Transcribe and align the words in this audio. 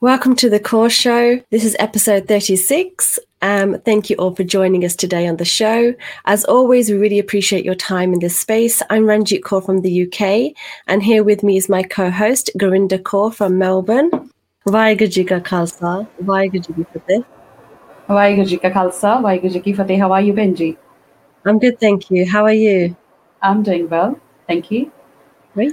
Welcome 0.00 0.36
to 0.36 0.48
the 0.48 0.60
Kaur 0.60 0.88
Show. 0.88 1.42
This 1.50 1.64
is 1.64 1.74
episode 1.80 2.28
36. 2.28 3.18
Um, 3.42 3.80
thank 3.80 4.08
you 4.08 4.14
all 4.14 4.32
for 4.32 4.44
joining 4.44 4.84
us 4.84 4.94
today 4.94 5.26
on 5.26 5.38
the 5.38 5.44
show. 5.44 5.92
As 6.24 6.44
always, 6.44 6.88
we 6.88 6.96
really 6.96 7.18
appreciate 7.18 7.64
your 7.64 7.74
time 7.74 8.12
in 8.12 8.20
this 8.20 8.38
space. 8.38 8.80
I'm 8.90 9.06
Ranjit 9.06 9.40
Kaur 9.40 9.66
from 9.66 9.82
the 9.82 10.04
UK, 10.04 10.54
and 10.86 11.02
here 11.02 11.24
with 11.24 11.42
me 11.42 11.56
is 11.56 11.68
my 11.68 11.82
co 11.82 12.12
host, 12.12 12.48
Garinda 12.56 13.00
Kaur 13.00 13.34
from 13.34 13.58
Melbourne. 13.58 14.30
Vaheguru 14.68 15.10
Ji 15.10 15.24
Ka 15.24 15.40
Khalsa, 15.40 16.06
Ji 16.52 16.60
Ki 16.60 16.84
Fateh. 16.92 17.24
Vaheguru 18.08 18.46
Ji 18.46 18.56
Ka 18.58 18.70
Khalsa, 18.70 19.50
Ji 19.50 19.58
Ki 19.58 19.72
Fateh. 19.72 19.98
How 19.98 20.12
are 20.12 20.20
you, 20.20 20.32
Benji? 20.32 20.76
I'm 21.44 21.58
good, 21.58 21.80
thank 21.80 22.08
you. 22.08 22.24
How 22.24 22.44
are 22.44 22.52
you? 22.52 22.94
I'm 23.42 23.64
doing 23.64 23.88
well. 23.88 24.16
Thank 24.46 24.70
you. 24.70 24.92
Great. 25.54 25.72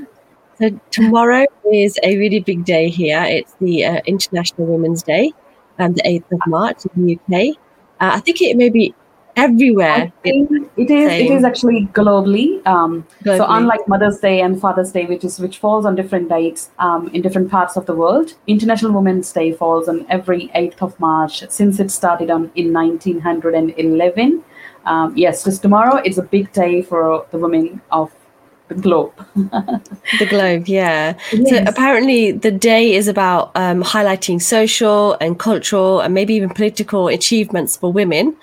So 0.58 0.80
tomorrow 0.92 1.46
is 1.72 2.00
a 2.04 2.18
really 2.18 2.40
big 2.40 2.64
day 2.66 2.90
here. 2.90 3.24
It's 3.24 3.54
the 3.60 3.86
uh, 3.86 4.02
International 4.06 4.68
Women's 4.68 5.04
Day, 5.04 5.34
um, 5.80 5.94
the 5.94 6.04
8th 6.04 6.32
of 6.32 6.40
March 6.48 6.86
in 6.96 7.06
the 7.06 7.16
UK. 7.16 7.58
Uh, 8.00 8.16
I 8.16 8.20
think 8.20 8.42
it 8.42 8.56
may 8.56 8.70
be 8.70 8.94
everywhere. 9.36 10.14
it 10.24 10.90
is. 10.90 11.12
It 11.12 11.32
is 11.32 11.44
actually 11.44 11.88
globally. 11.88 12.66
Um, 12.66 13.06
globally. 13.24 13.38
So 13.38 13.46
unlike 13.50 13.88
Mother's 13.88 14.20
Day 14.20 14.42
and 14.42 14.60
Father's 14.60 14.92
Day, 14.92 15.06
which 15.06 15.24
is 15.24 15.40
which 15.40 15.58
falls 15.58 15.86
on 15.86 15.96
different 15.96 16.30
dates 16.30 16.72
um, 16.80 17.10
in 17.10 17.22
different 17.22 17.52
parts 17.52 17.76
of 17.76 17.86
the 17.86 17.94
world, 17.94 18.36
International 18.48 18.92
Women's 18.92 19.32
Day 19.32 19.52
falls 19.52 19.88
on 19.88 20.06
every 20.10 20.48
8th 20.56 20.82
of 20.82 21.00
March 21.00 21.50
since 21.50 21.80
it 21.80 21.92
started 21.92 22.30
on 22.30 22.52
in 22.56 22.72
1911. 22.74 24.44
Um, 24.86 25.18
yes, 25.18 25.44
just 25.44 25.62
tomorrow 25.62 25.96
it's 25.98 26.18
a 26.18 26.24
big 26.24 26.52
day 26.54 26.82
for 26.82 27.26
the 27.32 27.38
women 27.38 27.82
of 27.92 28.14
the 28.68 28.76
globe. 28.76 29.14
the 29.36 30.26
globe, 30.28 30.68
yeah. 30.68 31.16
Yes. 31.32 31.50
So 31.50 31.64
apparently, 31.68 32.32
the 32.32 32.52
day 32.52 32.94
is 32.96 33.08
about 33.08 33.52
um, 33.56 33.84
highlighting 33.84 34.42
social 34.42 35.18
and 35.22 35.38
cultural 35.38 36.00
and 36.00 36.14
maybe 36.14 36.34
even 36.34 36.50
political 36.50 37.08
achievements 37.08 37.78
for 37.78 37.92
women, 37.92 38.36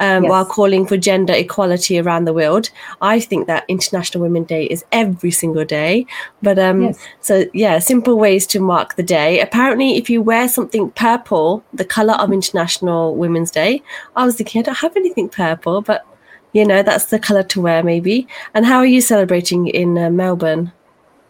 um, 0.00 0.24
yes. 0.24 0.30
while 0.30 0.44
calling 0.44 0.86
for 0.86 0.96
gender 0.96 1.32
equality 1.32 1.98
around 1.98 2.26
the 2.26 2.34
world. 2.34 2.70
I 3.00 3.20
think 3.20 3.46
that 3.46 3.64
International 3.68 4.22
Women's 4.22 4.48
Day 4.48 4.66
is 4.66 4.84
every 4.92 5.30
single 5.30 5.64
day, 5.64 6.06
but 6.42 6.58
um, 6.58 6.82
yes. 6.82 6.98
so 7.20 7.46
yeah, 7.54 7.78
simple 7.78 8.18
ways 8.18 8.46
to 8.48 8.60
mark 8.60 8.96
the 8.96 9.02
day. 9.02 9.40
Apparently, 9.40 9.96
if 9.96 10.10
you 10.10 10.20
wear 10.20 10.46
something 10.48 10.90
purple, 10.90 11.64
the 11.72 11.84
color 11.86 12.14
of 12.14 12.32
International 12.32 13.14
Women's 13.14 13.50
Day, 13.50 13.82
I 14.14 14.26
was 14.26 14.36
thinking 14.36 14.60
I 14.60 14.62
don't 14.62 14.78
have 14.78 14.96
anything 14.96 15.28
purple, 15.30 15.80
but 15.80 16.04
you 16.52 16.66
know 16.66 16.82
that's 16.82 17.06
the 17.06 17.18
color 17.18 17.42
to 17.44 17.60
wear 17.60 17.82
maybe. 17.82 18.26
And 18.54 18.66
how 18.66 18.78
are 18.78 18.86
you 18.86 19.00
celebrating 19.00 19.68
in 19.68 19.96
uh, 19.98 20.10
melbourne? 20.10 20.72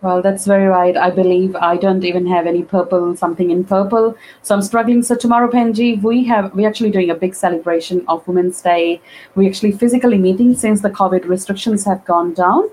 Well 0.02 0.22
that's 0.22 0.46
very 0.46 0.66
right. 0.66 0.96
I 0.96 1.10
believe 1.10 1.56
i 1.56 1.76
don't 1.76 2.04
even 2.04 2.26
have 2.26 2.46
any 2.46 2.62
purple 2.62 3.14
something 3.16 3.50
in 3.50 3.64
purple. 3.64 4.16
So 4.42 4.54
i'm 4.54 4.62
struggling. 4.62 5.02
So 5.02 5.14
tomorrow 5.14 5.50
penji 5.50 6.02
we 6.02 6.24
have 6.24 6.54
we're 6.54 6.68
actually 6.68 6.90
doing 6.90 7.10
a 7.10 7.14
big 7.14 7.34
celebration 7.34 8.04
of 8.08 8.26
women's 8.26 8.62
day. 8.62 9.00
We're 9.34 9.48
actually 9.50 9.72
physically 9.72 10.18
meeting 10.18 10.54
since 10.54 10.80
the 10.80 10.90
covid 10.90 11.28
restrictions 11.28 11.84
have 11.84 12.04
gone 12.04 12.32
down. 12.32 12.70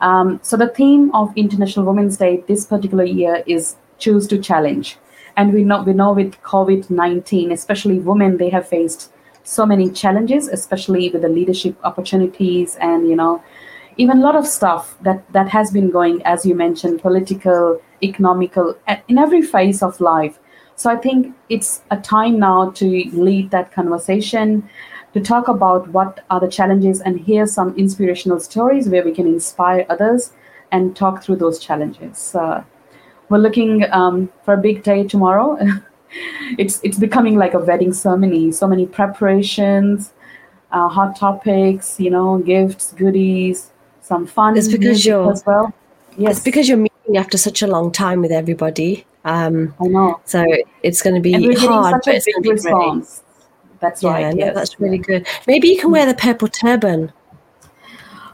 Um, 0.00 0.40
so 0.42 0.56
the 0.56 0.68
theme 0.68 1.12
of 1.14 1.32
international 1.36 1.86
women's 1.86 2.16
day 2.16 2.44
this 2.46 2.64
particular 2.66 3.04
year 3.04 3.42
is 3.46 3.76
choose 3.98 4.26
to 4.28 4.38
challenge. 4.38 4.98
And 5.36 5.52
we 5.52 5.64
know 5.64 5.82
we 5.82 5.94
know 5.94 6.12
with 6.12 6.40
covid-19 6.42 7.50
especially 7.52 7.98
women 7.98 8.36
they 8.36 8.50
have 8.50 8.68
faced 8.68 9.10
so 9.44 9.66
many 9.66 9.90
challenges, 9.90 10.48
especially 10.48 11.10
with 11.10 11.22
the 11.22 11.28
leadership 11.28 11.76
opportunities 11.84 12.76
and 12.76 13.08
you 13.08 13.16
know 13.16 13.42
even 13.96 14.18
a 14.18 14.20
lot 14.22 14.36
of 14.36 14.46
stuff 14.46 14.96
that 15.02 15.24
that 15.32 15.48
has 15.48 15.70
been 15.70 15.90
going 15.90 16.22
as 16.24 16.46
you 16.46 16.54
mentioned 16.54 17.00
political 17.00 17.80
economical 18.02 18.76
in 19.08 19.18
every 19.18 19.42
phase 19.42 19.82
of 19.82 20.00
life. 20.00 20.38
So 20.74 20.90
i 20.90 20.96
think 20.96 21.34
it's 21.48 21.82
a 21.90 21.96
time 21.96 22.38
now 22.38 22.70
to 22.70 22.86
lead 23.12 23.50
that 23.50 23.72
conversation 23.72 24.68
to 25.14 25.20
talk 25.20 25.48
about 25.48 25.88
what 25.88 26.24
are 26.30 26.40
the 26.40 26.48
challenges 26.48 27.00
and 27.00 27.20
hear 27.20 27.46
some 27.46 27.76
inspirational 27.76 28.40
stories 28.40 28.88
where 28.88 29.04
we 29.04 29.12
can 29.12 29.26
inspire 29.26 29.84
others 29.90 30.32
and 30.70 30.96
talk 30.96 31.22
through 31.22 31.36
those 31.36 31.58
challenges. 31.58 32.34
Uh, 32.34 32.64
we're 33.28 33.38
looking 33.38 33.84
um, 33.92 34.30
for 34.44 34.54
a 34.54 34.56
big 34.56 34.82
day 34.82 35.04
tomorrow 35.04 35.58
it's 36.58 36.80
it's 36.82 36.98
becoming 36.98 37.36
like 37.36 37.54
a 37.54 37.58
wedding 37.58 37.92
ceremony. 37.92 38.52
So 38.52 38.66
many 38.66 38.86
preparations, 38.86 40.12
uh, 40.70 40.88
hot 40.88 41.16
topics, 41.16 41.98
you 41.98 42.10
know, 42.10 42.38
gifts, 42.38 42.92
goodies, 42.92 43.70
some 44.00 44.26
fun. 44.26 44.56
It's 44.56 44.68
because 44.68 45.04
you're 45.04 45.32
as 45.32 45.44
well. 45.46 45.72
Yes, 46.16 46.36
it's 46.36 46.44
because 46.44 46.68
you're 46.68 46.78
meeting 46.78 47.16
after 47.16 47.38
such 47.38 47.62
a 47.62 47.66
long 47.66 47.90
time 47.90 48.20
with 48.20 48.32
everybody. 48.32 49.06
Um, 49.24 49.74
I 49.80 49.86
know. 49.86 50.20
So 50.24 50.44
it's 50.82 51.00
going 51.02 51.14
to 51.14 51.20
be 51.20 51.34
and 51.34 51.56
hard, 51.58 52.02
but 52.04 52.14
it's 52.14 52.26
going 52.26 52.42
to 52.42 52.48
be 52.48 52.50
response. 52.50 53.22
That's 53.80 54.02
yeah, 54.02 54.10
right. 54.10 54.36
Yeah, 54.36 54.46
yes. 54.46 54.54
that's 54.54 54.80
really 54.80 54.98
good. 54.98 55.26
Maybe 55.46 55.68
you 55.68 55.78
can 55.78 55.90
wear 55.90 56.06
the 56.06 56.14
purple 56.14 56.48
turban. 56.48 57.12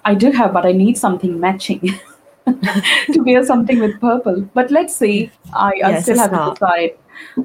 I 0.04 0.14
do 0.14 0.30
have, 0.30 0.52
but 0.52 0.66
I 0.66 0.72
need 0.72 0.96
something 0.96 1.38
matching. 1.38 1.98
to 3.12 3.20
wear 3.22 3.44
something 3.44 3.80
with 3.80 4.00
purple. 4.00 4.42
But 4.54 4.70
let's 4.70 4.94
see. 4.94 5.30
I, 5.52 5.68
I 5.84 5.90
yes, 5.90 6.02
still 6.04 6.18
have 6.18 6.30
to 6.30 6.54
decide. 6.54 6.98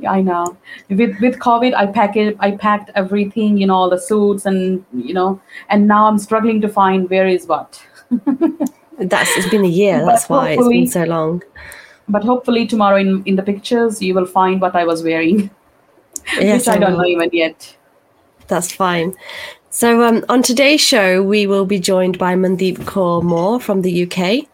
I 0.07 0.21
know. 0.21 0.57
With 0.89 1.19
with 1.19 1.39
COVID, 1.39 1.73
I 1.73 1.87
packed 1.87 2.17
it. 2.17 2.37
I 2.39 2.51
packed 2.51 2.91
everything. 2.95 3.57
You 3.57 3.67
know, 3.67 3.75
all 3.75 3.89
the 3.89 3.99
suits 3.99 4.45
and 4.45 4.85
you 4.93 5.13
know, 5.13 5.41
and 5.69 5.87
now 5.87 6.07
I'm 6.07 6.17
struggling 6.17 6.61
to 6.61 6.69
find 6.69 7.09
where 7.09 7.27
is 7.27 7.47
what. 7.47 7.83
That's 8.99 9.35
it's 9.37 9.49
been 9.49 9.65
a 9.65 9.67
year. 9.67 10.05
That's 10.05 10.29
why 10.29 10.51
it's 10.51 10.67
been 10.67 10.87
so 10.87 11.03
long. 11.03 11.43
But 12.07 12.23
hopefully 12.23 12.67
tomorrow 12.67 12.97
in 12.97 13.23
in 13.25 13.35
the 13.35 13.43
pictures 13.43 14.01
you 14.01 14.13
will 14.13 14.25
find 14.25 14.61
what 14.61 14.75
I 14.75 14.85
was 14.85 15.03
wearing, 15.03 15.49
yes, 16.39 16.61
which 16.61 16.67
I, 16.67 16.75
I 16.75 16.79
don't 16.79 16.97
know 16.97 17.05
even 17.05 17.29
yet. 17.33 17.75
That's 18.47 18.71
fine. 18.71 19.15
So 19.69 20.03
um, 20.03 20.23
on 20.29 20.43
today's 20.43 20.81
show, 20.81 21.23
we 21.23 21.47
will 21.47 21.65
be 21.65 21.79
joined 21.79 22.19
by 22.19 22.35
Mandeep 22.35 22.77
Kaur 22.85 23.23
Moore 23.23 23.59
from 23.59 23.81
the 23.81 24.03
UK. 24.03 24.47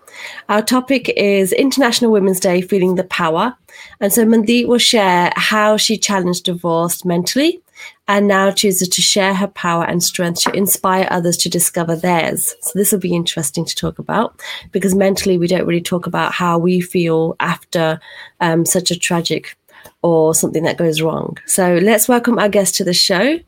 Our 0.47 0.61
topic 0.61 1.09
is 1.15 1.53
International 1.53 2.11
Women's 2.11 2.39
Day 2.39 2.61
Feeling 2.61 2.95
the 2.95 3.03
Power. 3.03 3.55
And 3.99 4.11
so 4.11 4.25
Mandeep 4.25 4.67
will 4.67 4.77
share 4.77 5.31
how 5.35 5.77
she 5.77 5.97
challenged 5.97 6.45
divorce 6.45 7.05
mentally 7.05 7.61
and 8.07 8.27
now 8.27 8.51
chooses 8.51 8.89
to 8.89 9.01
share 9.01 9.33
her 9.33 9.47
power 9.47 9.85
and 9.85 10.03
strength 10.03 10.41
to 10.43 10.51
inspire 10.55 11.07
others 11.11 11.37
to 11.37 11.49
discover 11.49 11.95
theirs. 11.95 12.55
So 12.61 12.71
this 12.75 12.91
will 12.91 12.99
be 12.99 13.15
interesting 13.15 13.65
to 13.65 13.75
talk 13.75 13.99
about 13.99 14.41
because 14.71 14.95
mentally 14.95 15.37
we 15.37 15.47
don't 15.47 15.65
really 15.65 15.81
talk 15.81 16.07
about 16.07 16.33
how 16.33 16.57
we 16.57 16.81
feel 16.81 17.35
after 17.39 17.99
um, 18.39 18.65
such 18.65 18.91
a 18.91 18.99
tragic 18.99 19.55
or 20.01 20.33
something 20.33 20.63
that 20.63 20.77
goes 20.77 21.01
wrong. 21.01 21.37
So 21.45 21.75
let's 21.75 22.07
welcome 22.07 22.39
our 22.39 22.49
guest 22.49 22.75
to 22.75 22.83
the 22.83 22.93
show 22.93 23.39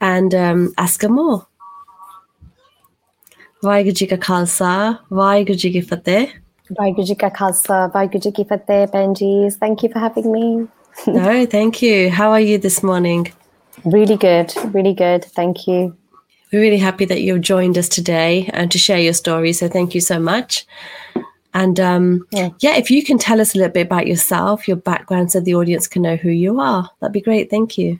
and 0.00 0.34
um, 0.34 0.74
ask 0.78 1.02
her 1.02 1.08
more. 1.08 1.46
Waheguru 3.65 3.93
ji 3.93 4.05
ਕਾ 4.05 4.15
ਖਾਲਸਾ 4.21 4.69
ਵਾਹਿਗੁਰੂ 5.13 5.57
ਜੀ 5.57 5.69
ਕੀ 5.71 5.79
ਫਤਿਹ 5.81 6.27
ਵਾਹਿਗੁਰੂ 6.79 7.03
ਜੀ 7.05 7.15
ਕਾ 7.15 7.29
ਖਾਲਸਾ 7.29 7.85
ਵਾਹਿਗੁਰੂ 7.93 8.19
ਜੀ 8.19 8.31
ਕੀ 8.31 8.43
ਫਤਿਹ 8.51 8.85
Benjis 8.95 9.57
thank 9.63 9.83
you 9.85 9.89
for 9.93 10.03
having 10.03 10.27
me 10.33 10.45
no 11.15 11.33
thank 11.53 11.81
you 11.85 11.95
how 12.19 12.27
are 12.35 12.43
you 12.49 12.57
this 12.67 12.77
morning 12.89 13.25
really 13.95 14.17
good 14.25 14.53
really 14.75 14.93
good 15.01 15.27
thank 15.39 15.65
you 15.67 15.81
we're 16.51 16.61
really 16.61 16.81
happy 16.83 17.05
that 17.05 17.21
you've 17.21 17.41
joined 17.41 17.77
us 17.83 17.89
today 17.97 18.49
and 18.53 18.71
to 18.71 18.81
share 18.85 18.99
your 18.99 19.13
story 19.13 19.53
so 19.59 19.69
thank 19.77 19.93
you 19.99 20.01
so 20.01 20.19
much 20.19 20.65
and 21.53 21.79
um, 21.79 22.25
yeah. 22.31 22.49
yeah 22.59 22.75
if 22.77 22.91
you 22.91 23.03
can 23.03 23.17
tell 23.17 23.41
us 23.41 23.53
a 23.55 23.57
little 23.57 23.73
bit 23.73 23.87
about 23.87 24.07
yourself 24.07 24.67
your 24.67 24.77
background 24.77 25.31
so 25.31 25.39
the 25.39 25.55
audience 25.55 25.87
can 25.87 26.01
know 26.01 26.15
who 26.15 26.29
you 26.29 26.59
are 26.59 26.89
that'd 26.99 27.13
be 27.13 27.21
great 27.21 27.49
thank 27.49 27.77
you 27.77 27.99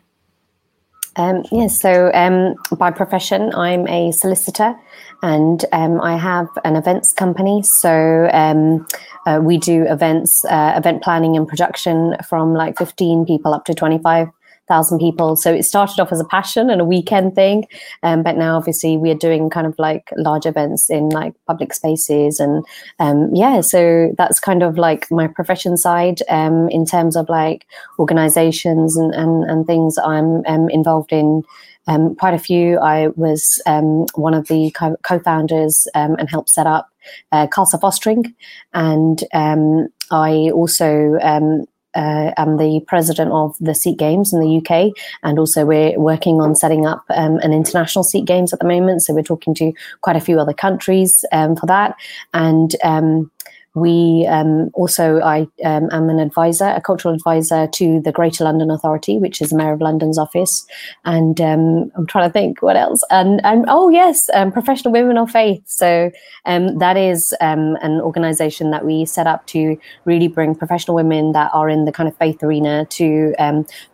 um, 1.17 1.45
yes, 1.53 1.81
so 1.81 2.11
um, 2.15 2.55
by 2.79 2.91
profession, 2.91 3.55
I'm 3.55 3.87
a 3.89 4.13
solicitor 4.13 4.75
and 5.23 5.65
um, 5.73 6.01
I 6.01 6.17
have 6.17 6.49
an 6.65 6.77
events 6.77 7.13
company. 7.13 7.63
So 7.63 8.31
um, 8.33 8.87
uh, 9.27 9.41
we 9.43 9.59
do 9.59 9.85
events, 9.89 10.45
uh, 10.47 10.75
event 10.77 11.03
planning 11.03 11.37
and 11.37 11.47
production 11.47 12.17
from 12.29 12.55
like 12.55 12.79
15 12.79 13.27
people 13.27 13.55
up 13.55 13.65
to 13.67 13.75
25 13.75 14.29
thousand 14.73 14.99
people. 14.99 15.37
So 15.37 15.53
it 15.53 15.65
started 15.65 16.01
off 16.01 16.13
as 16.13 16.21
a 16.21 16.25
passion 16.25 16.71
and 16.71 16.81
a 16.81 16.85
weekend 16.85 17.35
thing, 17.35 17.67
um, 18.03 18.23
but 18.23 18.37
now 18.39 18.57
obviously 18.57 18.97
we 18.97 19.11
are 19.11 19.23
doing 19.27 19.51
kind 19.51 19.67
of 19.67 19.75
like 19.79 20.09
large 20.17 20.47
events 20.47 20.89
in 20.89 21.11
like 21.11 21.35
public 21.47 21.75
spaces 21.75 22.41
and 22.41 22.65
um, 22.99 23.19
yeah. 23.35 23.61
So 23.61 23.81
that's 24.17 24.41
kind 24.41 24.63
of 24.63 24.79
like 24.79 25.11
my 25.11 25.27
profession 25.29 25.77
side 25.77 26.21
um, 26.31 26.71
in 26.71 26.87
terms 26.87 27.17
of 27.17 27.29
like 27.29 27.67
organizations 27.99 28.97
and 28.97 29.15
and, 29.15 29.45
and 29.51 29.67
things 29.67 29.99
I'm 29.99 30.43
um, 30.47 30.71
involved 30.71 31.13
in. 31.13 31.43
Um, 31.89 32.15
quite 32.15 32.33
a 32.33 32.39
few. 32.39 32.79
I 32.79 33.09
was 33.17 33.61
um, 33.67 34.07
one 34.15 34.35
of 34.35 34.47
the 34.47 34.71
co-founders 35.03 35.89
um, 35.97 36.15
and 36.17 36.31
helped 36.31 36.51
set 36.51 36.65
up 36.65 36.87
uh, 37.33 37.49
Khalsa 37.49 37.81
Fostering, 37.81 38.37
and 38.73 39.19
um, 39.35 39.89
I 40.13 40.51
also 40.55 41.19
um, 41.21 41.67
uh, 41.95 42.33
am 42.37 42.57
the 42.57 42.81
president 42.87 43.33
of 43.33 43.57
the 43.61 43.75
Sikh 43.75 43.99
Games 43.99 44.33
in 44.33 44.41
the 44.41 44.59
UK, 44.59 44.93
and 45.23 45.39
also 45.39 45.65
we're 45.65 45.99
working 45.99 46.41
on 46.41 46.55
setting 46.55 46.87
up 46.87 47.05
um, 47.11 47.39
an 47.39 47.53
international 47.53 48.03
Sikh 48.03 48.25
Games 48.25 48.53
at 48.53 48.59
the 48.59 48.67
moment. 48.67 49.03
So 49.03 49.15
we're 49.15 49.23
talking 49.23 49.55
to 49.55 49.73
quite 50.01 50.17
a 50.17 50.21
few 50.21 50.39
other 50.39 50.55
countries 50.55 51.25
um, 51.33 51.57
for 51.57 51.67
that, 51.67 51.97
and 52.35 52.75
um, 52.83 53.31
we 53.75 54.27
um, 54.29 54.71
also, 54.75 55.21
I 55.21 55.47
um, 55.65 55.89
am 55.93 56.11
an 56.11 56.19
advisor, 56.19 56.67
a 56.67 56.81
cultural 56.81 57.15
advisor 57.15 57.67
to 57.67 58.01
the 58.01 58.13
Greater 58.13 58.45
London 58.45 58.71
Authority, 58.71 59.19
which 59.19 59.41
is 59.41 59.51
the 59.51 59.57
Mayor 59.57 59.73
of 59.73 59.81
London's 59.81 60.19
office. 60.19 60.67
And 61.05 61.41
um, 61.41 61.91
I'm 61.97 62.07
trying 62.07 62.29
to 62.29 62.33
think 62.33 62.61
what 62.61 62.77
else. 62.77 63.03
And, 63.11 63.41
and 63.45 63.65
oh, 63.69 63.89
yes, 63.89 64.29
um, 64.35 64.53
Professional 64.53 64.93
Women 64.93 65.17
of 65.17 65.31
Faith. 65.31 65.63
So 65.67 66.11
um, 66.45 66.79
that 66.79 66.97
is 66.97 67.35
um, 67.41 67.77
an 67.81 68.01
organization 68.01 68.71
that 68.73 68.85
we 68.85 69.07
set 69.07 69.27
up 69.27 69.47
to 69.49 69.79
really 70.05 70.29
bring 70.29 70.55
professional 70.55 70.95
women 70.95 71.33
that 71.33 71.51
are 71.55 71.69
in 71.69 71.87
the 71.87 71.93
kind 71.93 72.09
of 72.09 72.17
faith 72.19 72.43
arena 72.43 72.85
to 72.91 73.35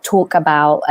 talk 0.02 0.34
about 0.34 0.82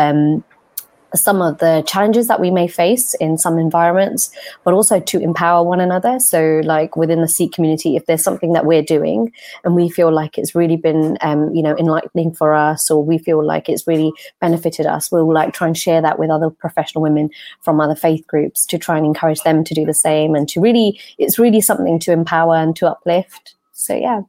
some 1.15 1.41
of 1.41 1.59
the 1.59 1.83
challenges 1.87 2.27
that 2.27 2.39
we 2.39 2.51
may 2.51 2.67
face 2.67 3.13
in 3.15 3.37
some 3.37 3.57
environments, 3.57 4.31
but 4.63 4.73
also 4.73 4.99
to 4.99 5.19
empower 5.19 5.63
one 5.63 5.79
another. 5.79 6.19
So, 6.19 6.61
like 6.63 6.95
within 6.95 7.21
the 7.21 7.27
Sikh 7.27 7.53
community, 7.53 7.95
if 7.95 8.05
there's 8.05 8.23
something 8.23 8.53
that 8.53 8.65
we're 8.65 8.83
doing 8.83 9.31
and 9.63 9.75
we 9.75 9.89
feel 9.89 10.13
like 10.13 10.37
it's 10.37 10.55
really 10.55 10.75
been, 10.75 11.17
um, 11.21 11.53
you 11.53 11.63
know, 11.63 11.77
enlightening 11.77 12.33
for 12.33 12.53
us, 12.53 12.91
or 12.91 13.03
we 13.03 13.17
feel 13.17 13.45
like 13.45 13.69
it's 13.69 13.87
really 13.87 14.11
benefited 14.41 14.85
us, 14.85 15.11
we'll 15.11 15.31
like 15.31 15.53
try 15.53 15.67
and 15.67 15.77
share 15.77 16.01
that 16.01 16.19
with 16.19 16.29
other 16.29 16.49
professional 16.49 17.01
women 17.01 17.29
from 17.61 17.79
other 17.79 17.95
faith 17.95 18.25
groups 18.27 18.65
to 18.65 18.77
try 18.77 18.97
and 18.97 19.05
encourage 19.05 19.41
them 19.41 19.63
to 19.63 19.73
do 19.73 19.85
the 19.85 19.93
same, 19.93 20.35
and 20.35 20.49
to 20.49 20.59
really, 20.59 20.99
it's 21.17 21.39
really 21.39 21.61
something 21.61 21.99
to 21.99 22.11
empower 22.11 22.55
and 22.55 22.75
to 22.75 22.87
uplift. 22.87 23.55
So, 23.71 23.95
yeah. 23.95 24.21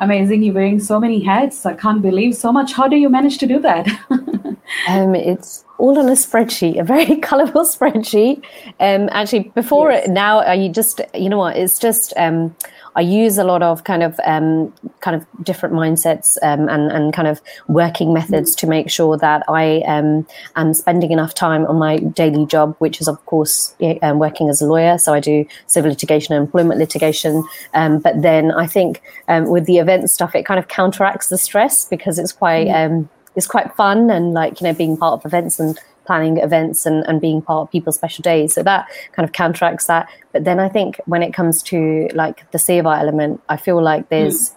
Amazing. 0.00 0.42
You're 0.42 0.54
wearing 0.54 0.80
so 0.80 0.98
many 0.98 1.22
hats. 1.22 1.66
I 1.66 1.74
can't 1.74 2.00
believe 2.00 2.34
so 2.34 2.50
much. 2.50 2.72
How 2.72 2.88
do 2.88 2.96
you 2.96 3.10
manage 3.10 3.36
to 3.38 3.46
do 3.46 3.60
that? 3.60 3.86
um, 4.88 5.14
it's 5.14 5.64
all 5.78 5.98
on 5.98 6.08
a 6.08 6.12
spreadsheet, 6.12 6.78
a 6.78 6.84
very 6.84 7.16
colorful 7.28 7.62
spreadsheet. 7.62 8.44
Um, 8.78 9.08
actually, 9.12 9.50
before 9.54 9.90
yes. 9.90 10.06
it, 10.06 10.10
now, 10.10 10.52
you 10.52 10.68
just, 10.68 11.00
you 11.14 11.28
know 11.28 11.38
what, 11.38 11.56
it's 11.56 11.78
just, 11.78 12.12
um, 12.16 12.54
I 12.96 13.00
use 13.02 13.38
a 13.38 13.44
lot 13.44 13.62
of 13.62 13.84
kind 13.84 14.02
of 14.02 14.18
um, 14.24 14.72
kind 15.00 15.16
of 15.16 15.26
different 15.44 15.74
mindsets 15.74 16.36
um, 16.42 16.68
and 16.68 16.90
and 16.90 17.12
kind 17.12 17.28
of 17.28 17.40
working 17.68 18.12
methods 18.12 18.54
to 18.56 18.66
make 18.66 18.90
sure 18.90 19.16
that 19.16 19.44
I 19.48 19.82
um, 19.82 20.26
am 20.56 20.74
spending 20.74 21.12
enough 21.12 21.34
time 21.34 21.66
on 21.66 21.76
my 21.76 21.98
daily 21.98 22.46
job, 22.46 22.74
which 22.78 23.00
is 23.00 23.08
of 23.08 23.24
course 23.26 23.74
um, 24.02 24.18
working 24.18 24.48
as 24.48 24.60
a 24.60 24.66
lawyer. 24.66 24.98
So 24.98 25.14
I 25.14 25.20
do 25.20 25.46
civil 25.66 25.90
litigation 25.90 26.34
and 26.34 26.44
employment 26.44 26.80
litigation. 26.80 27.44
Um, 27.74 28.00
but 28.00 28.20
then 28.22 28.50
I 28.50 28.66
think 28.66 29.02
um, 29.28 29.48
with 29.48 29.66
the 29.66 29.78
event 29.78 30.10
stuff, 30.10 30.34
it 30.34 30.44
kind 30.44 30.58
of 30.58 30.68
counteracts 30.68 31.28
the 31.28 31.38
stress 31.38 31.84
because 31.84 32.18
it's 32.18 32.32
quite 32.32 32.66
mm. 32.66 33.08
It's 33.36 33.46
quite 33.46 33.74
fun 33.74 34.10
and 34.10 34.32
like 34.32 34.60
you 34.60 34.66
know 34.66 34.74
being 34.74 34.96
part 34.96 35.14
of 35.14 35.26
events 35.26 35.60
and 35.60 35.78
planning 36.10 36.38
events 36.38 36.86
and, 36.86 37.04
and 37.06 37.20
being 37.20 37.40
part 37.40 37.68
of 37.68 37.70
people's 37.70 37.94
special 37.94 38.22
days. 38.22 38.54
So 38.54 38.64
that 38.64 38.88
kind 39.12 39.24
of 39.24 39.32
counteracts 39.32 39.86
that. 39.86 40.08
But 40.32 40.42
then 40.44 40.58
I 40.58 40.68
think 40.68 41.00
when 41.06 41.22
it 41.22 41.32
comes 41.32 41.62
to 41.64 42.08
like 42.14 42.50
the 42.50 42.58
seva 42.58 42.98
element, 42.98 43.40
I 43.48 43.56
feel 43.56 43.80
like 43.80 44.08
there's 44.08 44.50
mm. 44.50 44.54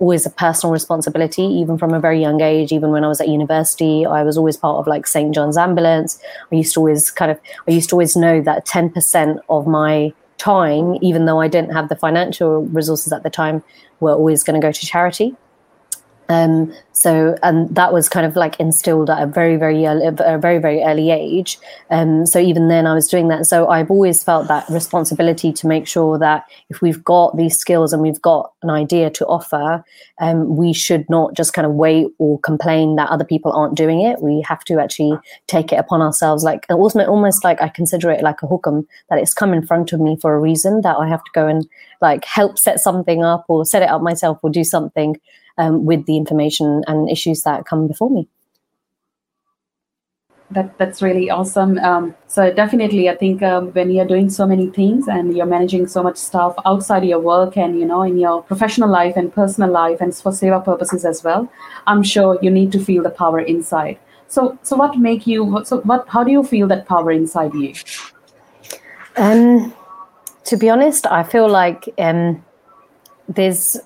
always 0.00 0.26
a 0.26 0.30
personal 0.30 0.72
responsibility, 0.72 1.44
even 1.44 1.78
from 1.78 1.94
a 1.94 2.00
very 2.00 2.20
young 2.20 2.40
age. 2.40 2.72
Even 2.72 2.90
when 2.90 3.04
I 3.04 3.08
was 3.08 3.20
at 3.20 3.28
university, 3.28 4.04
I 4.04 4.24
was 4.24 4.36
always 4.36 4.56
part 4.56 4.78
of 4.78 4.88
like 4.88 5.06
St. 5.06 5.32
John's 5.32 5.56
Ambulance. 5.56 6.20
I 6.50 6.56
used 6.56 6.74
to 6.74 6.80
always 6.80 7.08
kind 7.10 7.30
of, 7.30 7.38
I 7.68 7.70
used 7.70 7.90
to 7.90 7.94
always 7.94 8.16
know 8.16 8.40
that 8.40 8.66
10% 8.66 9.38
of 9.48 9.68
my 9.68 10.12
time, 10.38 10.96
even 11.02 11.26
though 11.26 11.40
I 11.40 11.46
didn't 11.46 11.72
have 11.72 11.88
the 11.88 11.94
financial 11.96 12.62
resources 12.62 13.12
at 13.12 13.22
the 13.22 13.30
time, 13.30 13.62
were 14.00 14.14
always 14.14 14.42
going 14.42 14.60
to 14.60 14.66
go 14.66 14.72
to 14.72 14.86
charity. 14.86 15.36
Um, 16.30 16.72
so, 16.92 17.36
and 17.42 17.74
that 17.74 17.92
was 17.92 18.08
kind 18.08 18.24
of 18.24 18.36
like 18.36 18.58
instilled 18.60 19.10
at 19.10 19.20
a 19.20 19.26
very, 19.26 19.56
very, 19.56 19.84
early, 19.84 20.06
a 20.06 20.38
very, 20.38 20.58
very 20.58 20.80
early 20.82 21.10
age. 21.10 21.58
Um, 21.90 22.24
so 22.24 22.38
even 22.38 22.68
then, 22.68 22.86
I 22.86 22.94
was 22.94 23.08
doing 23.08 23.26
that. 23.28 23.46
So 23.46 23.66
I've 23.66 23.90
always 23.90 24.22
felt 24.22 24.46
that 24.46 24.68
responsibility 24.68 25.52
to 25.52 25.66
make 25.66 25.88
sure 25.88 26.18
that 26.20 26.44
if 26.68 26.82
we've 26.82 27.02
got 27.02 27.36
these 27.36 27.58
skills 27.58 27.92
and 27.92 28.00
we've 28.00 28.22
got 28.22 28.52
an 28.62 28.70
idea 28.70 29.10
to 29.10 29.26
offer, 29.26 29.84
um, 30.20 30.56
we 30.56 30.72
should 30.72 31.04
not 31.10 31.34
just 31.34 31.52
kind 31.52 31.66
of 31.66 31.72
wait 31.72 32.06
or 32.18 32.38
complain 32.40 32.94
that 32.94 33.10
other 33.10 33.24
people 33.24 33.50
aren't 33.50 33.76
doing 33.76 34.00
it. 34.00 34.22
We 34.22 34.40
have 34.42 34.62
to 34.66 34.78
actually 34.78 35.18
take 35.48 35.72
it 35.72 35.80
upon 35.80 36.00
ourselves, 36.00 36.44
like 36.44 36.64
almost, 36.70 36.96
almost 36.96 37.42
like 37.42 37.60
I 37.60 37.68
consider 37.68 38.08
it 38.08 38.22
like 38.22 38.40
a 38.42 38.46
hukum 38.46 38.86
that 39.08 39.18
it's 39.18 39.34
come 39.34 39.52
in 39.52 39.66
front 39.66 39.92
of 39.92 39.98
me 39.98 40.16
for 40.20 40.34
a 40.34 40.40
reason 40.40 40.82
that 40.82 40.96
I 40.96 41.08
have 41.08 41.24
to 41.24 41.30
go 41.34 41.48
and 41.48 41.66
like 42.00 42.24
help 42.24 42.56
set 42.56 42.78
something 42.78 43.24
up 43.24 43.46
or 43.48 43.64
set 43.64 43.82
it 43.82 43.88
up 43.88 44.00
myself 44.00 44.38
or 44.42 44.50
do 44.50 44.62
something 44.62 45.16
um, 45.60 45.84
with 45.84 46.06
the 46.06 46.16
information 46.16 46.82
and 46.86 47.08
issues 47.10 47.42
that 47.42 47.66
come 47.66 47.86
before 47.86 48.10
me. 48.10 48.26
That, 50.52 50.76
that's 50.78 51.00
really 51.00 51.30
awesome. 51.30 51.78
Um, 51.78 52.16
so 52.26 52.52
definitely, 52.52 53.08
I 53.08 53.14
think 53.14 53.40
um, 53.40 53.68
when 53.68 53.90
you're 53.90 54.06
doing 54.06 54.28
so 54.28 54.46
many 54.48 54.68
things 54.68 55.06
and 55.06 55.36
you're 55.36 55.46
managing 55.46 55.86
so 55.86 56.02
much 56.02 56.16
stuff 56.16 56.56
outside 56.66 57.04
your 57.04 57.20
work 57.20 57.56
and 57.56 57.78
you 57.78 57.84
know 57.84 58.02
in 58.02 58.18
your 58.18 58.42
professional 58.42 58.90
life 58.90 59.16
and 59.16 59.32
personal 59.32 59.70
life 59.70 60.00
and 60.00 60.12
for 60.12 60.32
seva 60.32 60.64
purposes 60.64 61.04
as 61.04 61.22
well, 61.22 61.48
I'm 61.86 62.02
sure 62.02 62.36
you 62.42 62.50
need 62.50 62.72
to 62.72 62.80
feel 62.80 63.04
the 63.04 63.10
power 63.10 63.38
inside. 63.38 64.00
So, 64.26 64.58
so 64.62 64.76
what 64.76 64.98
make 64.98 65.24
you? 65.24 65.62
So, 65.64 65.82
what? 65.82 66.08
How 66.08 66.24
do 66.24 66.32
you 66.32 66.42
feel 66.42 66.66
that 66.66 66.86
power 66.86 67.12
inside 67.12 67.54
you? 67.54 67.74
Um, 69.16 69.72
to 70.46 70.56
be 70.56 70.68
honest, 70.68 71.06
I 71.06 71.22
feel 71.22 71.48
like 71.48 71.88
um, 71.98 72.44
there's 73.28 73.78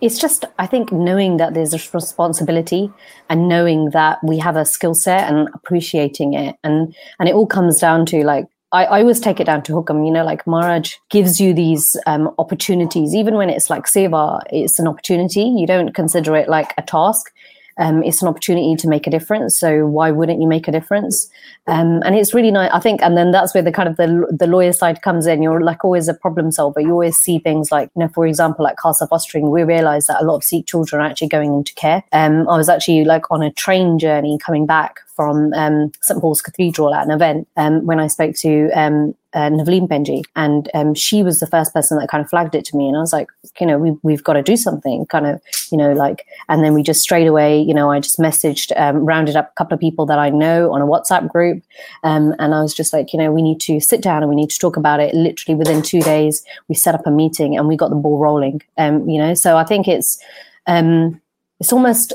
it's 0.00 0.18
just 0.18 0.44
i 0.58 0.66
think 0.66 0.92
knowing 0.92 1.36
that 1.36 1.54
there's 1.54 1.74
a 1.74 1.80
responsibility 1.92 2.90
and 3.28 3.48
knowing 3.48 3.90
that 3.90 4.18
we 4.22 4.38
have 4.38 4.56
a 4.56 4.64
skill 4.64 4.94
set 4.94 5.30
and 5.30 5.48
appreciating 5.54 6.34
it. 6.34 6.56
And 6.64 6.94
and 7.18 7.28
it 7.28 7.34
all 7.34 7.46
comes 7.46 7.80
down 7.80 8.06
to 8.06 8.24
like 8.24 8.46
I, 8.70 8.84
I 8.84 9.00
always 9.00 9.20
take 9.20 9.40
it 9.40 9.44
down 9.44 9.62
to 9.62 9.72
hukam, 9.72 10.04
you 10.04 10.12
know, 10.12 10.24
like 10.24 10.46
Maharaj 10.46 10.94
gives 11.08 11.40
you 11.40 11.54
these 11.54 11.96
um, 12.06 12.34
opportunities, 12.38 13.14
even 13.14 13.34
when 13.34 13.48
it's 13.48 13.70
like 13.70 13.84
seva, 13.86 14.42
it's 14.50 14.78
an 14.78 14.86
opportunity. 14.86 15.40
You 15.40 15.66
don't 15.66 15.94
consider 15.94 16.36
it 16.36 16.50
like 16.50 16.74
a 16.76 16.82
task 16.82 17.32
um, 17.78 18.02
it's 18.02 18.22
an 18.22 18.28
opportunity 18.28 18.74
to 18.76 18.88
make 18.88 19.06
a 19.06 19.10
difference. 19.10 19.58
So 19.58 19.86
why 19.86 20.10
wouldn't 20.10 20.40
you 20.40 20.48
make 20.48 20.68
a 20.68 20.72
difference? 20.72 21.28
Um, 21.66 22.02
and 22.04 22.14
it's 22.14 22.34
really 22.34 22.50
nice, 22.50 22.70
I 22.72 22.80
think. 22.80 23.02
And 23.02 23.16
then 23.16 23.30
that's 23.30 23.54
where 23.54 23.62
the 23.62 23.72
kind 23.72 23.88
of 23.88 23.96
the 23.96 24.26
the 24.30 24.46
lawyer 24.46 24.72
side 24.72 25.02
comes 25.02 25.26
in. 25.26 25.42
You're 25.42 25.60
like 25.60 25.84
always 25.84 26.08
a 26.08 26.14
problem 26.14 26.50
solver. 26.50 26.80
You 26.80 26.92
always 26.92 27.16
see 27.16 27.38
things 27.38 27.70
like, 27.70 27.90
you 27.94 28.00
know, 28.00 28.08
for 28.08 28.26
example, 28.26 28.64
like 28.64 28.76
Khalsa 28.76 29.08
fostering. 29.08 29.50
We 29.50 29.62
realize 29.62 30.06
that 30.06 30.20
a 30.20 30.24
lot 30.24 30.36
of 30.36 30.44
Sikh 30.44 30.66
children 30.66 31.02
are 31.02 31.06
actually 31.06 31.28
going 31.28 31.54
into 31.54 31.74
care. 31.74 32.02
Um, 32.12 32.48
I 32.48 32.56
was 32.56 32.68
actually 32.68 33.04
like 33.04 33.30
on 33.30 33.42
a 33.42 33.52
train 33.52 33.98
journey 33.98 34.38
coming 34.38 34.66
back 34.66 35.00
from 35.14 35.52
um, 35.54 35.90
St 36.02 36.20
Paul's 36.20 36.40
Cathedral 36.40 36.94
at 36.94 37.04
an 37.04 37.10
event 37.10 37.48
um, 37.56 37.84
when 37.84 37.98
I 37.98 38.06
spoke 38.06 38.36
to 38.36 38.70
um, 38.70 39.14
uh, 39.38 39.50
Penji, 39.88 40.24
and 40.34 40.68
um, 40.74 40.94
she 40.94 41.22
was 41.22 41.38
the 41.38 41.46
first 41.46 41.72
person 41.72 41.98
that 41.98 42.08
kind 42.08 42.24
of 42.24 42.28
flagged 42.28 42.54
it 42.54 42.64
to 42.66 42.76
me, 42.76 42.88
and 42.88 42.96
I 42.96 43.00
was 43.00 43.12
like, 43.12 43.28
you 43.60 43.66
know, 43.66 43.78
we, 43.78 43.96
we've 44.02 44.24
got 44.24 44.32
to 44.32 44.42
do 44.42 44.56
something, 44.56 45.06
kind 45.06 45.26
of, 45.26 45.40
you 45.70 45.78
know, 45.78 45.92
like, 45.92 46.26
and 46.48 46.64
then 46.64 46.74
we 46.74 46.82
just 46.82 47.00
straight 47.00 47.26
away, 47.26 47.60
you 47.60 47.72
know, 47.72 47.90
I 47.90 48.00
just 48.00 48.18
messaged, 48.18 48.72
um, 48.76 49.04
rounded 49.04 49.36
up 49.36 49.50
a 49.50 49.54
couple 49.54 49.74
of 49.74 49.80
people 49.80 50.06
that 50.06 50.18
I 50.18 50.30
know 50.30 50.72
on 50.72 50.82
a 50.82 50.86
WhatsApp 50.86 51.28
group, 51.28 51.62
um, 52.02 52.34
and 52.38 52.54
I 52.54 52.60
was 52.60 52.74
just 52.74 52.92
like, 52.92 53.12
you 53.12 53.18
know, 53.18 53.30
we 53.30 53.42
need 53.42 53.60
to 53.60 53.78
sit 53.80 54.02
down 54.02 54.22
and 54.22 54.28
we 54.28 54.36
need 54.36 54.50
to 54.50 54.58
talk 54.58 54.76
about 54.76 55.00
it. 55.00 55.14
Literally 55.14 55.56
within 55.56 55.82
two 55.82 56.02
days, 56.02 56.44
we 56.68 56.74
set 56.74 56.94
up 56.94 57.06
a 57.06 57.10
meeting 57.10 57.56
and 57.56 57.68
we 57.68 57.76
got 57.76 57.90
the 57.90 57.96
ball 57.96 58.18
rolling, 58.18 58.62
um, 58.76 59.08
you 59.08 59.18
know, 59.18 59.34
so 59.34 59.56
I 59.56 59.64
think 59.64 59.86
it's, 59.86 60.18
um, 60.66 61.20
it's 61.60 61.72
almost 61.72 62.12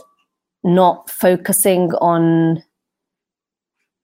not 0.63 1.09
focusing 1.09 1.91
on 1.95 2.63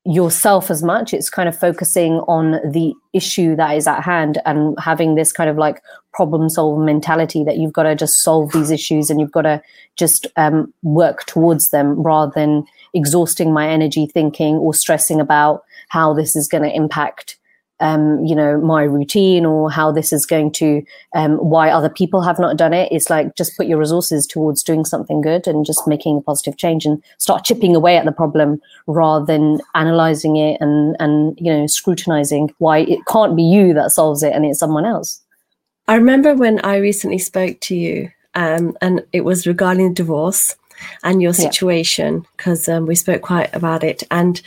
yourself 0.05 0.71
as 0.71 0.81
much. 0.81 1.13
It's 1.13 1.29
kind 1.29 1.49
of 1.49 1.57
focusing 1.57 2.19
on 2.21 2.59
the 2.71 2.93
issue 3.13 3.55
that 3.55 3.75
is 3.75 3.87
at 3.87 4.03
hand 4.03 4.41
and 4.45 4.77
having 4.79 5.15
this 5.15 5.31
kind 5.31 5.49
of 5.49 5.57
like 5.57 5.81
problem 6.13 6.49
solving 6.49 6.85
mentality 6.85 7.43
that 7.43 7.57
you've 7.57 7.73
got 7.73 7.83
to 7.83 7.95
just 7.95 8.23
solve 8.23 8.51
these 8.51 8.71
issues 8.71 9.09
and 9.09 9.19
you've 9.19 9.31
got 9.31 9.43
to 9.43 9.61
just 9.97 10.25
um, 10.37 10.73
work 10.83 11.25
towards 11.25 11.69
them 11.69 12.01
rather 12.01 12.31
than 12.33 12.63
exhausting 12.93 13.53
my 13.53 13.67
energy 13.67 14.05
thinking 14.05 14.55
or 14.55 14.73
stressing 14.73 15.19
about 15.19 15.63
how 15.89 16.13
this 16.13 16.35
is 16.35 16.47
going 16.47 16.63
to 16.63 16.75
impact 16.75 17.38
um, 17.79 18.23
you 18.25 18.35
know, 18.35 18.59
my 18.59 18.83
routine 18.83 19.45
or 19.45 19.71
how 19.71 19.91
this 19.91 20.11
is 20.11 20.25
going 20.25 20.51
to, 20.53 20.83
um, 21.13 21.37
why 21.37 21.69
other 21.69 21.89
people 21.89 22.21
have 22.21 22.39
not 22.39 22.57
done 22.57 22.73
it. 22.73 22.91
It's 22.91 23.09
like 23.09 23.35
just 23.35 23.55
put 23.55 23.67
your 23.67 23.77
resources 23.77 24.27
towards 24.27 24.63
doing 24.63 24.85
something 24.85 25.21
good 25.21 25.47
and 25.47 25.65
just 25.65 25.87
making 25.87 26.17
a 26.17 26.21
positive 26.21 26.57
change 26.57 26.85
and 26.85 27.01
start 27.17 27.45
chipping 27.45 27.75
away 27.75 27.97
at 27.97 28.05
the 28.05 28.11
problem 28.11 28.61
rather 28.87 29.25
than 29.25 29.59
analyzing 29.75 30.35
it 30.35 30.59
and, 30.59 30.95
and, 30.99 31.37
you 31.39 31.51
know, 31.51 31.67
scrutinizing 31.67 32.53
why 32.57 32.79
it 32.79 32.99
can't 33.07 33.35
be 33.35 33.43
you 33.43 33.73
that 33.73 33.91
solves 33.91 34.23
it 34.23 34.33
and 34.33 34.45
it's 34.45 34.59
someone 34.59 34.85
else. 34.85 35.21
I 35.87 35.95
remember 35.95 36.35
when 36.35 36.59
I 36.59 36.77
recently 36.77 37.17
spoke 37.17 37.59
to 37.61 37.75
you 37.75 38.11
um, 38.35 38.77
and 38.81 39.05
it 39.11 39.21
was 39.21 39.47
regarding 39.47 39.89
the 39.89 39.95
divorce 39.95 40.55
and 41.03 41.21
your 41.21 41.33
situation 41.33 42.25
because 42.37 42.67
yeah. 42.67 42.75
um, 42.75 42.85
we 42.85 42.95
spoke 42.95 43.21
quite 43.21 43.53
about 43.55 43.83
it. 43.83 44.03
And 44.11 44.41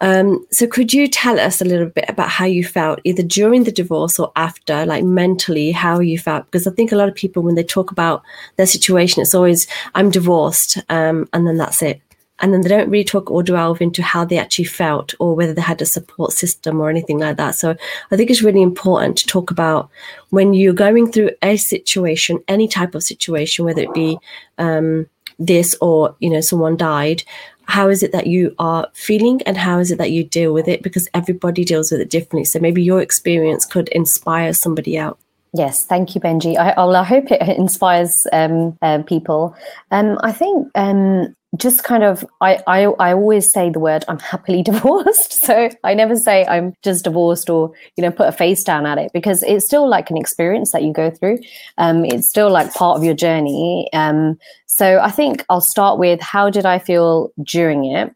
um, 0.00 0.46
so, 0.50 0.66
could 0.66 0.92
you 0.92 1.08
tell 1.08 1.40
us 1.40 1.60
a 1.60 1.64
little 1.64 1.88
bit 1.88 2.04
about 2.08 2.28
how 2.28 2.44
you 2.44 2.64
felt, 2.64 3.00
either 3.04 3.22
during 3.22 3.64
the 3.64 3.72
divorce 3.72 4.18
or 4.18 4.30
after, 4.36 4.86
like 4.86 5.04
mentally, 5.04 5.72
how 5.72 6.00
you 6.00 6.18
felt? 6.18 6.46
Because 6.46 6.66
I 6.66 6.70
think 6.70 6.92
a 6.92 6.96
lot 6.96 7.08
of 7.08 7.14
people, 7.14 7.42
when 7.42 7.56
they 7.56 7.64
talk 7.64 7.90
about 7.90 8.22
their 8.56 8.66
situation, 8.66 9.22
it's 9.22 9.34
always, 9.34 9.66
I'm 9.94 10.10
divorced, 10.10 10.78
um, 10.88 11.28
and 11.32 11.46
then 11.46 11.56
that's 11.56 11.82
it. 11.82 12.00
and 12.40 12.52
then 12.52 12.60
they 12.60 12.68
don't 12.68 12.88
really 12.88 13.04
talk 13.04 13.30
or 13.30 13.42
delve 13.42 13.80
into 13.80 14.02
how 14.02 14.24
they 14.24 14.38
actually 14.38 14.64
felt 14.64 15.14
or 15.18 15.34
whether 15.34 15.52
they 15.52 15.60
had 15.60 15.82
a 15.82 15.86
support 15.86 16.32
system 16.32 16.80
or 16.80 16.88
anything 16.88 17.18
like 17.18 17.36
that. 17.36 17.54
So 17.54 17.74
I 18.10 18.16
think 18.16 18.30
it's 18.30 18.42
really 18.42 18.62
important 18.62 19.18
to 19.18 19.26
talk 19.26 19.50
about 19.50 19.90
when 20.30 20.54
you're 20.54 20.72
going 20.72 21.10
through 21.10 21.30
a 21.42 21.56
situation, 21.56 22.38
any 22.46 22.68
type 22.68 22.94
of 22.94 23.02
situation, 23.02 23.64
whether 23.64 23.82
it 23.82 23.92
be 23.94 24.18
um, 24.58 25.06
this 25.38 25.76
or 25.80 26.14
you 26.20 26.30
know 26.30 26.40
someone 26.40 26.76
died. 26.76 27.22
How 27.68 27.88
is 27.88 28.02
it 28.02 28.12
that 28.12 28.26
you 28.26 28.54
are 28.58 28.88
feeling, 28.94 29.40
and 29.42 29.56
how 29.56 29.78
is 29.78 29.90
it 29.90 29.98
that 29.98 30.10
you 30.10 30.24
deal 30.24 30.52
with 30.52 30.66
it? 30.68 30.82
Because 30.82 31.08
everybody 31.14 31.64
deals 31.64 31.92
with 31.92 32.00
it 32.00 32.10
differently. 32.10 32.44
So 32.44 32.58
maybe 32.58 32.82
your 32.82 33.00
experience 33.00 33.64
could 33.64 33.88
inspire 33.90 34.52
somebody 34.52 34.96
else. 34.96 35.18
Yes, 35.54 35.86
thank 35.86 36.14
you, 36.14 36.20
Benji. 36.20 36.58
I, 36.58 36.74
I 36.76 37.04
hope 37.04 37.30
it 37.30 37.40
inspires 37.56 38.26
um, 38.32 38.76
uh, 38.82 39.02
people. 39.02 39.56
Um, 39.90 40.18
I 40.22 40.32
think 40.32 40.68
um, 40.74 41.34
just 41.56 41.82
kind 41.82 42.04
of, 42.04 42.24
I, 42.40 42.62
I, 42.66 42.82
I 42.98 43.12
always 43.14 43.50
say 43.50 43.70
the 43.70 43.78
word 43.78 44.04
I'm 44.08 44.18
happily 44.18 44.62
divorced. 44.64 45.32
So 45.44 45.70
I 45.82 45.94
never 45.94 46.16
say 46.16 46.44
I'm 46.46 46.74
just 46.82 47.04
divorced 47.04 47.48
or, 47.48 47.72
you 47.96 48.02
know, 48.02 48.10
put 48.10 48.28
a 48.28 48.32
face 48.32 48.62
down 48.62 48.86
at 48.86 48.98
it 48.98 49.12
because 49.12 49.42
it's 49.42 49.64
still 49.64 49.88
like 49.88 50.10
an 50.10 50.16
experience 50.16 50.72
that 50.72 50.82
you 50.82 50.92
go 50.92 51.10
through. 51.10 51.38
Um, 51.78 52.04
it's 52.04 52.28
still 52.28 52.50
like 52.50 52.72
part 52.74 52.98
of 52.98 53.04
your 53.04 53.14
journey. 53.14 53.88
Um, 53.92 54.38
so 54.66 55.00
I 55.00 55.10
think 55.10 55.44
I'll 55.48 55.60
start 55.60 55.98
with 55.98 56.20
how 56.20 56.50
did 56.50 56.66
I 56.66 56.78
feel 56.78 57.32
during 57.42 57.86
it? 57.86 58.14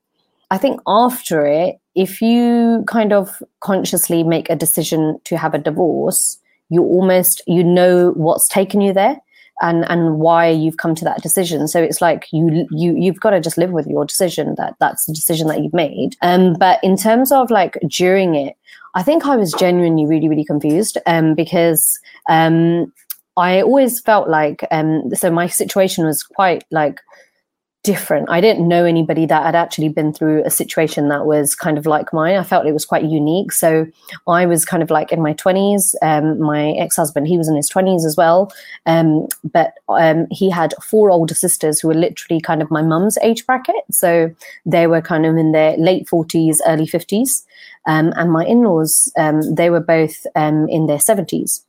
I 0.50 0.58
think 0.58 0.80
after 0.86 1.46
it, 1.46 1.76
if 1.94 2.20
you 2.20 2.84
kind 2.86 3.12
of 3.12 3.42
consciously 3.60 4.22
make 4.22 4.50
a 4.50 4.56
decision 4.56 5.18
to 5.24 5.36
have 5.36 5.54
a 5.54 5.58
divorce, 5.58 6.38
you 6.68 6.82
almost 6.82 7.42
you 7.46 7.64
know 7.64 8.12
what's 8.16 8.48
taken 8.48 8.80
you 8.80 8.92
there 8.92 9.18
and 9.62 9.88
and 9.88 10.18
why 10.18 10.48
you've 10.48 10.76
come 10.76 10.94
to 10.96 11.04
that 11.04 11.22
decision. 11.22 11.66
So 11.68 11.82
it's 11.82 12.00
like 12.00 12.28
you 12.32 12.66
you 12.70 12.94
you've 12.94 13.20
got 13.20 13.30
to 13.30 13.40
just 13.40 13.56
live 13.56 13.70
with 13.70 13.86
your 13.86 14.04
decision 14.04 14.54
that 14.58 14.74
that's 14.80 15.06
the 15.06 15.14
decision 15.14 15.48
that 15.48 15.62
you've 15.62 15.72
made. 15.72 16.16
Um 16.20 16.52
but 16.54 16.82
in 16.82 16.96
terms 16.96 17.32
of 17.32 17.50
like 17.50 17.78
during 17.88 18.34
it 18.34 18.56
i 18.94 19.02
think 19.02 19.26
i 19.26 19.36
was 19.36 19.52
genuinely 19.52 20.06
really 20.06 20.28
really 20.28 20.44
confused 20.44 20.98
um 21.06 21.34
because 21.34 21.98
um 22.28 22.92
i 23.36 23.62
always 23.62 24.00
felt 24.00 24.28
like 24.28 24.64
um 24.70 25.14
so 25.14 25.30
my 25.30 25.46
situation 25.46 26.04
was 26.04 26.22
quite 26.22 26.64
like 26.70 27.00
different. 27.82 28.30
I 28.30 28.40
didn't 28.40 28.68
know 28.68 28.84
anybody 28.84 29.26
that 29.26 29.44
had 29.44 29.56
actually 29.56 29.88
been 29.88 30.12
through 30.12 30.44
a 30.44 30.50
situation 30.50 31.08
that 31.08 31.26
was 31.26 31.54
kind 31.56 31.76
of 31.76 31.84
like 31.84 32.12
mine. 32.12 32.36
I 32.36 32.44
felt 32.44 32.66
it 32.66 32.72
was 32.72 32.84
quite 32.84 33.04
unique. 33.04 33.50
So 33.50 33.86
I 34.28 34.46
was 34.46 34.64
kind 34.64 34.82
of 34.82 34.90
like 34.90 35.10
in 35.10 35.20
my 35.20 35.34
20s. 35.34 35.94
Um, 36.00 36.40
my 36.40 36.70
ex 36.72 36.96
husband, 36.96 37.26
he 37.26 37.36
was 37.36 37.48
in 37.48 37.56
his 37.56 37.68
20s 37.70 38.04
as 38.04 38.16
well. 38.16 38.52
Um, 38.86 39.26
but 39.42 39.74
um, 39.88 40.28
he 40.30 40.48
had 40.48 40.74
four 40.80 41.10
older 41.10 41.34
sisters 41.34 41.80
who 41.80 41.88
were 41.88 41.94
literally 41.94 42.40
kind 42.40 42.62
of 42.62 42.70
my 42.70 42.82
mum's 42.82 43.18
age 43.18 43.44
bracket. 43.46 43.84
So 43.90 44.32
they 44.64 44.86
were 44.86 45.02
kind 45.02 45.26
of 45.26 45.36
in 45.36 45.50
their 45.50 45.76
late 45.76 46.06
40s, 46.06 46.58
early 46.66 46.86
50s. 46.86 47.42
Um, 47.86 48.12
and 48.16 48.30
my 48.30 48.44
in 48.44 48.62
laws, 48.62 49.12
um, 49.18 49.54
they 49.56 49.70
were 49.70 49.80
both 49.80 50.24
um, 50.36 50.68
in 50.68 50.86
their 50.86 50.98
70s. 50.98 51.62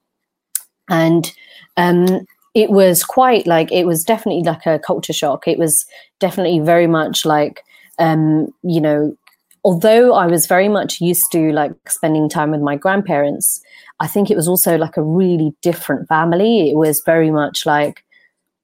And 0.89 1.33
um, 1.75 2.27
it 2.53 2.69
was 2.69 3.03
quite 3.03 3.47
like 3.47 3.71
it 3.71 3.85
was 3.85 4.03
definitely 4.03 4.43
like 4.43 4.65
a 4.65 4.79
culture 4.79 5.13
shock. 5.13 5.47
It 5.47 5.57
was 5.57 5.85
definitely 6.19 6.59
very 6.59 6.87
much 6.87 7.25
like 7.25 7.63
um, 7.99 8.47
you 8.63 8.81
know, 8.81 9.15
although 9.63 10.13
I 10.13 10.27
was 10.27 10.47
very 10.47 10.69
much 10.69 10.99
used 11.01 11.31
to 11.31 11.51
like 11.51 11.73
spending 11.89 12.29
time 12.29 12.51
with 12.51 12.61
my 12.61 12.75
grandparents, 12.75 13.61
I 13.99 14.07
think 14.07 14.29
it 14.29 14.35
was 14.35 14.47
also 14.47 14.77
like 14.77 14.97
a 14.97 15.03
really 15.03 15.53
different 15.61 16.07
family. 16.07 16.69
It 16.69 16.75
was 16.75 17.01
very 17.05 17.31
much 17.31 17.65
like 17.65 18.03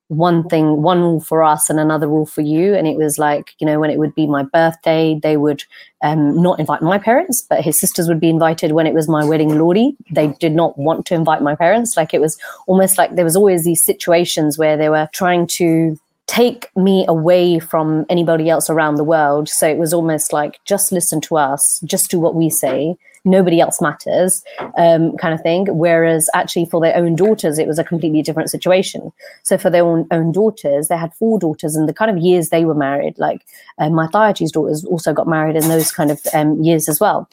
one 0.09 0.43
thing, 0.49 0.81
one 0.81 1.01
rule 1.01 1.21
for 1.21 1.43
us 1.43 1.69
and 1.69 1.79
another 1.79 2.07
rule 2.07 2.25
for 2.25 2.41
you. 2.41 2.73
And 2.73 2.87
it 2.87 2.97
was 2.97 3.17
like, 3.19 3.53
you 3.59 3.65
know, 3.65 3.79
when 3.79 3.91
it 3.91 3.99
would 3.99 4.15
be 4.15 4.25
my 4.25 4.43
birthday, 4.43 5.19
they 5.21 5.37
would 5.37 5.63
um, 6.01 6.41
not 6.41 6.59
invite 6.59 6.81
my 6.81 6.97
parents, 6.97 7.45
but 7.47 7.61
his 7.63 7.79
sisters 7.79 8.07
would 8.07 8.19
be 8.19 8.29
invited 8.29 8.71
when 8.71 8.87
it 8.87 8.95
was 8.95 9.07
my 9.07 9.23
wedding 9.23 9.57
lordy. 9.57 9.95
They 10.11 10.29
did 10.39 10.53
not 10.53 10.77
want 10.77 11.05
to 11.07 11.13
invite 11.13 11.43
my 11.43 11.55
parents. 11.55 11.95
Like 11.95 12.13
it 12.13 12.21
was 12.21 12.39
almost 12.65 12.97
like 12.97 13.15
there 13.15 13.25
was 13.25 13.35
always 13.35 13.63
these 13.63 13.83
situations 13.83 14.57
where 14.57 14.77
they 14.77 14.89
were 14.89 15.07
trying 15.13 15.45
to 15.47 15.99
take 16.25 16.75
me 16.75 17.05
away 17.07 17.59
from 17.59 18.05
anybody 18.09 18.49
else 18.49 18.69
around 18.69 18.95
the 18.95 19.03
world. 19.03 19.47
So 19.47 19.67
it 19.67 19.77
was 19.77 19.93
almost 19.93 20.33
like 20.33 20.59
just 20.65 20.91
listen 20.91 21.21
to 21.21 21.37
us, 21.37 21.79
just 21.85 22.09
do 22.09 22.19
what 22.19 22.35
we 22.35 22.49
say 22.49 22.97
nobody 23.25 23.59
else 23.59 23.81
matters 23.81 24.43
um, 24.77 25.15
kind 25.17 25.33
of 25.33 25.41
thing. 25.41 25.67
Whereas 25.69 26.29
actually 26.33 26.65
for 26.65 26.81
their 26.81 26.95
own 26.95 27.15
daughters, 27.15 27.59
it 27.59 27.67
was 27.67 27.79
a 27.79 27.83
completely 27.83 28.21
different 28.21 28.49
situation. 28.49 29.11
So 29.43 29.57
for 29.57 29.69
their 29.69 29.83
own, 29.83 30.07
own 30.11 30.31
daughters, 30.31 30.88
they 30.88 30.97
had 30.97 31.13
four 31.13 31.39
daughters 31.39 31.75
and 31.75 31.88
the 31.88 31.93
kind 31.93 32.11
of 32.11 32.17
years 32.17 32.49
they 32.49 32.65
were 32.65 32.75
married, 32.75 33.17
like 33.17 33.45
uh, 33.77 33.89
my 33.89 34.07
Thayachi's 34.07 34.51
daughters 34.51 34.85
also 34.85 35.13
got 35.13 35.27
married 35.27 35.55
in 35.55 35.67
those 35.67 35.91
kind 35.91 36.11
of 36.11 36.19
um, 36.33 36.61
years 36.61 36.89
as 36.89 36.99
well. 36.99 37.29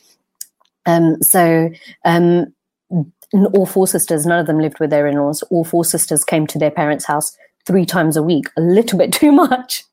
Um, 0.86 1.20
so 1.22 1.70
um, 2.04 2.52
all 3.32 3.66
four 3.66 3.86
sisters, 3.86 4.26
none 4.26 4.38
of 4.38 4.46
them 4.46 4.60
lived 4.60 4.78
with 4.78 4.90
their 4.90 5.06
in-laws. 5.06 5.42
All 5.50 5.64
four 5.64 5.84
sisters 5.84 6.24
came 6.24 6.46
to 6.48 6.58
their 6.58 6.70
parents' 6.70 7.04
house 7.04 7.36
three 7.66 7.84
times 7.84 8.16
a 8.16 8.22
week, 8.22 8.46
a 8.56 8.60
little 8.60 8.98
bit 9.02 9.12
too 9.12 9.32
much, 9.32 9.84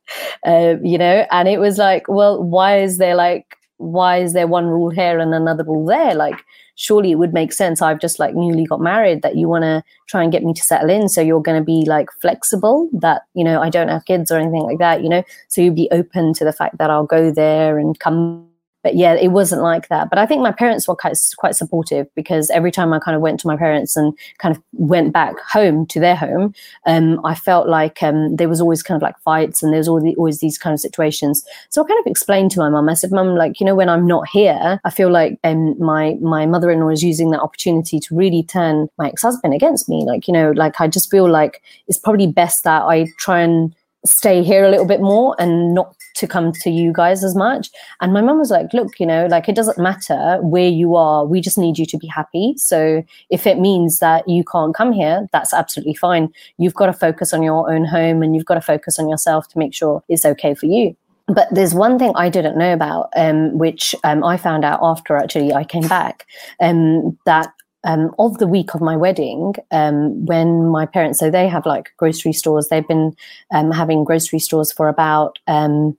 uh, 0.45 0.75
you 0.83 0.97
know. 0.97 1.25
And 1.31 1.47
it 1.47 1.59
was 1.59 1.77
like, 1.77 2.07
well, 2.07 2.41
why 2.41 2.79
is 2.79 2.97
there 2.97 3.15
like 3.15 3.57
why 3.77 4.17
is 4.17 4.33
there 4.33 4.47
one 4.47 4.67
rule 4.67 4.89
here 4.89 5.19
and 5.19 5.33
another 5.33 5.63
rule 5.63 5.85
there? 5.85 6.13
Like, 6.13 6.43
surely 6.75 7.11
it 7.11 7.15
would 7.15 7.33
make 7.33 7.53
sense. 7.53 7.81
I've 7.81 7.99
just 7.99 8.19
like 8.19 8.35
newly 8.35 8.65
got 8.65 8.81
married 8.81 9.21
that 9.21 9.35
you 9.35 9.47
want 9.47 9.63
to 9.63 9.83
try 10.07 10.23
and 10.23 10.31
get 10.31 10.43
me 10.43 10.53
to 10.53 10.63
settle 10.63 10.89
in. 10.89 11.09
So 11.09 11.21
you're 11.21 11.41
going 11.41 11.59
to 11.59 11.65
be 11.65 11.85
like 11.87 12.09
flexible 12.21 12.89
that, 12.93 13.23
you 13.33 13.43
know, 13.43 13.61
I 13.61 13.69
don't 13.69 13.89
have 13.89 14.05
kids 14.05 14.31
or 14.31 14.37
anything 14.37 14.63
like 14.63 14.79
that, 14.79 15.03
you 15.03 15.09
know? 15.09 15.23
So 15.47 15.61
you'd 15.61 15.75
be 15.75 15.89
open 15.91 16.33
to 16.33 16.45
the 16.45 16.53
fact 16.53 16.77
that 16.77 16.89
I'll 16.89 17.05
go 17.05 17.31
there 17.31 17.77
and 17.77 17.99
come 17.99 18.47
but 18.83 18.95
yeah, 18.95 19.13
it 19.13 19.29
wasn't 19.29 19.61
like 19.61 19.87
that. 19.87 20.09
But 20.09 20.19
I 20.19 20.25
think 20.25 20.41
my 20.41 20.51
parents 20.51 20.87
were 20.87 20.95
quite 20.95 21.17
quite 21.37 21.55
supportive 21.55 22.13
because 22.15 22.49
every 22.49 22.71
time 22.71 22.93
I 22.93 22.99
kind 22.99 23.15
of 23.15 23.21
went 23.21 23.39
to 23.39 23.47
my 23.47 23.55
parents 23.55 23.95
and 23.95 24.15
kind 24.37 24.55
of 24.55 24.61
went 24.73 25.13
back 25.13 25.39
home 25.39 25.85
to 25.87 25.99
their 25.99 26.15
home, 26.15 26.53
um, 26.85 27.25
I 27.25 27.33
felt 27.33 27.69
like 27.69 28.03
um, 28.03 28.35
there 28.35 28.49
was 28.49 28.59
always 28.59 28.83
kind 28.83 28.97
of 28.97 29.01
like 29.01 29.17
fights 29.19 29.63
and 29.63 29.71
there 29.71 29.79
was 29.79 29.87
always, 29.87 30.39
these 30.39 30.57
kind 30.57 30.73
of 30.73 30.79
situations. 30.79 31.45
So 31.69 31.83
I 31.83 31.87
kind 31.87 31.99
of 31.99 32.11
explained 32.11 32.51
to 32.51 32.59
my 32.59 32.69
mum. 32.69 32.89
I 32.89 32.93
said, 32.95 33.11
"Mum, 33.11 33.35
like 33.35 33.59
you 33.59 33.65
know, 33.65 33.75
when 33.75 33.89
I'm 33.89 34.05
not 34.05 34.27
here, 34.27 34.79
I 34.83 34.89
feel 34.89 35.09
like 35.09 35.39
um, 35.43 35.79
my 35.79 36.15
my 36.21 36.45
mother-in-law 36.45 36.89
is 36.89 37.03
using 37.03 37.31
that 37.31 37.41
opportunity 37.41 37.99
to 37.99 38.15
really 38.15 38.43
turn 38.43 38.89
my 38.97 39.07
ex-husband 39.07 39.53
against 39.53 39.87
me. 39.87 40.03
Like 40.05 40.27
you 40.27 40.33
know, 40.33 40.51
like 40.51 40.81
I 40.81 40.87
just 40.87 41.09
feel 41.09 41.29
like 41.29 41.61
it's 41.87 41.97
probably 41.97 42.27
best 42.27 42.63
that 42.65 42.83
I 42.83 43.07
try 43.17 43.41
and." 43.41 43.73
stay 44.05 44.43
here 44.43 44.65
a 44.65 44.69
little 44.69 44.85
bit 44.85 44.99
more 44.99 45.33
and 45.39 45.73
not 45.73 45.95
to 46.15 46.27
come 46.27 46.51
to 46.51 46.69
you 46.69 46.91
guys 46.93 47.23
as 47.23 47.35
much. 47.35 47.69
And 48.01 48.13
my 48.13 48.21
mum 48.21 48.39
was 48.39 48.51
like, 48.51 48.73
look, 48.73 48.99
you 48.99 49.05
know, 49.05 49.27
like 49.27 49.49
it 49.49 49.55
doesn't 49.55 49.77
matter 49.77 50.39
where 50.41 50.67
you 50.67 50.95
are. 50.95 51.25
We 51.25 51.41
just 51.41 51.57
need 51.57 51.77
you 51.77 51.85
to 51.87 51.97
be 51.97 52.07
happy. 52.07 52.53
So 52.57 53.03
if 53.29 53.47
it 53.47 53.59
means 53.59 53.99
that 53.99 54.27
you 54.27 54.43
can't 54.43 54.75
come 54.75 54.91
here, 54.91 55.27
that's 55.31 55.53
absolutely 55.53 55.95
fine. 55.95 56.31
You've 56.57 56.75
got 56.75 56.87
to 56.87 56.93
focus 56.93 57.33
on 57.33 57.43
your 57.43 57.71
own 57.71 57.85
home 57.85 58.21
and 58.21 58.35
you've 58.35 58.45
got 58.45 58.55
to 58.55 58.61
focus 58.61 58.99
on 58.99 59.09
yourself 59.09 59.47
to 59.49 59.59
make 59.59 59.73
sure 59.73 60.03
it's 60.09 60.25
okay 60.25 60.53
for 60.53 60.67
you. 60.67 60.95
But 61.27 61.47
there's 61.51 61.73
one 61.73 61.97
thing 61.97 62.11
I 62.15 62.29
didn't 62.29 62.57
know 62.57 62.73
about, 62.73 63.09
um, 63.15 63.57
which 63.57 63.95
um, 64.03 64.23
I 64.23 64.35
found 64.35 64.65
out 64.65 64.79
after 64.81 65.15
actually 65.15 65.53
I 65.53 65.63
came 65.63 65.87
back, 65.87 66.25
um, 66.59 67.17
that 67.25 67.53
um, 67.85 68.13
of 68.19 68.37
the 68.37 68.47
week 68.47 68.73
of 68.73 68.81
my 68.81 68.95
wedding, 68.95 69.53
um, 69.71 70.25
when 70.25 70.67
my 70.67 70.85
parents, 70.85 71.19
so 71.19 71.29
they 71.29 71.47
have 71.47 71.65
like 71.65 71.91
grocery 71.97 72.33
stores, 72.33 72.67
they've 72.69 72.87
been 72.87 73.13
um, 73.53 73.71
having 73.71 74.03
grocery 74.03 74.39
stores 74.39 74.71
for 74.71 74.87
about 74.87 75.39
um, 75.47 75.97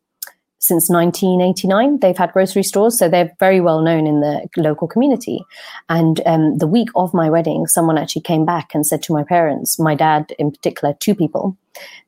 since 0.66 0.88
1989 0.88 2.00
they've 2.00 2.16
had 2.16 2.32
grocery 2.32 2.62
stores 2.62 2.98
so 2.98 3.08
they're 3.08 3.32
very 3.38 3.60
well 3.60 3.80
known 3.82 4.06
in 4.06 4.20
the 4.20 4.48
local 4.56 4.88
community. 4.88 5.44
And 5.88 6.20
um, 6.26 6.58
the 6.58 6.66
week 6.66 6.88
of 6.96 7.12
my 7.14 7.28
wedding 7.30 7.66
someone 7.66 7.98
actually 7.98 8.22
came 8.22 8.44
back 8.44 8.74
and 8.74 8.86
said 8.86 9.02
to 9.04 9.12
my 9.12 9.22
parents 9.24 9.78
my 9.78 9.94
dad 9.94 10.32
in 10.38 10.50
particular 10.50 10.94
two 11.00 11.14
people 11.14 11.56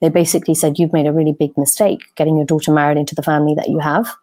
they 0.01 0.09
basically 0.09 0.55
said 0.55 0.79
you've 0.79 0.93
made 0.93 1.07
a 1.07 1.13
really 1.13 1.33
big 1.33 1.57
mistake 1.57 2.01
getting 2.15 2.37
your 2.37 2.47
daughter 2.47 2.73
married 2.73 2.99
into 2.99 3.15
the 3.15 3.23
family 3.23 3.55
that 3.55 3.69
you 3.69 3.79
have. 3.79 4.15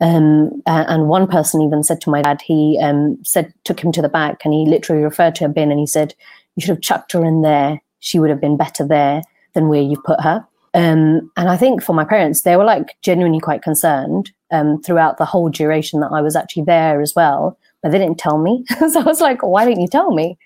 Um, 0.00 0.62
and 0.66 1.08
one 1.08 1.26
person 1.26 1.62
even 1.62 1.82
said 1.82 2.00
to 2.02 2.10
my 2.10 2.22
dad 2.22 2.42
he 2.42 2.78
um, 2.82 3.18
said 3.24 3.54
took 3.64 3.80
him 3.80 3.92
to 3.92 4.02
the 4.02 4.08
back 4.08 4.44
and 4.44 4.52
he 4.52 4.66
literally 4.66 5.02
referred 5.02 5.34
to 5.36 5.46
a 5.46 5.48
bin 5.48 5.70
and 5.70 5.80
he 5.80 5.86
said 5.86 6.14
you 6.54 6.60
should 6.60 6.74
have 6.74 6.82
chucked 6.82 7.12
her 7.12 7.24
in 7.24 7.42
there. 7.42 7.80
She 8.00 8.18
would 8.18 8.30
have 8.30 8.40
been 8.40 8.56
better 8.56 8.86
there 8.86 9.22
than 9.54 9.68
where 9.68 9.80
you 9.80 9.96
put 10.04 10.20
her 10.20 10.46
um, 10.76 11.32
and 11.38 11.48
I 11.48 11.56
think 11.56 11.82
for 11.82 11.94
my 11.94 12.04
parents, 12.04 12.42
they 12.42 12.54
were 12.54 12.64
like 12.64 12.96
genuinely 13.00 13.40
quite 13.40 13.62
concerned 13.62 14.30
um, 14.50 14.82
throughout 14.82 15.16
the 15.16 15.24
whole 15.24 15.48
duration 15.48 16.00
that 16.00 16.12
I 16.12 16.20
was 16.20 16.36
actually 16.36 16.64
there 16.64 17.00
as 17.00 17.14
well. 17.16 17.58
But 17.82 17.92
they 17.92 17.98
didn't 17.98 18.18
tell 18.18 18.36
me. 18.36 18.62
so 18.90 19.00
I 19.00 19.04
was 19.04 19.22
like, 19.22 19.42
why 19.42 19.64
didn't 19.64 19.80
you 19.80 19.88
tell 19.88 20.12
me? 20.12 20.36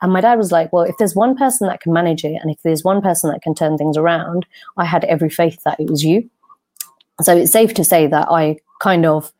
And 0.00 0.12
my 0.12 0.20
dad 0.20 0.38
was 0.38 0.52
like, 0.52 0.72
well, 0.72 0.84
if 0.84 0.96
there's 0.98 1.16
one 1.16 1.36
person 1.36 1.66
that 1.66 1.80
can 1.80 1.92
manage 1.92 2.24
it 2.24 2.38
and 2.40 2.52
if 2.52 2.62
there's 2.62 2.84
one 2.84 3.02
person 3.02 3.32
that 3.32 3.42
can 3.42 3.52
turn 3.52 3.76
things 3.76 3.96
around, 3.96 4.46
I 4.76 4.84
had 4.84 5.04
every 5.04 5.28
faith 5.28 5.60
that 5.64 5.80
it 5.80 5.90
was 5.90 6.04
you. 6.04 6.30
So 7.22 7.36
it's 7.36 7.50
safe 7.50 7.74
to 7.74 7.84
say 7.84 8.06
that 8.06 8.28
I 8.30 8.58
kind 8.80 9.04
of, 9.04 9.32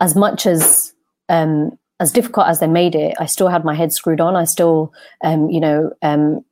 as 0.00 0.16
much 0.16 0.44
as 0.44 0.92
um, 1.28 1.78
as 2.00 2.10
difficult 2.10 2.48
as 2.48 2.58
they 2.58 2.66
made 2.66 2.96
it, 2.96 3.14
I 3.20 3.26
still 3.26 3.48
had 3.48 3.64
my 3.64 3.74
head 3.74 3.92
screwed 3.92 4.20
on. 4.20 4.34
I 4.34 4.44
still, 4.44 4.92
um, 5.22 5.48
you 5.50 5.60
know, 5.60 5.92
um, 6.02 6.44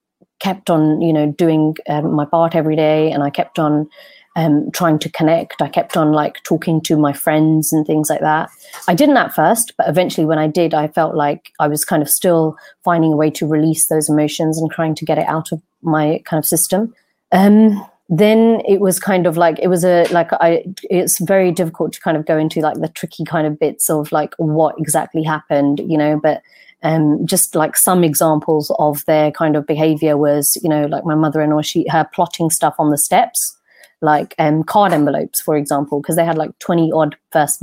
kept 0.42 0.68
on, 0.68 1.00
you 1.00 1.12
know, 1.12 1.30
doing 1.30 1.76
um, 1.88 2.14
my 2.14 2.24
part 2.24 2.54
every 2.54 2.74
day, 2.74 3.12
and 3.12 3.22
I 3.22 3.30
kept 3.30 3.58
on 3.58 3.88
um, 4.34 4.70
trying 4.72 4.98
to 4.98 5.10
connect. 5.10 5.62
I 5.62 5.68
kept 5.68 5.96
on 5.96 6.12
like 6.12 6.42
talking 6.42 6.80
to 6.82 6.96
my 6.96 7.12
friends 7.12 7.72
and 7.72 7.86
things 7.86 8.10
like 8.10 8.20
that. 8.20 8.50
I 8.88 8.94
didn't 8.94 9.16
at 9.16 9.34
first, 9.34 9.74
but 9.76 9.88
eventually 9.88 10.26
when 10.26 10.38
I 10.38 10.48
did, 10.48 10.74
I 10.74 10.88
felt 10.88 11.14
like 11.14 11.52
I 11.60 11.68
was 11.68 11.84
kind 11.84 12.02
of 12.02 12.08
still 12.08 12.56
finding 12.82 13.12
a 13.12 13.16
way 13.16 13.30
to 13.30 13.46
release 13.46 13.86
those 13.88 14.08
emotions 14.08 14.58
and 14.58 14.70
trying 14.70 14.94
to 14.96 15.04
get 15.04 15.18
it 15.18 15.28
out 15.28 15.52
of 15.52 15.62
my 15.82 16.20
kind 16.24 16.38
of 16.38 16.46
system. 16.46 16.92
Um, 17.30 17.86
then 18.08 18.62
it 18.68 18.80
was 18.80 18.98
kind 18.98 19.26
of 19.26 19.36
like 19.36 19.58
it 19.60 19.68
was 19.68 19.84
a 19.84 20.06
like 20.10 20.32
I 20.32 20.64
it's 20.90 21.18
very 21.20 21.50
difficult 21.52 21.92
to 21.94 22.00
kind 22.00 22.16
of 22.16 22.26
go 22.26 22.36
into 22.36 22.60
like 22.60 22.78
the 22.78 22.88
tricky 22.88 23.24
kind 23.24 23.46
of 23.46 23.58
bits 23.58 23.88
of 23.88 24.12
like 24.12 24.34
what 24.38 24.74
exactly 24.78 25.22
happened, 25.22 25.80
you 25.86 25.96
know, 25.96 26.18
but 26.20 26.42
um, 26.82 27.24
just 27.26 27.54
like 27.54 27.76
some 27.76 28.02
examples 28.04 28.74
of 28.78 29.04
their 29.06 29.30
kind 29.30 29.56
of 29.56 29.66
behavior 29.66 30.16
was, 30.16 30.58
you 30.62 30.68
know, 30.68 30.86
like 30.86 31.04
my 31.04 31.14
mother-in-law, 31.14 31.62
she 31.62 31.86
her 31.88 32.08
plotting 32.12 32.50
stuff 32.50 32.74
on 32.78 32.90
the 32.90 32.98
steps, 32.98 33.56
like 34.00 34.34
um, 34.38 34.64
card 34.64 34.92
envelopes, 34.92 35.40
for 35.40 35.56
example, 35.56 36.00
because 36.00 36.16
they 36.16 36.24
had 36.24 36.38
like 36.38 36.58
twenty 36.58 36.90
odd 36.92 37.16
first, 37.30 37.62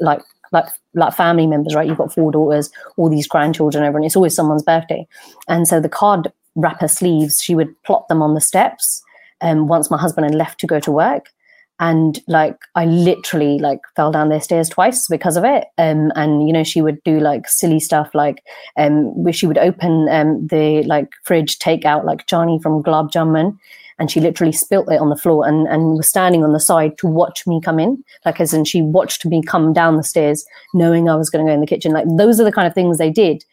like 0.00 0.22
like 0.52 0.66
like 0.94 1.14
family 1.14 1.46
members, 1.46 1.74
right? 1.74 1.86
You've 1.86 1.98
got 1.98 2.14
four 2.14 2.32
daughters, 2.32 2.70
all 2.96 3.10
these 3.10 3.28
grandchildren, 3.28 3.84
everyone. 3.84 4.06
It's 4.06 4.16
always 4.16 4.34
someone's 4.34 4.62
birthday, 4.62 5.06
and 5.48 5.68
so 5.68 5.80
the 5.80 5.88
card 5.88 6.32
wrapper 6.54 6.88
sleeves, 6.88 7.40
she 7.42 7.54
would 7.54 7.80
plot 7.82 8.08
them 8.08 8.22
on 8.22 8.34
the 8.34 8.40
steps. 8.40 9.02
Um, 9.42 9.66
once 9.66 9.90
my 9.90 9.98
husband 9.98 10.24
had 10.24 10.34
left 10.34 10.58
to 10.60 10.66
go 10.66 10.80
to 10.80 10.90
work, 10.90 11.30
and 11.78 12.20
like 12.26 12.56
I 12.74 12.86
literally 12.86 13.58
like 13.58 13.80
fell 13.94 14.10
down 14.10 14.28
their 14.28 14.40
stairs 14.40 14.68
twice 14.68 15.08
because 15.08 15.36
of 15.36 15.44
it. 15.44 15.66
Um, 15.78 16.10
and 16.16 16.46
you 16.46 16.52
know 16.52 16.64
she 16.64 16.80
would 16.80 17.02
do 17.04 17.20
like 17.20 17.48
silly 17.48 17.80
stuff 17.80 18.14
like 18.14 18.42
um, 18.76 19.30
she 19.32 19.46
would 19.46 19.58
open 19.58 20.08
um, 20.08 20.46
the 20.46 20.82
like 20.84 21.12
fridge, 21.24 21.58
take 21.58 21.84
out 21.84 22.06
like 22.06 22.26
Johnny 22.26 22.58
from 22.62 22.82
Gulab 22.82 23.10
Jamun, 23.10 23.58
and 23.98 24.10
she 24.10 24.20
literally 24.20 24.52
spilt 24.52 24.90
it 24.90 25.00
on 25.00 25.10
the 25.10 25.16
floor 25.16 25.46
and 25.46 25.68
and 25.68 25.96
was 25.96 26.08
standing 26.08 26.42
on 26.42 26.52
the 26.52 26.60
side 26.60 26.96
to 26.98 27.06
watch 27.06 27.46
me 27.46 27.60
come 27.60 27.78
in, 27.78 28.02
like 28.24 28.40
as 28.40 28.54
in 28.54 28.64
she 28.64 28.80
watched 28.80 29.26
me 29.26 29.42
come 29.42 29.72
down 29.72 29.96
the 29.96 30.02
stairs, 30.02 30.46
knowing 30.72 31.08
I 31.08 31.16
was 31.16 31.28
going 31.28 31.44
to 31.44 31.50
go 31.50 31.54
in 31.54 31.60
the 31.60 31.66
kitchen. 31.66 31.92
Like 31.92 32.06
those 32.16 32.40
are 32.40 32.44
the 32.44 32.52
kind 32.52 32.66
of 32.66 32.74
things 32.74 32.96
they 32.96 33.10
did, 33.10 33.44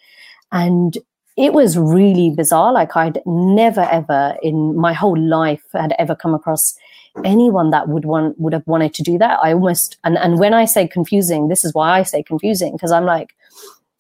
and 0.54 0.98
it 1.36 1.52
was 1.52 1.78
really 1.78 2.30
bizarre. 2.30 2.72
Like 2.72 2.96
I'd 2.96 3.20
never 3.26 3.82
ever 3.82 4.38
in 4.42 4.78
my 4.78 4.94
whole 4.94 5.20
life 5.20 5.64
had 5.74 5.94
ever 6.00 6.16
come 6.16 6.34
across 6.34 6.74
anyone 7.24 7.70
that 7.70 7.88
would 7.88 8.06
want 8.06 8.40
would 8.40 8.54
have 8.54 8.66
wanted 8.66 8.94
to 8.96 9.04
do 9.04 9.18
that. 9.18 9.40
I 9.42 9.54
almost 9.54 9.98
and 10.04 10.18
and 10.18 10.40
when 10.40 10.54
i 10.54 10.66
say 10.66 10.88
confusing 10.88 11.48
this 11.48 11.64
is 11.64 11.74
why 11.74 12.00
i 12.00 12.04
say 12.04 12.24
confusing 12.24 12.74
because 12.74 12.92
i'm 12.92 13.06
like 13.06 13.36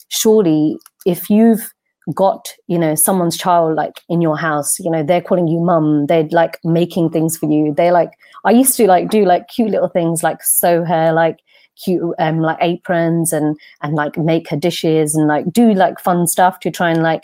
surely 0.09 0.77
if 1.05 1.29
you've 1.29 1.73
got 2.13 2.53
you 2.67 2.77
know 2.77 2.95
someone's 2.95 3.37
child 3.37 3.75
like 3.75 4.01
in 4.09 4.19
your 4.21 4.37
house 4.37 4.77
you 4.79 4.91
know 4.91 5.03
they're 5.03 5.21
calling 5.21 5.47
you 5.47 5.59
mum 5.59 6.05
they're 6.07 6.27
like 6.31 6.59
making 6.63 7.09
things 7.09 7.37
for 7.37 7.49
you. 7.49 7.73
They're 7.73 7.93
like 7.93 8.11
i 8.45 8.51
used 8.51 8.75
to 8.77 8.87
like 8.87 9.09
do 9.09 9.25
like 9.25 9.47
cute 9.47 9.69
little 9.69 9.89
things 9.89 10.23
like 10.23 10.43
sew 10.43 10.83
her 10.83 11.13
like 11.13 11.39
cute 11.81 12.03
um 12.19 12.39
like 12.39 12.57
aprons 12.61 13.31
and 13.31 13.57
and 13.81 13.95
like 13.95 14.17
make 14.17 14.49
her 14.49 14.57
dishes 14.57 15.15
and 15.15 15.27
like 15.27 15.51
do 15.51 15.73
like 15.73 15.99
fun 15.99 16.27
stuff 16.27 16.59
to 16.59 16.69
try 16.69 16.91
and 16.91 17.03
like 17.03 17.23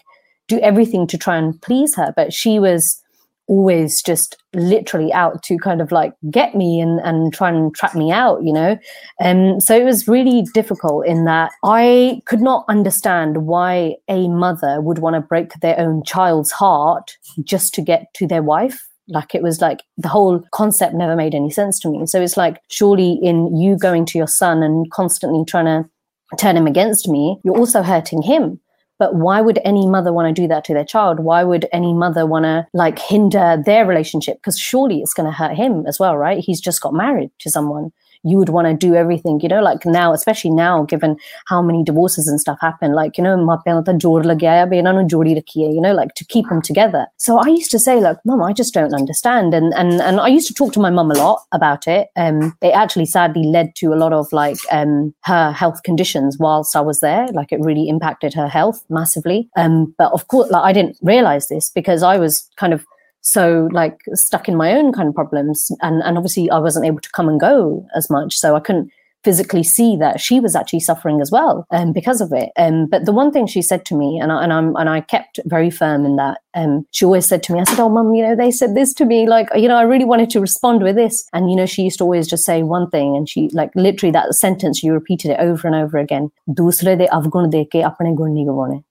do 0.50 0.60
everything 0.60 1.08
to 1.08 1.17
try 1.17 1.38
and 1.38 1.62
please 1.62 1.96
her. 1.96 2.12
But 2.13 2.34
she 2.34 2.60
was 2.60 3.01
always 3.50 4.01
just 4.01 4.38
literally 4.53 5.12
out 5.12 5.41
to 5.44 5.58
kind 5.58 5.82
of 5.82 5.91
like 5.91 6.13
get 6.29 6.56
me 6.56 6.79
and, 6.79 7.00
and 7.01 7.34
try 7.34 7.50
and 7.50 7.74
trap 7.75 7.96
me 7.96 8.12
out, 8.12 8.44
you 8.44 8.53
know? 8.53 8.77
Um, 9.22 9.60
so 9.60 9.75
it 9.75 9.84
was 9.84 10.08
really 10.08 10.44
difficult 10.53 11.08
in 11.08 11.25
that 11.25 11.51
I 11.63 12.22
could 12.25 12.41
not 12.41 12.63
understand 12.70 13.48
why 13.48 13.96
a 14.08 14.27
mother 14.29 14.79
would 14.82 15.00
want 15.00 15.15
to 15.15 15.22
break 15.22 15.51
their 15.62 15.77
own 15.79 16.03
child's 16.03 16.51
heart 16.51 17.18
just 17.44 17.74
to 17.74 17.82
get 17.82 18.13
to 18.13 18.27
their 18.27 18.44
wife. 18.44 18.88
Like 19.08 19.34
it 19.34 19.41
was 19.41 19.60
like 19.60 19.82
the 19.98 20.10
whole 20.10 20.44
concept 20.53 20.94
never 20.94 21.15
made 21.15 21.34
any 21.34 21.50
sense 21.50 21.79
to 21.79 21.89
me. 21.89 22.06
So 22.06 22.22
it's 22.22 22.38
like, 22.38 22.62
surely 22.70 23.20
in 23.24 23.58
you 23.58 23.77
going 23.77 24.06
to 24.06 24.18
your 24.20 24.27
son 24.27 24.62
and 24.62 24.89
constantly 24.91 25.44
trying 25.46 25.65
to 25.65 25.89
turn 26.38 26.56
him 26.56 26.68
against 26.68 27.08
me, 27.08 27.39
you're 27.44 27.58
also 27.58 27.82
hurting 27.82 28.22
him 28.22 28.60
but 29.00 29.15
why 29.15 29.41
would 29.41 29.60
any 29.63 29.88
mother 29.88 30.13
want 30.13 30.34
to 30.34 30.41
do 30.41 30.48
that 30.50 30.65
to 30.65 30.74
their 30.74 30.86
child? 30.86 31.22
Why 31.22 31.44
would 31.44 31.68
any 31.72 31.94
mother 31.94 32.25
want 32.25 32.43
to 32.43 32.67
like 32.73 33.00
hinder 33.00 33.62
their 33.65 33.86
relationship? 33.86 34.38
Because 34.38 34.60
surely 34.60 35.00
it's 35.00 35.13
going 35.13 35.26
to 35.26 35.36
hurt 35.36 35.56
him 35.56 35.86
as 35.88 36.00
well, 36.00 36.17
right? 36.17 36.43
He's 36.43 36.62
just 36.62 36.82
got 36.82 36.93
married 36.93 37.32
to 37.39 37.50
someone 37.50 37.91
you 38.23 38.38
would 38.38 38.49
want 38.49 38.67
to 38.67 38.73
do 38.73 38.95
everything, 38.95 39.39
you 39.41 39.49
know, 39.49 39.62
like 39.62 39.86
now, 39.86 40.13
especially 40.13 40.51
now, 40.51 40.84
given 40.84 41.17
how 41.47 41.62
many 41.62 41.84
divorces 41.84 42.27
and 42.27 42.39
stuff 42.39 42.58
happen, 42.62 42.93
like, 42.93 43.17
you 43.17 43.23
know, 43.23 43.38
you 43.38 45.82
know, 45.82 45.93
like 45.93 46.13
to 46.15 46.25
keep 46.25 46.47
them 46.49 46.62
together. 46.62 47.08
So 47.17 47.39
I 47.39 47.47
used 47.47 47.71
to 47.71 47.79
say, 47.79 47.99
like, 47.99 48.17
mom, 48.25 48.43
I 48.43 48.53
just 48.53 48.73
don't 48.73 48.93
understand. 48.93 49.53
And, 49.53 49.73
and, 49.73 50.01
and 50.01 50.19
I 50.19 50.27
used 50.27 50.47
to 50.47 50.53
talk 50.53 50.73
to 50.73 50.79
my 50.79 50.89
mum 50.89 51.12
a 51.12 51.15
lot 51.15 51.43
about 51.51 51.88
it. 51.88 52.10
Um, 52.15 52.58
it 52.62 52.71
actually 52.71 53.05
sadly 53.05 53.43
led 53.43 53.75
to 53.75 53.93
a 53.93 53.95
lot 53.95 54.13
of 54.13 54.32
like, 54.34 54.58
um, 54.71 55.13
her 55.23 55.51
health 55.51 55.84
conditions 55.84 56.38
whilst 56.39 56.75
I 56.75 56.82
was 56.82 56.99
there. 56.99 57.27
Like 57.27 57.51
it 57.51 57.60
really 57.62 57.88
impacted 57.88 58.34
her 58.34 58.47
health 58.47 58.84
massively. 58.89 59.49
Um, 59.55 59.93
but 59.97 60.12
of 60.12 60.27
course, 60.27 60.49
like 60.51 60.63
I 60.63 60.73
didn't 60.73 60.97
realize 61.01 61.47
this 61.47 61.71
because 61.73 62.03
I 62.03 62.17
was 62.17 62.49
kind 62.58 62.73
of 62.73 62.86
so 63.20 63.68
like 63.72 64.00
stuck 64.12 64.48
in 64.48 64.57
my 64.57 64.72
own 64.72 64.92
kind 64.92 65.09
of 65.09 65.14
problems 65.14 65.70
and 65.81 66.03
and 66.03 66.18
obviously 66.18 66.50
i 66.50 66.59
wasn't 66.59 66.85
able 66.85 67.00
to 67.00 67.11
come 67.12 67.29
and 67.29 67.40
go 67.40 67.87
as 67.96 68.11
much 68.11 68.37
so 68.37 68.55
i 68.55 68.61
couldn't 68.61 68.90
physically 69.24 69.62
see 69.62 69.96
that 69.96 70.20
she 70.20 70.38
was 70.38 70.55
actually 70.55 70.81
suffering 70.81 71.20
as 71.20 71.31
well 71.31 71.66
um, 71.70 71.92
because 71.92 72.20
of 72.20 72.33
it. 72.33 72.50
Um, 72.57 72.87
but 72.87 73.07
the 73.07 73.12
one 73.12 73.33
thing 73.33 73.46
she 73.46 73.62
said 73.62 73.85
to 73.87 73.94
me, 73.94 74.20
and 74.20 74.31
I, 74.31 74.44
and 74.44 74.53
I'm 74.53 74.77
and 74.77 74.88
I 74.88 75.00
kept 75.00 75.40
very 75.46 75.70
firm 75.70 76.05
in 76.05 76.16
that. 76.16 76.42
Um, 76.55 76.87
she 76.92 77.05
always 77.05 77.27
said 77.27 77.42
to 77.44 77.53
me, 77.53 77.61
I 77.61 77.64
said, 77.64 77.81
"Oh, 77.81 77.88
mum, 77.88 78.14
you 78.14 78.22
know, 78.22 78.37
they 78.37 78.50
said 78.50 78.74
this 78.74 78.92
to 78.94 79.05
me. 79.05 79.27
Like, 79.27 79.48
you 79.57 79.66
know, 79.66 79.77
I 79.77 79.83
really 79.83 80.05
wanted 80.05 80.31
to 80.31 80.40
respond 80.40 80.83
with 80.83 80.96
this." 80.96 81.27
And 81.33 81.50
you 81.50 81.57
know, 81.57 81.66
she 81.66 81.83
used 81.83 81.98
to 81.98 82.05
always 82.05 82.29
just 82.29 82.44
say 82.44 82.62
one 82.62 82.90
thing, 82.90 83.16
and 83.16 83.29
she 83.29 83.48
like 83.53 83.70
literally 83.74 84.12
that 84.12 84.35
sentence. 84.35 84.83
You 84.83 84.92
repeated 84.92 85.31
it 85.33 85.40
over 85.40 85.66
and 85.66 85.74
over 85.74 85.98
again. 85.98 86.31
दूसरे 86.48 86.96
दे 86.96 87.07
अवगुण 87.07 87.48
देके 87.50 87.81
अपने 87.83 88.12
गुण 88.14 88.33
नहीं 88.33 88.83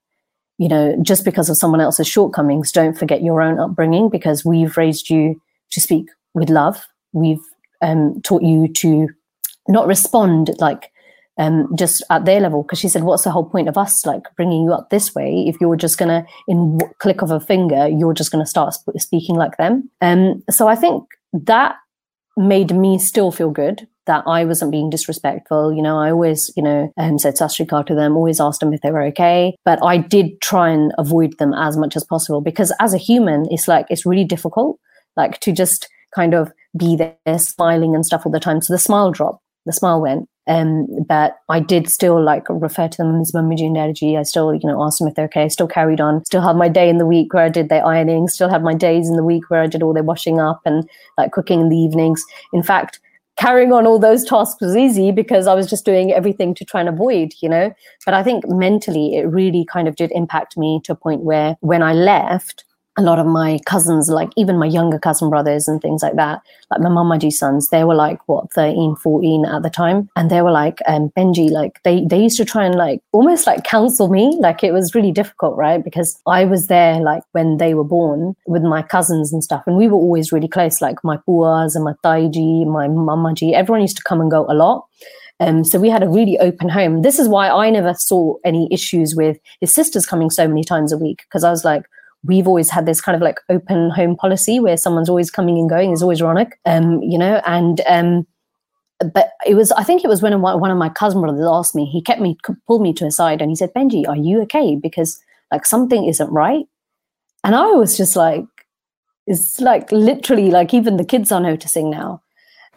you 0.59 0.69
know, 0.69 0.97
just 1.03 1.25
because 1.25 1.49
of 1.49 1.57
someone 1.57 1.81
else's 1.81 2.09
shortcomings, 2.09 2.73
don't 2.73 2.99
forget 2.99 3.23
your 3.23 3.41
own 3.41 3.59
upbringing 3.59 4.09
because 4.09 4.45
we've 4.45 4.77
raised 4.77 5.09
you 5.09 5.41
to 5.71 5.81
speak 5.81 6.07
with 6.35 6.51
love. 6.51 6.85
We've 7.13 7.43
um, 7.81 8.21
taught 8.23 8.43
you 8.43 8.69
to 8.75 9.09
not 9.69 9.87
respond 9.87 10.51
like 10.59 10.91
um, 11.39 11.69
just 11.77 12.03
at 12.11 12.25
their 12.25 12.41
level. 12.41 12.63
Because 12.63 12.81
she 12.81 12.89
said, 12.89 13.05
"What's 13.05 13.23
the 13.23 13.31
whole 13.31 13.49
point 13.49 13.69
of 13.69 13.79
us 13.79 14.05
like 14.05 14.25
bringing 14.37 14.65
you 14.65 14.73
up 14.73 14.91
this 14.91 15.15
way 15.15 15.45
if 15.47 15.57
you're 15.61 15.77
just 15.77 15.97
gonna, 15.97 16.27
in 16.49 16.79
click 16.99 17.23
of 17.23 17.31
a 17.31 17.41
finger, 17.41 17.89
you're 17.89 18.15
just 18.15 18.33
gonna 18.33 18.47
start 18.47 18.75
sp- 18.75 18.99
speaking 18.99 19.37
like 19.37 19.57
them?" 19.57 19.89
Um, 20.01 20.43
so 20.51 20.67
I 20.67 20.75
think 20.75 21.05
that 21.33 21.77
made 22.37 22.75
me 22.75 22.99
still 22.99 23.31
feel 23.31 23.51
good 23.51 23.87
that 24.09 24.25
I 24.27 24.45
wasn't 24.45 24.73
being 24.73 24.91
disrespectful. 24.91 25.73
You 25.73 25.83
know, 25.83 25.99
I 25.99 26.11
always, 26.11 26.51
you 26.57 26.63
know, 26.63 26.93
um, 26.97 27.19
said 27.19 27.35
sashrikar 27.35 27.87
to 27.87 27.95
them, 27.95 28.17
always 28.17 28.41
asked 28.41 28.61
them 28.61 28.73
if 28.73 28.81
they 28.81 28.91
were 28.91 29.05
okay. 29.05 29.55
But 29.65 29.79
I 29.85 29.99
did 29.99 30.41
try 30.41 30.71
and 30.71 30.93
avoid 30.99 31.39
them 31.39 31.53
as 31.55 31.77
much 31.77 31.95
as 31.95 32.03
possible 32.03 32.41
because 32.41 32.73
as 32.81 32.95
a 32.95 32.99
human, 32.99 33.47
it's 33.51 33.69
like, 33.69 33.87
it's 33.91 34.07
really 34.07 34.25
difficult, 34.25 34.81
like 35.17 35.39
to 35.41 35.53
just 35.53 35.89
kind 36.15 36.35
of 36.35 36.51
be 36.77 36.97
there 36.97 37.39
smiling 37.39 37.95
and 37.95 38.05
stuff 38.05 38.25
all 38.25 38.33
the 38.33 38.41
time. 38.41 38.63
So 38.63 38.73
the 38.73 38.79
smile 38.79 39.13
dropped, 39.13 39.45
the 39.67 39.73
smile 39.73 40.01
went. 40.01 40.29
Um, 40.47 40.87
but 41.07 41.37
I 41.51 41.61
did 41.61 41.91
still 41.91 42.25
like 42.25 42.45
refer 42.49 42.89
to 42.89 42.97
them 42.97 43.21
as 43.21 43.35
Mummy 43.35 43.67
and 43.67 43.77
energy. 43.77 44.17
I 44.17 44.23
still, 44.23 44.55
you 44.55 44.67
know, 44.67 44.83
asked 44.83 44.99
them 44.99 45.07
if 45.07 45.15
they're 45.15 45.27
okay. 45.27 45.43
I 45.43 45.49
still 45.49 45.69
carried 45.69 46.01
on. 46.01 46.25
Still 46.25 46.41
had 46.41 46.57
my 46.57 46.71
day 46.71 46.89
in 46.89 46.97
the 46.97 47.05
week 47.05 47.35
where 47.35 47.45
I 47.45 47.51
did 47.51 47.69
their 47.69 47.85
ironing. 47.85 48.29
Still 48.29 48.49
had 48.49 48.63
my 48.63 48.73
days 48.73 49.11
in 49.11 49.17
the 49.17 49.25
week 49.25 49.51
where 49.51 49.61
I 49.61 49.67
did 49.67 49.83
all 49.83 49.93
their 49.93 50.03
washing 50.03 50.41
up 50.41 50.63
and 50.65 50.89
like 51.19 51.33
cooking 51.33 51.61
in 51.61 51.69
the 51.69 51.77
evenings. 51.77 52.25
In 52.55 52.63
fact, 52.63 52.99
carrying 53.39 53.73
on 53.73 53.87
all 53.87 53.99
those 53.99 54.25
tasks 54.25 54.61
was 54.61 54.77
easy 54.77 55.13
because 55.13 55.47
I 55.47 55.55
was 55.55 55.71
just 55.71 55.85
doing 55.85 56.13
everything 56.13 56.55
to 56.57 56.65
try 56.65 56.81
and 56.81 56.89
avoid, 56.89 57.33
you 57.41 57.49
know. 57.49 57.73
But 58.05 58.15
I 58.15 58.23
think 58.23 58.47
mentally 58.49 59.17
it 59.17 59.23
really 59.23 59.65
kind 59.65 59.89
of 59.89 59.97
did 59.97 60.11
impact 60.13 60.57
me 60.57 60.81
to 60.85 60.93
a 60.93 60.97
point 60.97 61.23
where 61.23 61.57
when 61.61 61.83
I 61.83 61.93
left, 61.93 62.65
a 62.99 63.03
lot 63.03 63.21
of 63.21 63.27
my 63.27 63.61
cousins, 63.65 64.09
like 64.09 64.31
even 64.37 64.59
my 64.59 64.67
younger 64.67 64.99
cousin 64.99 65.31
brothers 65.31 65.69
and 65.69 65.81
things 65.81 66.03
like 66.03 66.17
that, 66.17 66.43
like 66.69 66.81
my 66.81 66.89
mamaji 66.89 67.33
sons, 67.33 67.69
they 67.69 67.85
were 67.85 67.95
like, 67.95 68.19
what, 68.29 68.53
13, 68.53 68.97
14 68.97 69.47
at 69.47 69.63
the 69.63 69.71
time. 69.71 70.11
And 70.17 70.31
they 70.31 70.43
were 70.43 70.51
like, 70.51 70.81
um, 70.87 71.11
Benji, 71.17 71.49
like 71.49 71.81
they, 71.85 72.05
they 72.05 72.21
used 72.21 72.37
to 72.39 72.45
try 72.45 72.67
and 72.67 72.75
like 72.75 73.01
almost 73.13 73.47
like 73.47 73.63
counsel 73.63 74.09
me. 74.09 74.37
Like 74.41 74.65
it 74.65 74.73
was 74.73 74.97
really 74.97 75.13
difficult, 75.13 75.57
right? 75.57 75.83
Because 75.83 76.21
I 76.27 76.45
was 76.45 76.67
there 76.67 77.01
like 77.01 77.23
when 77.33 77.59
they 77.59 77.73
were 77.73 77.85
born 77.85 78.35
with 78.49 78.63
my 78.63 78.83
cousins 78.83 79.33
and 79.33 79.45
stuff. 79.45 79.63
And 79.69 79.77
we 79.77 79.87
were 79.87 79.95
always 79.95 80.33
really 80.33 80.49
close, 80.49 80.81
like 80.81 81.05
my 81.05 81.19
puas 81.19 81.77
and 81.77 81.85
my 81.85 81.95
taiji, 82.05 82.67
my 82.67 82.89
mamaji, 82.89 83.53
everyone 83.53 83.83
used 83.83 83.97
to 83.99 84.03
come 84.03 84.21
and 84.21 84.31
go 84.31 84.45
a 84.49 84.55
lot. 84.55 84.87
Um, 85.39 85.65
so 85.65 85.79
we 85.79 85.89
had 85.89 86.03
a 86.03 86.09
really 86.09 86.37
open 86.41 86.69
home. 86.69 87.03
This 87.03 87.21
is 87.21 87.29
why 87.29 87.49
I 87.49 87.71
never 87.71 87.95
saw 87.95 88.35
any 88.45 88.67
issues 88.73 89.15
with 89.15 89.39
his 89.61 89.73
sisters 89.73 90.05
coming 90.05 90.31
so 90.31 90.49
many 90.49 90.65
times 90.65 90.93
a 90.93 90.99
week 90.99 91.23
because 91.29 91.45
I 91.45 91.51
was 91.51 91.65
like, 91.65 91.85
we've 92.25 92.49
always 92.49 92.71
had 92.71 92.87
this 92.87 93.01
kind 93.01 93.17
of 93.17 93.23
like 93.23 93.41
open 93.49 93.91
home 93.91 94.17
policy 94.17 94.61
where 94.61 94.77
someone's 94.77 95.09
always 95.09 95.31
coming 95.31 95.59
and 95.59 95.71
going 95.71 95.93
is 95.93 96.03
always 96.03 96.21
ironic 96.21 96.59
um 96.67 97.01
you 97.03 97.19
know 97.19 97.41
and 97.47 97.81
um 97.89 98.27
but 99.15 99.33
it 99.47 99.55
was 99.55 99.71
i 99.73 99.85
think 99.85 100.05
it 100.05 100.09
was 100.09 100.21
when 100.23 100.41
one 100.43 100.71
of 100.71 100.77
my 100.77 100.89
cousin 100.89 101.21
brothers 101.21 101.47
asked 101.49 101.75
me 101.75 101.85
he 101.85 102.03
kept 102.03 102.21
me 102.21 102.37
pulled 102.67 102.83
me 102.83 102.93
to 102.93 103.07
a 103.07 103.11
side 103.11 103.41
and 103.41 103.51
he 103.51 103.57
said 103.57 103.73
benji 103.75 104.07
are 104.09 104.17
you 104.17 104.41
okay 104.43 104.77
because 104.77 105.21
like 105.53 105.65
something 105.65 106.05
isn't 106.07 106.31
right 106.31 106.67
and 107.45 107.55
i 107.55 107.67
was 107.67 107.97
just 107.97 108.17
like 108.17 108.45
it's 109.27 109.61
like 109.61 109.91
literally 109.93 110.51
like 110.51 110.75
even 110.75 110.97
the 110.97 111.05
kids 111.05 111.31
are 111.31 111.41
noticing 111.41 111.91
now 111.91 112.21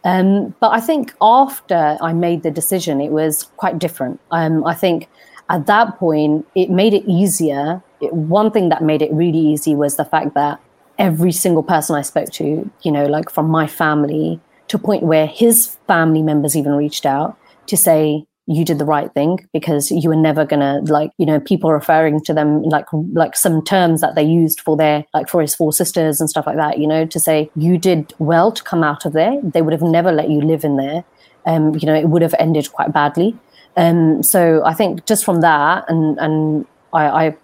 Um, 0.04 0.54
but 0.60 0.72
I 0.72 0.80
think 0.80 1.14
after 1.20 1.96
I 2.00 2.12
made 2.12 2.42
the 2.42 2.50
decision, 2.50 3.00
it 3.00 3.12
was 3.12 3.44
quite 3.56 3.78
different. 3.78 4.20
Um, 4.30 4.64
I 4.66 4.74
think 4.74 5.08
at 5.48 5.66
that 5.66 5.98
point, 5.98 6.46
it 6.54 6.70
made 6.70 6.94
it 6.94 7.04
easier. 7.06 7.82
One 8.10 8.50
thing 8.50 8.68
that 8.70 8.82
made 8.82 9.02
it 9.02 9.12
really 9.12 9.38
easy 9.38 9.74
was 9.74 9.96
the 9.96 10.04
fact 10.04 10.34
that 10.34 10.60
every 10.98 11.32
single 11.32 11.62
person 11.62 11.96
I 11.96 12.02
spoke 12.02 12.30
to, 12.32 12.70
you 12.82 12.92
know, 12.92 13.06
like 13.06 13.30
from 13.30 13.48
my 13.48 13.66
family, 13.66 14.40
to 14.68 14.76
a 14.76 14.80
point 14.80 15.02
where 15.02 15.26
his 15.26 15.76
family 15.86 16.22
members 16.22 16.56
even 16.56 16.72
reached 16.72 17.06
out 17.06 17.36
to 17.66 17.76
say, 17.76 18.26
you 18.46 18.64
did 18.64 18.78
the 18.78 18.84
right 18.84 19.12
thing 19.14 19.38
because 19.52 19.90
you 19.90 20.08
were 20.08 20.16
never 20.16 20.44
gonna 20.44 20.80
like 20.86 21.12
you 21.16 21.24
know 21.24 21.38
people 21.38 21.70
referring 21.70 22.20
to 22.20 22.34
them 22.34 22.62
like 22.62 22.86
like 23.12 23.36
some 23.36 23.62
terms 23.64 24.00
that 24.00 24.16
they 24.16 24.22
used 24.22 24.60
for 24.60 24.76
their 24.76 25.04
like 25.14 25.28
for 25.28 25.40
his 25.40 25.54
four 25.54 25.72
sisters 25.72 26.20
and 26.20 26.28
stuff 26.28 26.46
like 26.46 26.56
that 26.56 26.78
you 26.78 26.86
know 26.86 27.06
to 27.06 27.20
say 27.20 27.48
you 27.54 27.78
did 27.78 28.12
well 28.18 28.50
to 28.50 28.62
come 28.64 28.82
out 28.82 29.04
of 29.04 29.12
there. 29.12 29.40
They 29.42 29.62
would 29.62 29.72
have 29.72 29.82
never 29.82 30.10
let 30.10 30.28
you 30.28 30.40
live 30.40 30.64
in 30.64 30.76
there. 30.76 31.04
Um 31.46 31.76
you 31.76 31.86
know 31.86 31.94
it 31.94 32.08
would 32.08 32.22
have 32.22 32.34
ended 32.38 32.72
quite 32.72 32.92
badly. 32.92 33.36
Um 33.76 34.22
so 34.22 34.62
i 34.64 34.74
think 34.74 35.06
just 35.06 35.24
from 35.24 35.40
that 35.40 35.84
and 35.88 36.18
and 36.18 36.66
i 36.92 37.26
i 37.26 37.36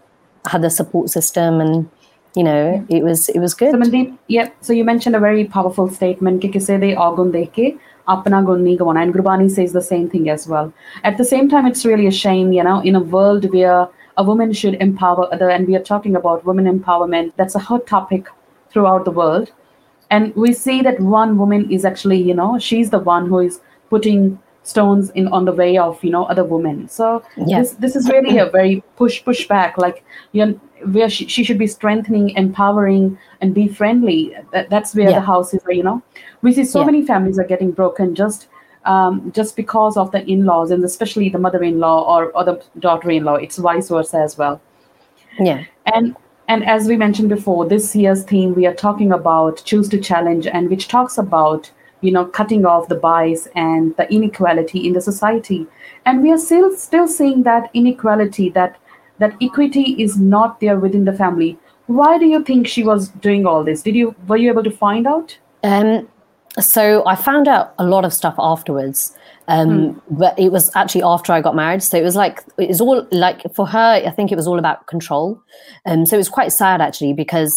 had 0.46 0.64
a 0.64 0.70
support 0.70 1.11
system 1.11 1.61
and 1.61 1.88
you 2.35 2.42
know 2.42 2.85
yeah. 2.88 2.98
it 2.98 3.05
was 3.05 3.29
it 3.29 3.38
was 3.38 3.55
good. 3.55 3.74
Yep 4.29 4.57
so 4.61 4.72
you 4.72 4.85
mentioned 4.85 5.16
a 5.16 5.20
very 5.20 5.44
powerful 5.44 5.88
statement 5.88 6.44
and 6.44 6.53
gurbani 9.14 9.51
says 9.51 9.72
the 9.72 9.83
same 9.83 10.09
thing 10.09 10.31
as 10.31 10.46
well. 10.46 10.72
At 11.05 11.18
the 11.18 11.24
same 11.24 11.48
time 11.48 11.66
it's 11.66 11.85
really 11.85 12.07
a 12.07 12.11
shame 12.11 12.53
you 12.53 12.62
know 12.62 12.81
in 12.81 12.94
a 12.94 13.01
world 13.01 13.53
where 13.53 13.88
a 14.16 14.24
woman 14.24 14.53
should 14.53 14.74
empower 14.74 15.33
other 15.33 15.48
and 15.48 15.66
we 15.66 15.77
are 15.77 15.83
talking 15.83 16.16
about 16.16 16.44
women 16.44 16.66
empowerment 16.66 17.33
that's 17.37 17.55
a 17.55 17.59
hot 17.59 17.87
topic 17.87 18.27
throughout 18.70 19.05
the 19.05 19.11
world. 19.11 19.53
And 20.11 20.35
we 20.35 20.55
see 20.55 20.81
that 20.83 21.01
one 21.01 21.38
woman 21.38 21.70
is 21.70 21.85
actually 21.85 22.22
you 22.22 22.35
know 22.35 22.59
she's 22.59 22.90
the 22.90 22.98
one 22.98 23.29
who 23.29 23.40
is 23.40 23.61
putting 23.90 24.38
stones 24.69 25.11
in 25.11 25.29
on 25.29 25.47
the 25.47 25.53
way 25.53 25.79
of 25.79 26.03
you 26.05 26.11
know 26.11 26.25
other 26.25 26.45
women. 26.45 26.89
So 26.89 27.23
yeah. 27.37 27.61
this 27.61 27.73
this 27.85 27.97
is 27.97 28.09
really 28.09 28.39
a 28.39 28.47
very 28.47 28.83
push 28.97 29.25
push 29.25 29.49
back. 29.49 29.79
Like 29.79 30.05
you 30.33 30.45
know, 30.45 30.61
where 30.93 31.09
she, 31.09 31.27
she 31.27 31.43
should 31.45 31.59
be 31.59 31.67
strengthening 31.67 32.31
empowering 32.31 33.19
and 33.41 33.55
be 33.55 33.67
friendly. 33.69 34.35
That, 34.53 34.69
that's 34.69 34.95
where 34.95 35.11
yeah. 35.11 35.21
the 35.21 35.27
house 35.33 35.55
is 35.55 35.63
you 35.69 35.83
know. 35.83 36.03
We 36.43 36.53
see 36.53 36.65
so 36.65 36.81
yeah. 36.81 36.87
many 36.87 37.05
families 37.07 37.39
are 37.39 37.49
getting 37.55 37.73
broken 37.73 38.15
just 38.15 38.49
um, 38.85 39.33
just 39.33 39.57
because 39.57 39.97
of 39.97 40.13
the 40.13 40.25
in-laws 40.31 40.71
and 40.71 40.85
especially 40.85 41.29
the 41.29 41.39
mother-in-law 41.39 42.17
or, 42.17 42.31
or 42.33 42.45
the 42.45 42.63
daughter-in-law. 42.79 43.35
It's 43.37 43.57
vice 43.57 43.89
versa 43.89 44.19
as 44.19 44.39
well. 44.39 44.61
Yeah. 45.39 45.65
And 45.95 46.17
and 46.49 46.65
as 46.65 46.89
we 46.89 46.97
mentioned 46.97 47.29
before 47.29 47.67
this 47.67 47.95
year's 47.95 48.25
theme 48.25 48.55
we 48.55 48.67
are 48.67 48.75
talking 48.75 49.13
about 49.13 49.63
choose 49.65 49.89
to 49.91 49.99
challenge 49.99 50.47
and 50.47 50.71
which 50.71 50.89
talks 50.89 51.19
about 51.19 51.71
you 52.01 52.13
know 52.13 52.25
cutting 52.25 52.65
off 52.65 52.89
the 52.89 52.95
bias 52.95 53.49
and 53.55 53.97
the 53.97 54.11
inequality 54.13 54.87
in 54.87 54.93
the 54.93 55.01
society. 55.01 55.67
And 56.05 56.23
we 56.23 56.33
are 56.33 56.39
still 56.39 56.77
still 56.77 57.09
seeing 57.09 57.43
that 57.45 57.71
inequality 57.75 58.51
that 58.51 58.77
that 59.19 59.35
equity 59.43 59.97
is 60.03 60.19
not 60.19 60.61
there 60.61 60.79
within 60.79 61.05
the 61.05 61.13
family. 61.13 61.59
Why 61.87 62.19
do 62.19 62.27
you 62.27 62.45
think 62.45 62.67
she 62.67 62.85
was 62.85 63.09
doing 63.09 63.47
all 63.47 63.65
this? 63.65 63.83
Did 63.83 63.97
you 63.97 64.15
were 64.27 64.37
you 64.37 64.51
able 64.51 64.65
to 64.65 64.71
find 64.71 65.07
out? 65.07 65.39
Um 65.63 66.09
so 66.59 67.07
i 67.07 67.15
found 67.15 67.47
out 67.47 67.75
a 67.79 67.85
lot 67.85 68.05
of 68.05 68.13
stuff 68.13 68.35
afterwards. 68.39 69.15
Um 69.49 69.95
hmm. 69.95 70.17
but 70.17 70.39
it 70.39 70.53
was 70.53 70.71
actually 70.75 71.03
after 71.03 71.33
i 71.33 71.41
got 71.41 71.57
married. 71.57 71.83
So 71.83 71.97
it 71.97 72.03
was 72.03 72.17
like 72.17 72.45
it 72.59 72.69
was 72.69 72.81
all 72.81 73.07
like 73.11 73.43
for 73.55 73.67
her 73.67 74.03
i 74.07 74.11
think 74.11 74.31
it 74.31 74.37
was 74.37 74.47
all 74.47 74.59
about 74.59 74.87
control. 74.87 75.41
Um 75.87 76.07
so 76.07 76.17
it 76.17 76.19
was 76.19 76.29
quite 76.29 76.53
sad 76.53 76.81
actually 76.81 77.13
because 77.13 77.57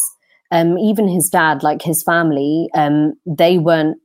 um 0.52 0.78
even 0.78 1.08
his 1.08 1.30
dad 1.30 1.64
like 1.64 1.82
his 1.82 2.04
family 2.04 2.70
um 2.74 3.14
they 3.26 3.58
weren't 3.58 3.98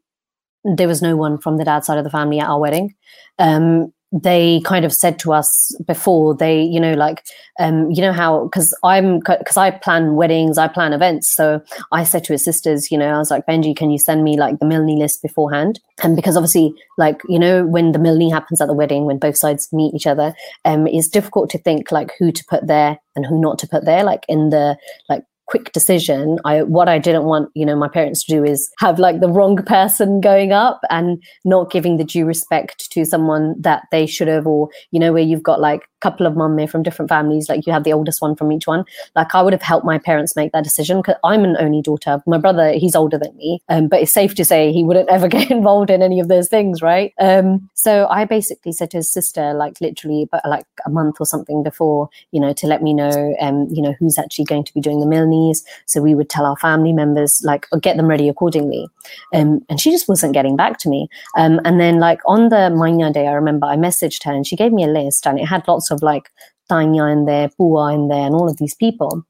there 0.75 0.89
was 0.89 1.03
no 1.03 1.17
one 1.17 1.39
from 1.39 1.57
the 1.57 1.65
dad 1.65 1.85
side 1.85 1.99
of 1.99 2.05
the 2.05 2.11
family 2.11 2.41
at 2.41 2.49
our 2.49 2.61
wedding. 2.61 2.95
Um, 3.39 3.93
they 4.13 4.61
kind 4.65 4.85
of 4.85 4.93
said 4.93 5.19
to 5.19 5.33
us 5.33 5.77
before 5.87 6.35
they 6.35 6.63
you 6.63 6.79
know 6.79 6.95
like 6.95 7.25
um 7.59 7.91
you 7.91 8.01
know 8.01 8.13
how 8.13 8.45
because 8.45 8.77
i'm 8.85 9.19
because 9.19 9.57
i 9.57 9.69
plan 9.69 10.15
weddings 10.15 10.59
i 10.59 10.69
plan 10.69 10.93
events 10.93 11.29
so 11.35 11.61
i 11.91 12.05
said 12.05 12.23
to 12.23 12.33
his 12.33 12.45
sisters 12.45 12.91
you 12.91 12.97
know 12.97 13.09
i 13.09 13.19
was 13.19 13.33
like 13.33 13.45
benji 13.47 13.77
can 13.77 13.91
you 13.91 13.99
send 13.99 14.23
me 14.23 14.39
like 14.39 14.59
the 14.61 14.65
milni 14.65 14.97
list 14.97 15.23
beforehand 15.23 15.81
and 16.05 16.15
because 16.15 16.37
obviously 16.37 16.73
like 16.97 17.21
you 17.29 17.39
know 17.39 17.67
when 17.67 17.91
the 17.91 17.99
milni 17.99 18.31
happens 18.31 18.61
at 18.61 18.69
the 18.69 18.75
wedding 18.75 19.07
when 19.07 19.19
both 19.19 19.37
sides 19.37 19.73
meet 19.73 19.93
each 19.93 20.07
other 20.07 20.33
um 20.65 20.87
it's 20.87 21.09
difficult 21.09 21.51
to 21.51 21.59
think 21.59 21.91
like 21.91 22.13
who 22.17 22.31
to 22.31 22.45
put 22.45 22.67
there 22.69 22.99
and 23.17 23.27
who 23.27 23.41
not 23.41 23.59
to 23.59 23.67
put 23.67 23.85
there 23.85 24.05
like 24.05 24.25
in 24.29 24.51
the 24.51 24.79
like 25.09 25.25
quick 25.47 25.73
decision. 25.73 26.39
I 26.45 26.63
what 26.63 26.89
i 26.89 26.99
didn't 26.99 27.25
want 27.25 27.51
you 27.55 27.65
know 27.65 27.77
my 27.77 27.89
parents 27.89 28.25
to 28.25 28.33
do 28.33 28.45
is 28.45 28.71
have 28.79 28.99
like 28.99 29.21
the 29.21 29.29
wrong 29.29 29.57
person 29.57 30.21
going 30.21 30.53
up 30.53 30.81
and 30.91 31.23
not 31.45 31.71
giving 31.71 31.97
the 31.97 32.05
due 32.05 32.27
respect 32.27 32.91
to 32.93 33.05
someone 33.05 33.55
that 33.61 33.85
they 33.91 34.07
should 34.07 34.29
have 34.29 34.47
or 34.47 34.69
you 34.91 35.01
know 35.01 35.13
where 35.13 35.23
you've 35.23 35.43
got 35.43 35.61
like 35.61 35.83
couple 36.07 36.27
of 36.27 36.37
mum 36.37 36.57
from 36.67 36.83
different 36.83 37.09
families 37.09 37.49
like 37.49 37.67
you 37.67 37.73
have 37.73 37.85
the 37.85 37.93
oldest 37.93 38.23
one 38.23 38.35
from 38.35 38.51
each 38.53 38.67
one 38.67 38.85
like 39.15 39.35
i 39.35 39.43
would 39.43 39.53
have 39.53 39.63
helped 39.71 39.85
my 39.85 39.99
parents 39.99 40.37
make 40.37 40.53
that 40.53 40.65
decision 40.65 40.99
because 40.99 41.17
i'm 41.25 41.45
an 41.45 41.57
only 41.59 41.83
daughter 41.83 42.23
my 42.27 42.39
brother 42.39 42.73
he's 42.73 42.95
older 42.95 43.19
than 43.19 43.37
me 43.37 43.61
um, 43.69 43.89
but 43.89 44.01
it's 44.01 44.13
safe 44.13 44.35
to 44.35 44.45
say 44.45 44.73
he 44.73 44.85
wouldn't 44.85 45.09
ever 45.17 45.29
get 45.29 45.51
involved 45.51 45.91
in 45.91 46.03
any 46.03 46.21
of 46.21 46.29
those 46.29 46.49
things 46.49 46.83
right 46.83 47.13
um, 47.19 47.69
so 47.75 48.07
i 48.11 48.25
basically 48.25 48.73
said 48.73 48.91
to 48.91 48.99
his 48.99 49.11
sister 49.11 49.53
like 49.55 49.81
literally 49.81 50.29
but 50.31 50.43
like 50.49 50.67
a 50.87 50.91
month 50.91 51.17
or 51.21 51.27
something 51.27 51.63
before 51.63 52.09
you 52.33 52.41
know 52.41 52.53
to 52.53 52.67
let 52.67 52.83
me 52.83 52.95
know 52.95 53.35
um, 53.41 53.67
you 53.71 53.83
know 53.83 53.95
who's 53.99 54.19
actually 54.19 54.45
going 54.45 54.65
to 54.65 54.75
be 54.75 54.81
doing 54.81 55.01
the 55.01 55.07
milni 55.07 55.47
so 55.87 56.01
we 56.01 56.15
would 56.15 56.29
tell 56.29 56.47
our 56.47 56.57
family 56.57 56.93
members, 56.93 57.43
like, 57.45 57.67
or 57.73 57.79
get 57.79 57.97
them 57.97 58.07
ready 58.07 58.29
accordingly. 58.29 58.89
Um, 59.35 59.65
and 59.69 59.81
she 59.81 59.91
just 59.91 60.09
wasn't 60.09 60.33
getting 60.33 60.57
back 60.57 60.79
to 60.81 60.89
me. 60.89 61.09
Um, 61.37 61.61
and 61.65 61.81
then, 61.81 61.99
like, 61.99 62.21
on 62.27 62.49
the 62.49 62.71
Manya 62.71 63.13
day, 63.13 63.27
I 63.27 63.33
remember 63.33 63.67
I 63.67 63.77
messaged 63.77 64.25
her 64.25 64.33
and 64.33 64.47
she 64.47 64.57
gave 64.57 64.73
me 64.73 64.85
a 64.85 64.89
list 64.89 65.27
and 65.27 65.39
it 65.39 65.47
had 65.47 65.67
lots 65.69 65.91
of 65.91 65.96
like 66.03 66.31
Tanya 66.69 67.05
in 67.05 67.27
there, 67.27 67.49
Pua 67.61 67.95
in 67.95 68.09
there, 68.09 68.27
and 68.27 68.35
all 68.35 68.49
of 68.49 68.57
these 68.59 68.75
people. 68.75 69.23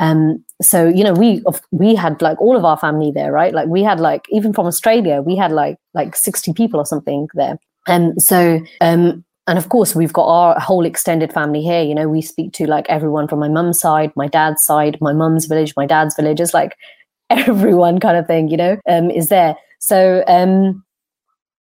Um, 0.00 0.44
so 0.60 0.88
you 0.88 1.04
know, 1.04 1.12
we 1.12 1.42
we 1.70 1.94
had 1.94 2.20
like 2.22 2.40
all 2.40 2.56
of 2.56 2.64
our 2.64 2.76
family 2.76 3.12
there, 3.12 3.32
right? 3.32 3.54
Like 3.54 3.68
we 3.68 3.82
had 3.82 4.00
like 4.00 4.26
even 4.30 4.52
from 4.52 4.66
Australia, 4.66 5.22
we 5.22 5.36
had 5.36 5.52
like 5.52 5.76
like 5.94 6.16
sixty 6.16 6.52
people 6.52 6.80
or 6.80 6.86
something 6.86 7.28
there. 7.34 7.58
And 7.86 8.12
um, 8.12 8.20
so 8.20 8.60
um, 8.80 9.24
and 9.46 9.58
of 9.58 9.68
course 9.68 9.94
we've 9.94 10.12
got 10.12 10.26
our 10.26 10.60
whole 10.60 10.84
extended 10.84 11.32
family 11.32 11.62
here 11.62 11.82
you 11.82 11.94
know 11.94 12.08
we 12.08 12.22
speak 12.22 12.52
to 12.52 12.66
like 12.66 12.86
everyone 12.88 13.26
from 13.26 13.38
my 13.38 13.48
mum's 13.48 13.80
side 13.80 14.12
my 14.16 14.28
dad's 14.28 14.64
side 14.64 14.98
my 15.00 15.12
mum's 15.12 15.46
village 15.46 15.74
my 15.76 15.86
dad's 15.86 16.14
village 16.14 16.40
is 16.40 16.54
like 16.54 16.76
everyone 17.30 17.98
kind 17.98 18.16
of 18.16 18.26
thing 18.26 18.48
you 18.48 18.56
know 18.56 18.76
um 18.88 19.10
is 19.10 19.28
there 19.28 19.56
so 19.78 20.22
um 20.26 20.84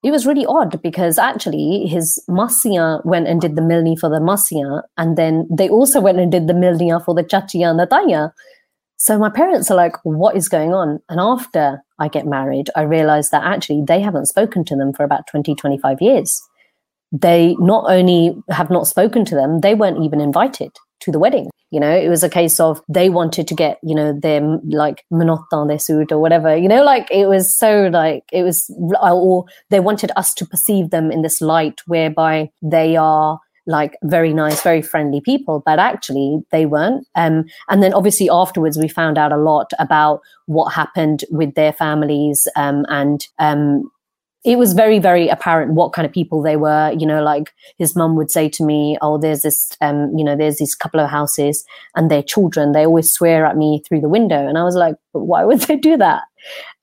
it 0.05 0.11
was 0.11 0.27
really 0.27 0.45
odd 0.45 0.79
because 0.83 1.17
actually 1.17 1.87
his 1.87 2.23
masia 2.29 3.03
went 3.03 3.27
and 3.27 3.41
did 3.41 3.55
the 3.55 3.61
milni 3.61 3.99
for 3.99 4.07
the 4.07 4.19
masia 4.19 4.83
and 4.97 5.17
then 5.17 5.47
they 5.51 5.67
also 5.67 5.99
went 5.99 6.19
and 6.19 6.31
did 6.31 6.47
the 6.47 6.53
milnia 6.53 6.99
for 6.99 7.15
the 7.15 7.23
chachiya 7.23 7.71
and 7.71 7.79
the 7.79 7.87
tanya 7.87 8.31
so 8.97 9.17
my 9.17 9.29
parents 9.29 9.69
are 9.69 9.75
like 9.75 9.95
what 10.03 10.37
is 10.37 10.47
going 10.47 10.73
on? 10.73 10.99
And 11.09 11.19
after 11.19 11.83
i 11.99 12.07
get 12.07 12.25
married 12.27 12.69
i 12.75 12.83
realize 12.83 13.31
that 13.31 13.43
actually 13.43 13.81
they 13.87 13.99
haven't 13.99 14.27
spoken 14.27 14.63
to 14.65 14.75
them 14.75 14.93
for 14.93 15.03
about 15.03 15.27
20 15.27 15.55
25 15.55 16.01
years. 16.01 16.41
They 17.11 17.55
not 17.59 17.85
only 17.89 18.35
have 18.49 18.69
not 18.69 18.87
spoken 18.87 19.25
to 19.25 19.35
them, 19.35 19.61
they 19.61 19.73
weren't 19.73 20.03
even 20.03 20.19
invited 20.21 20.71
to 21.01 21.11
the 21.11 21.19
wedding. 21.19 21.49
You 21.71 21.79
know, 21.79 21.93
it 21.93 22.07
was 22.07 22.23
a 22.23 22.29
case 22.29 22.59
of 22.59 22.81
they 22.87 23.09
wanted 23.09 23.47
to 23.47 23.55
get, 23.55 23.79
you 23.83 23.95
know, 23.95 24.17
them 24.17 24.61
like 24.69 25.03
monotan 25.11 25.67
their 25.67 25.79
suit 25.79 26.11
or 26.11 26.19
whatever, 26.19 26.55
you 26.55 26.69
know, 26.69 26.83
like 26.83 27.07
it 27.11 27.27
was 27.27 27.55
so 27.57 27.89
like 27.91 28.23
it 28.31 28.43
was, 28.43 28.69
or 29.01 29.45
they 29.69 29.79
wanted 29.79 30.11
us 30.15 30.33
to 30.35 30.45
perceive 30.45 30.91
them 30.91 31.11
in 31.11 31.21
this 31.21 31.41
light 31.41 31.81
whereby 31.85 32.49
they 32.61 32.95
are 32.95 33.39
like 33.67 33.97
very 34.03 34.33
nice, 34.33 34.61
very 34.61 34.81
friendly 34.81 35.21
people, 35.21 35.63
but 35.65 35.79
actually 35.79 36.39
they 36.51 36.65
weren't. 36.65 37.07
Um, 37.15 37.45
and 37.67 37.81
then 37.81 37.93
obviously 37.93 38.29
afterwards 38.29 38.77
we 38.77 38.87
found 38.87 39.17
out 39.17 39.31
a 39.31 39.37
lot 39.37 39.71
about 39.79 40.21
what 40.45 40.73
happened 40.73 41.23
with 41.31 41.55
their 41.55 41.73
families 41.73 42.47
um, 42.55 42.85
and 42.89 43.25
um, 43.39 43.89
it 44.45 44.57
was 44.59 44.73
very 44.73 44.99
very 44.99 45.27
apparent 45.27 45.73
what 45.73 45.91
kind 45.91 46.05
of 46.05 46.11
people 46.11 46.41
they 46.41 46.55
were 46.55 46.93
you 46.97 47.05
know 47.05 47.21
like 47.23 47.51
his 47.77 47.95
mum 47.95 48.15
would 48.15 48.29
say 48.29 48.47
to 48.47 48.63
me 48.63 48.97
oh 49.01 49.17
there's 49.17 49.41
this 49.41 49.75
um 49.81 50.15
you 50.15 50.23
know 50.23 50.35
there's 50.35 50.59
these 50.59 50.75
couple 50.75 50.99
of 50.99 51.09
houses 51.09 51.65
and 51.95 52.11
their 52.11 52.23
children. 52.23 52.71
They 52.71 52.85
always 52.85 53.11
swear 53.11 53.45
at 53.45 53.57
me 53.57 53.81
through 53.85 54.01
the 54.01 54.09
window. 54.09 54.47
And 54.47 54.57
i 54.57 54.63
was 54.63 54.75
like 54.75 54.95
but 55.13 55.21
why 55.21 55.43
would 55.43 55.61
they 55.61 55.75
do 55.75 55.97
that? 55.97 56.23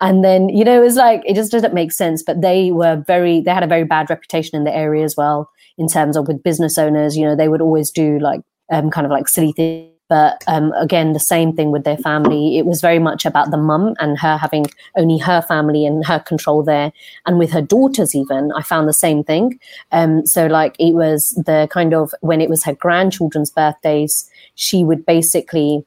And 0.01 0.25
then 0.25 0.48
you 0.48 0.64
know 0.64 0.81
it 0.81 0.85
was 0.85 0.96
like 0.96 1.22
it 1.25 1.35
just 1.35 1.53
doesn't 1.53 1.75
make 1.75 1.92
sense. 1.92 2.22
But 2.22 2.42
they 2.42 2.72
were 2.72 3.03
very 3.07 3.40
they 3.40 3.53
had 3.53 3.62
a 3.62 3.68
very 3.68 3.85
bad 3.85 4.11
reputation 4.11 4.57
in 4.57 4.64
the 4.64 4.75
area 4.75 5.05
as 5.05 5.16
well 5.16 5.48
in 5.79 5.88
terms 5.88 6.16
of 6.16 6.27
with 6.27 6.42
business 6.42 6.79
owners. 6.79 7.16
You 7.16 7.27
know 7.27 7.37
they 7.37 7.48
would 7.48 7.62
always 7.62 7.90
do 7.90 8.18
like 8.18 8.40
um, 8.72 8.90
kind 8.90 9.07
of 9.07 9.11
like 9.11 9.29
silly 9.29 9.53
things 9.53 9.91
but 10.12 10.44
um, 10.46 10.75
again, 10.75 11.14
the 11.14 11.18
same 11.35 11.55
thing 11.55 11.70
with 11.70 11.85
their 11.85 11.96
family. 11.96 12.59
It 12.59 12.66
was 12.66 12.83
very 12.83 12.98
much 12.98 13.25
about 13.25 13.51
the 13.51 13.57
mum 13.57 13.94
and 13.98 14.18
her 14.18 14.37
having 14.37 14.66
only 14.94 15.16
her 15.16 15.40
family 15.40 15.87
and 15.87 16.05
her 16.05 16.18
control 16.18 16.62
there. 16.62 16.92
And 17.25 17.38
with 17.38 17.51
her 17.53 17.62
daughters, 17.62 18.14
even, 18.14 18.53
I 18.53 18.61
found 18.61 18.87
the 18.87 18.92
same 18.92 19.25
thing. 19.25 19.59
Um, 19.90 20.27
so, 20.27 20.48
like, 20.48 20.77
it 20.79 20.92
was 20.92 21.31
the 21.31 21.66
kind 21.70 21.94
of 21.94 22.12
when 22.20 22.42
it 22.42 22.51
was 22.51 22.62
her 22.64 22.75
grandchildren's 22.75 23.51
birthdays, 23.51 24.29
she 24.55 24.85
would 24.85 25.07
basically 25.07 25.83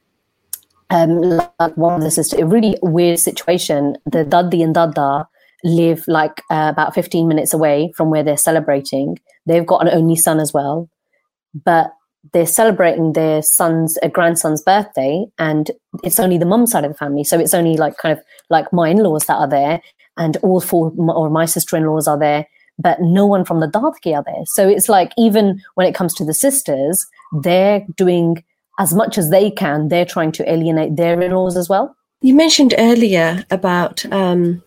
um, 0.90 1.20
like 1.20 1.76
one 1.76 1.94
of 1.94 2.00
the 2.00 2.10
sisters, 2.10 2.40
a 2.40 2.46
really 2.46 2.76
weird 2.82 3.20
situation. 3.20 3.96
The 4.06 4.24
daddi 4.24 4.60
and 4.60 4.74
dada 4.74 5.28
live 5.62 6.02
like 6.08 6.42
uh, 6.50 6.66
about 6.72 6.96
15 6.96 7.28
minutes 7.28 7.54
away 7.54 7.92
from 7.96 8.10
where 8.10 8.24
they're 8.24 8.36
celebrating. 8.36 9.20
They've 9.46 9.64
got 9.64 9.86
an 9.86 9.94
only 9.94 10.16
son 10.16 10.40
as 10.40 10.52
well, 10.52 10.90
but 11.54 11.92
they're 12.32 12.46
celebrating 12.46 13.12
their 13.12 13.42
son's 13.42 13.98
a 14.02 14.08
grandson's 14.08 14.62
birthday 14.62 15.24
and 15.38 15.70
it's 16.02 16.18
only 16.18 16.38
the 16.38 16.46
mum 16.46 16.66
side 16.66 16.84
of 16.84 16.92
the 16.92 16.98
family 16.98 17.24
so 17.24 17.38
it's 17.38 17.54
only 17.54 17.76
like 17.76 17.96
kind 17.98 18.16
of 18.16 18.24
like 18.50 18.72
my 18.72 18.88
in-laws 18.88 19.26
that 19.26 19.36
are 19.36 19.48
there 19.48 19.80
and 20.16 20.36
all 20.38 20.60
four 20.60 20.92
or 20.96 21.30
my 21.30 21.44
sister-in-laws 21.44 22.08
are 22.08 22.18
there 22.18 22.46
but 22.78 23.00
no 23.00 23.24
one 23.24 23.42
from 23.42 23.60
the 23.60 23.66
Dadki 23.68 24.14
are 24.14 24.22
there. 24.22 24.44
So 24.44 24.68
it's 24.68 24.86
like 24.86 25.12
even 25.16 25.62
when 25.76 25.86
it 25.86 25.94
comes 25.94 26.12
to 26.14 26.26
the 26.26 26.34
sisters 26.34 27.06
they're 27.32 27.84
doing 27.96 28.44
as 28.78 28.94
much 28.94 29.18
as 29.18 29.30
they 29.30 29.50
can. 29.50 29.88
They're 29.88 30.04
trying 30.04 30.32
to 30.32 30.50
alienate 30.50 30.96
their 30.96 31.20
in-laws 31.20 31.56
as 31.56 31.68
well. 31.68 31.96
You 32.20 32.34
mentioned 32.34 32.74
earlier 32.78 33.44
about 33.50 34.04
um, 34.12 34.62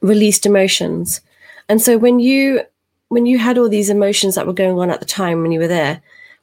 released 0.00 0.46
emotions. 0.46 1.20
And 1.68 1.80
so 1.80 1.98
when 1.98 2.20
you 2.20 2.62
when 3.08 3.26
you 3.26 3.38
had 3.38 3.58
all 3.58 3.68
these 3.68 3.90
emotions 3.90 4.34
that 4.34 4.46
were 4.46 4.54
going 4.54 4.78
on 4.78 4.90
at 4.90 5.00
the 5.00 5.06
time 5.06 5.42
when 5.42 5.52
you 5.52 5.60
were 5.60 5.68
there 5.68 6.00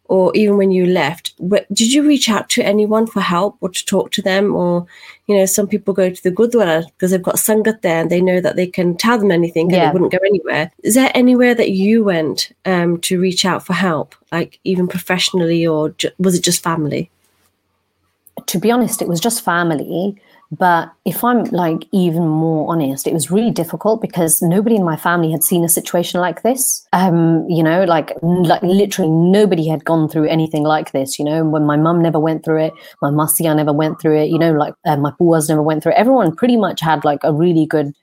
or 0.09 0.35
even 0.35 0.57
when 0.57 0.71
you 0.71 0.87
left 0.87 1.35
did 1.71 1.93
you 1.93 2.05
reach 2.05 2.29
out 2.29 2.49
to 2.49 2.63
anyone 2.63 3.05
for 3.05 3.21
help 3.21 3.57
or 3.61 3.69
to 3.69 3.85
talk 3.85 4.11
to 4.11 4.21
them? 4.21 4.55
Or 4.55 4.87
you 5.27 5.37
know 5.37 5.45
some 5.45 5.67
people 5.67 5.93
go 5.93 6.09
to 6.09 6.23
the 6.23 6.31
gurdwara 6.31 6.85
because 6.87 7.11
they've 7.11 7.21
got 7.21 7.35
sangat 7.35 7.81
there 7.81 8.01
and 8.01 8.09
they 8.09 8.19
know 8.19 8.41
that 8.41 8.55
they 8.55 8.67
can 8.67 8.97
tell 8.97 9.19
them 9.19 9.31
anything 9.31 9.67
and 9.67 9.75
yeah. 9.75 9.87
they 9.87 9.93
wouldn't 9.93 10.11
go 10.11 10.17
anywhere. 10.25 10.71
Is 10.83 10.95
there 10.95 11.11
anywhere 11.13 11.53
that 11.53 11.71
you 11.71 12.03
went 12.03 12.51
um, 12.65 12.99
to 13.01 13.19
reach 13.19 13.45
out 13.45 13.65
for 13.65 13.73
help 13.73 14.15
like 14.31 14.59
even 14.63 14.87
professionally 14.87 15.65
or 15.65 15.89
ju- 15.91 16.11
was 16.17 16.35
it 16.35 16.43
just 16.43 16.63
family? 16.63 17.09
To 18.47 18.57
be 18.59 18.71
honest 18.71 19.01
it 19.01 19.07
was 19.07 19.19
just 19.19 19.45
family 19.45 20.19
but 20.51 20.91
if 21.05 21.23
I'm 21.23 21.43
like 21.45 21.85
even 21.91 22.27
more 22.27 22.71
honest, 22.71 23.05
it 23.05 23.13
was 23.13 23.29
really 23.29 23.51
difficult 23.51 24.01
because 24.01 24.41
nobody 24.41 24.75
in 24.75 24.83
my 24.83 24.95
family 24.95 25.31
had 25.31 25.43
seen 25.43 25.63
a 25.63 25.69
situation 25.69 26.19
like 26.19 26.41
this. 26.41 26.87
Um, 26.91 27.47
you 27.47 27.61
know, 27.61 27.83
like 27.83 28.13
like 28.23 28.63
literally 28.63 29.11
nobody 29.11 29.67
had 29.67 29.85
gone 29.85 30.09
through 30.09 30.27
anything 30.27 30.63
like 30.63 30.91
this. 30.91 31.19
You 31.19 31.25
know, 31.25 31.45
when 31.45 31.65
my 31.65 31.77
mum 31.77 32.01
never 32.01 32.19
went 32.19 32.43
through 32.43 32.63
it, 32.63 32.73
my 33.01 33.09
masia 33.09 33.55
never 33.55 33.73
went 33.73 34.01
through 34.01 34.17
it. 34.17 34.29
You 34.29 34.39
know, 34.39 34.53
like 34.53 34.73
uh, 34.85 34.97
my 34.97 35.11
buas 35.19 35.49
never 35.49 35.61
went 35.61 35.83
through 35.83 35.91
it. 35.91 35.99
Everyone 35.99 36.35
pretty 36.35 36.57
much 36.57 36.81
had 36.81 37.05
like 37.05 37.19
a 37.23 37.33
really 37.33 37.67
good 37.67 37.93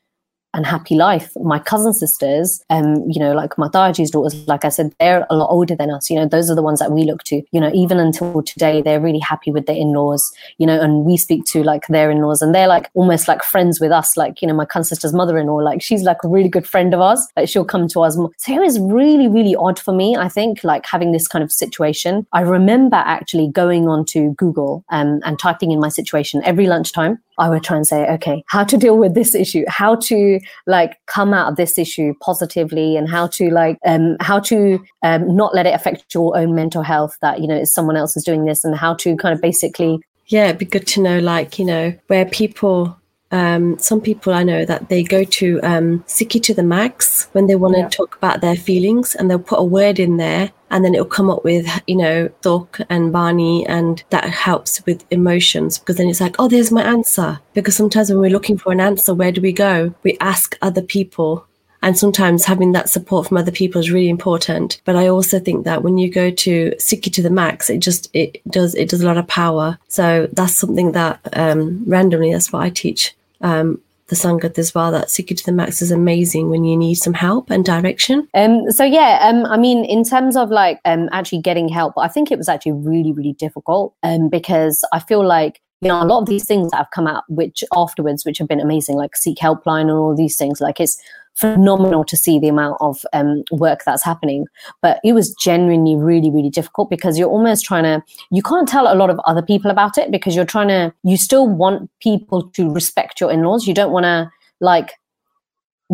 and 0.56 0.66
happy 0.66 0.94
life. 0.94 1.30
My 1.36 1.58
cousin 1.58 1.92
sisters, 1.92 2.64
um, 2.70 3.04
you 3.08 3.20
know, 3.20 3.34
like 3.34 3.56
my 3.58 3.68
Taji's 3.68 4.10
daughters, 4.10 4.34
like 4.48 4.64
I 4.64 4.70
said, 4.70 4.94
they're 4.98 5.26
a 5.28 5.36
lot 5.36 5.50
older 5.50 5.76
than 5.76 5.90
us. 5.90 6.08
You 6.08 6.16
know, 6.16 6.26
those 6.26 6.50
are 6.50 6.54
the 6.54 6.62
ones 6.62 6.80
that 6.80 6.90
we 6.90 7.04
look 7.04 7.22
to. 7.24 7.42
You 7.52 7.60
know, 7.60 7.70
even 7.74 7.98
until 7.98 8.42
today, 8.42 8.80
they're 8.80 9.00
really 9.00 9.18
happy 9.18 9.52
with 9.52 9.66
their 9.66 9.76
in-laws. 9.76 10.32
You 10.56 10.66
know, 10.66 10.80
and 10.80 11.04
we 11.04 11.18
speak 11.18 11.44
to 11.46 11.62
like 11.62 11.86
their 11.88 12.10
in-laws, 12.10 12.40
and 12.40 12.54
they're 12.54 12.66
like 12.66 12.90
almost 12.94 13.28
like 13.28 13.42
friends 13.42 13.80
with 13.80 13.92
us. 13.92 14.16
Like 14.16 14.40
you 14.40 14.48
know, 14.48 14.54
my 14.54 14.64
cousin 14.64 14.88
sister's 14.88 15.12
mother-in-law, 15.12 15.56
like 15.56 15.82
she's 15.82 16.02
like 16.02 16.24
a 16.24 16.28
really 16.28 16.48
good 16.48 16.66
friend 16.66 16.94
of 16.94 17.00
ours. 17.00 17.24
Like 17.36 17.48
she'll 17.48 17.64
come 17.64 17.86
to 17.88 18.00
us. 18.00 18.16
So 18.38 18.52
it 18.52 18.60
was 18.60 18.80
really, 18.80 19.28
really 19.28 19.54
odd 19.54 19.78
for 19.78 19.92
me. 19.92 20.16
I 20.16 20.28
think 20.28 20.64
like 20.64 20.86
having 20.86 21.12
this 21.12 21.28
kind 21.28 21.44
of 21.44 21.52
situation. 21.52 22.26
I 22.32 22.40
remember 22.40 22.96
actually 22.96 23.48
going 23.48 23.88
onto 23.88 24.32
Google 24.34 24.84
um, 24.88 25.20
and 25.24 25.38
typing 25.38 25.70
in 25.70 25.80
my 25.80 25.90
situation 25.90 26.42
every 26.44 26.66
lunchtime 26.66 27.18
I 27.38 27.48
would 27.48 27.62
try 27.62 27.76
and 27.76 27.86
say, 27.86 28.08
okay, 28.12 28.42
how 28.48 28.64
to 28.64 28.76
deal 28.76 28.96
with 28.96 29.14
this 29.14 29.34
issue, 29.34 29.64
how 29.68 29.96
to 29.96 30.40
like 30.66 30.96
come 31.06 31.34
out 31.34 31.50
of 31.50 31.56
this 31.56 31.78
issue 31.78 32.14
positively, 32.20 32.96
and 32.96 33.08
how 33.08 33.26
to 33.28 33.50
like 33.50 33.78
um, 33.84 34.16
how 34.20 34.40
to 34.40 34.82
um, 35.02 35.34
not 35.34 35.54
let 35.54 35.66
it 35.66 35.74
affect 35.74 36.14
your 36.14 36.36
own 36.36 36.54
mental 36.54 36.82
health. 36.82 37.16
That 37.20 37.40
you 37.40 37.46
know, 37.46 37.64
someone 37.64 37.96
else 37.96 38.16
is 38.16 38.24
doing 38.24 38.44
this, 38.44 38.64
and 38.64 38.74
how 38.74 38.94
to 38.94 39.16
kind 39.16 39.34
of 39.34 39.40
basically. 39.40 40.00
Yeah, 40.28 40.46
it'd 40.46 40.58
be 40.58 40.64
good 40.64 40.88
to 40.88 41.02
know, 41.02 41.20
like 41.20 41.58
you 41.58 41.64
know, 41.64 41.94
where 42.08 42.24
people 42.24 42.96
um, 43.32 43.78
some 43.78 44.00
people 44.00 44.32
I 44.32 44.44
know 44.44 44.64
that 44.64 44.88
they 44.88 45.02
go 45.02 45.24
to 45.24 45.60
um, 45.62 46.04
Sikhi 46.06 46.42
to 46.44 46.54
the 46.54 46.62
max 46.62 47.28
when 47.32 47.46
they 47.46 47.56
want 47.56 47.74
to 47.74 47.80
yeah. 47.80 47.88
talk 47.88 48.16
about 48.16 48.40
their 48.40 48.56
feelings 48.56 49.14
and 49.14 49.28
they'll 49.28 49.38
put 49.38 49.58
a 49.58 49.64
word 49.64 49.98
in 49.98 50.16
there 50.16 50.52
and 50.70 50.84
then 50.84 50.94
it'll 50.94 51.06
come 51.06 51.30
up 51.30 51.44
with, 51.44 51.66
you 51.86 51.96
know, 51.96 52.28
Thok 52.42 52.84
and 52.88 53.12
Bani 53.12 53.66
and 53.66 54.02
that 54.10 54.24
helps 54.24 54.84
with 54.86 55.04
emotions 55.10 55.78
because 55.78 55.96
then 55.96 56.08
it's 56.08 56.20
like, 56.20 56.36
oh, 56.38 56.48
there's 56.48 56.70
my 56.70 56.82
answer. 56.82 57.40
Because 57.54 57.76
sometimes 57.76 58.10
when 58.10 58.20
we're 58.20 58.30
looking 58.30 58.58
for 58.58 58.72
an 58.72 58.80
answer, 58.80 59.14
where 59.14 59.32
do 59.32 59.40
we 59.40 59.52
go? 59.52 59.94
We 60.02 60.16
ask 60.20 60.56
other 60.62 60.82
people 60.82 61.46
and 61.86 61.96
sometimes 61.96 62.44
having 62.44 62.72
that 62.72 62.88
support 62.88 63.28
from 63.28 63.36
other 63.36 63.52
people 63.52 63.80
is 63.80 63.92
really 63.92 64.08
important 64.08 64.80
but 64.84 64.96
i 64.96 65.06
also 65.06 65.38
think 65.38 65.64
that 65.64 65.84
when 65.84 65.96
you 65.98 66.10
go 66.10 66.30
to 66.30 66.72
Sikhi 66.78 67.12
to 67.12 67.22
the 67.22 67.30
max 67.30 67.70
it 67.70 67.78
just 67.78 68.10
it 68.12 68.42
does 68.48 68.74
it 68.74 68.88
does 68.88 69.00
a 69.00 69.06
lot 69.06 69.16
of 69.16 69.28
power 69.28 69.78
so 69.86 70.28
that's 70.32 70.56
something 70.56 70.92
that 70.92 71.20
um 71.34 71.84
randomly 71.86 72.32
that's 72.32 72.52
what 72.52 72.62
i 72.62 72.70
teach 72.70 73.14
um 73.40 73.80
the 74.08 74.14
Sangat 74.14 74.56
as 74.56 74.72
well. 74.72 74.92
That 74.92 75.08
Sikhi 75.08 75.36
to 75.36 75.44
the 75.44 75.50
Max 75.50 75.82
is 75.82 75.90
amazing 75.90 76.48
when 76.48 76.62
you 76.62 76.76
need 76.76 76.94
some 76.94 77.12
help 77.12 77.50
and 77.50 77.64
direction. 77.64 78.28
Um, 78.34 78.70
so 78.70 78.84
yeah, 78.84 79.18
um, 79.22 79.44
I 79.46 79.56
mean, 79.56 79.84
in 79.84 80.04
terms 80.04 80.36
of 80.36 80.48
like 80.48 80.80
um, 80.84 81.08
actually 81.10 81.40
getting 81.42 81.68
help, 81.68 81.94
I 81.98 82.06
think 82.06 82.30
it 82.30 82.38
was 82.38 82.48
actually 82.48 82.72
really, 82.72 83.12
really 83.12 83.32
difficult 83.32 83.96
um, 84.04 84.28
because 84.28 84.86
I 84.92 85.00
feel 85.00 85.26
like 85.26 85.60
you 85.80 85.88
know 85.88 86.00
a 86.00 86.06
lot 86.06 86.20
of 86.20 86.26
these 86.26 86.46
things 86.46 86.70
that 86.70 86.78
have 86.78 86.90
come 86.94 87.06
out 87.06 87.24
which 87.28 87.62
afterwards 87.74 88.24
which 88.24 88.38
have 88.38 88.48
been 88.48 88.60
amazing 88.60 88.96
like 88.96 89.16
Sikh 89.16 89.38
helpline 89.38 89.82
and 89.82 89.90
all 89.90 90.16
these 90.16 90.36
things 90.36 90.60
like 90.60 90.80
it's 90.80 90.96
phenomenal 91.36 92.04
to 92.04 92.16
see 92.16 92.38
the 92.38 92.48
amount 92.48 92.76
of 92.80 93.04
um, 93.12 93.44
work 93.50 93.82
that's 93.84 94.04
happening. 94.04 94.46
But 94.82 95.00
it 95.04 95.12
was 95.12 95.34
genuinely 95.34 95.94
really, 95.96 96.30
really 96.30 96.50
difficult 96.50 96.90
because 96.90 97.18
you're 97.18 97.28
almost 97.28 97.64
trying 97.64 97.84
to, 97.84 98.02
you 98.30 98.42
can't 98.42 98.68
tell 98.68 98.92
a 98.92 98.96
lot 98.96 99.10
of 99.10 99.20
other 99.20 99.42
people 99.42 99.70
about 99.70 99.98
it 99.98 100.10
because 100.10 100.34
you're 100.34 100.44
trying 100.44 100.68
to, 100.68 100.92
you 101.04 101.16
still 101.16 101.48
want 101.48 101.90
people 102.00 102.48
to 102.50 102.72
respect 102.72 103.20
your 103.20 103.30
in 103.30 103.42
laws. 103.42 103.66
You 103.66 103.74
don't 103.74 103.92
want 103.92 104.04
to 104.04 104.30
like 104.60 104.92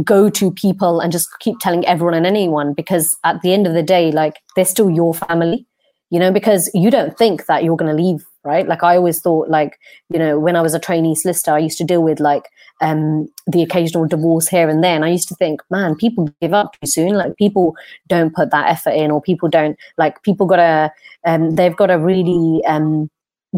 go 0.05 0.31
to 0.31 0.51
people 0.51 1.01
and 1.01 1.13
just 1.13 1.29
keep 1.41 1.59
telling 1.59 1.85
everyone 1.87 2.15
and 2.15 2.27
anyone 2.27 2.73
because 2.73 3.19
at 3.25 3.43
the 3.43 3.53
end 3.53 3.67
of 3.67 3.75
the 3.75 3.83
day, 3.83 4.11
like 4.11 4.41
they're 4.57 4.65
still 4.65 4.91
your 4.91 5.13
family, 5.13 5.67
you 6.11 6.19
know, 6.19 6.31
because 6.31 6.71
you 6.73 6.91
don't 6.91 7.19
think 7.19 7.47
that 7.47 7.65
you're 7.65 7.77
going 7.77 7.95
to 7.95 8.03
leave 8.03 8.25
right 8.45 8.67
like 8.69 8.83
i 8.83 8.97
always 8.97 9.21
thought 9.21 9.49
like 9.49 9.79
you 10.11 10.19
know 10.19 10.39
when 10.39 10.57
i 10.57 10.61
was 10.61 10.75
a 10.75 10.81
trainee 10.81 11.15
solicitor 11.15 11.53
i 11.53 11.59
used 11.59 11.79
to 11.79 11.85
deal 11.85 12.03
with 12.03 12.21
like 12.21 12.45
um, 12.83 13.29
the 13.47 13.63
occasional 13.63 14.07
divorce 14.07 14.49
here 14.49 14.69
and 14.69 14.83
there. 14.83 14.95
And 14.95 15.05
I 15.05 15.11
used 15.11 15.29
to 15.29 15.35
think, 15.37 15.63
man, 15.71 15.95
people 15.95 16.29
give 16.43 16.53
up 16.53 16.79
too 16.81 16.87
soon. 16.87 17.15
Like 17.15 17.37
people 17.37 17.77
don't 18.09 18.35
put 18.35 18.51
that 18.51 18.69
effort 18.69 18.91
in, 18.91 19.11
or 19.11 19.23
people 19.23 19.49
don't 19.49 19.79
like 19.97 20.23
people 20.23 20.47
gotta 20.47 20.93
um, 21.25 21.55
they've 21.55 21.77
got 21.77 21.87
to 21.87 21.99
really 21.99 22.63
um, 22.67 23.09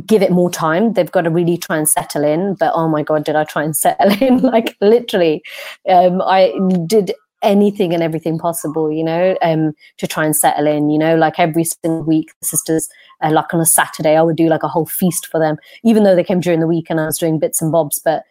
give 0.07 0.23
it 0.23 0.31
more 0.31 0.51
time. 0.51 0.93
They've 0.93 1.11
got 1.11 1.23
to 1.23 1.31
really 1.31 1.57
try 1.57 1.79
and 1.79 1.89
settle 1.89 2.23
in. 2.23 2.55
But 2.55 2.73
oh 2.75 2.89
my 2.89 3.03
god, 3.03 3.25
did 3.25 3.35
I 3.35 3.45
try 3.45 3.65
and 3.65 3.77
settle 3.77 4.13
in? 4.21 4.39
like 4.41 4.77
literally, 4.81 5.43
um, 5.89 6.21
I 6.23 6.53
did 6.87 7.13
anything 7.45 7.93
and 7.93 8.03
everything 8.03 8.39
possible, 8.39 8.91
you 8.91 9.05
know, 9.05 9.37
um, 9.43 9.73
to 9.99 10.07
try 10.07 10.25
and 10.25 10.35
settle 10.35 10.67
in. 10.67 10.91
You 10.91 10.99
know, 10.99 11.17
like 11.17 11.39
every 11.39 11.65
single 11.65 12.03
week, 12.03 12.33
the 12.41 12.47
sisters. 12.47 12.89
Uh, 13.23 13.31
like 13.31 13.55
on 13.55 13.61
a 13.61 13.67
Saturday, 13.67 14.17
I 14.17 14.23
would 14.23 14.37
do 14.37 14.49
like 14.49 14.63
a 14.63 14.69
whole 14.69 14.87
feast 14.87 15.29
for 15.29 15.39
them, 15.39 15.57
even 15.85 16.03
though 16.03 16.17
they 16.17 16.25
came 16.25 16.41
during 16.41 16.61
the 16.61 16.67
week 16.67 16.87
and 16.91 17.01
I 17.01 17.07
was 17.07 17.19
doing 17.19 17.39
bits 17.39 17.63
and 17.63 17.71
bobs. 17.71 18.01
But 18.05 18.25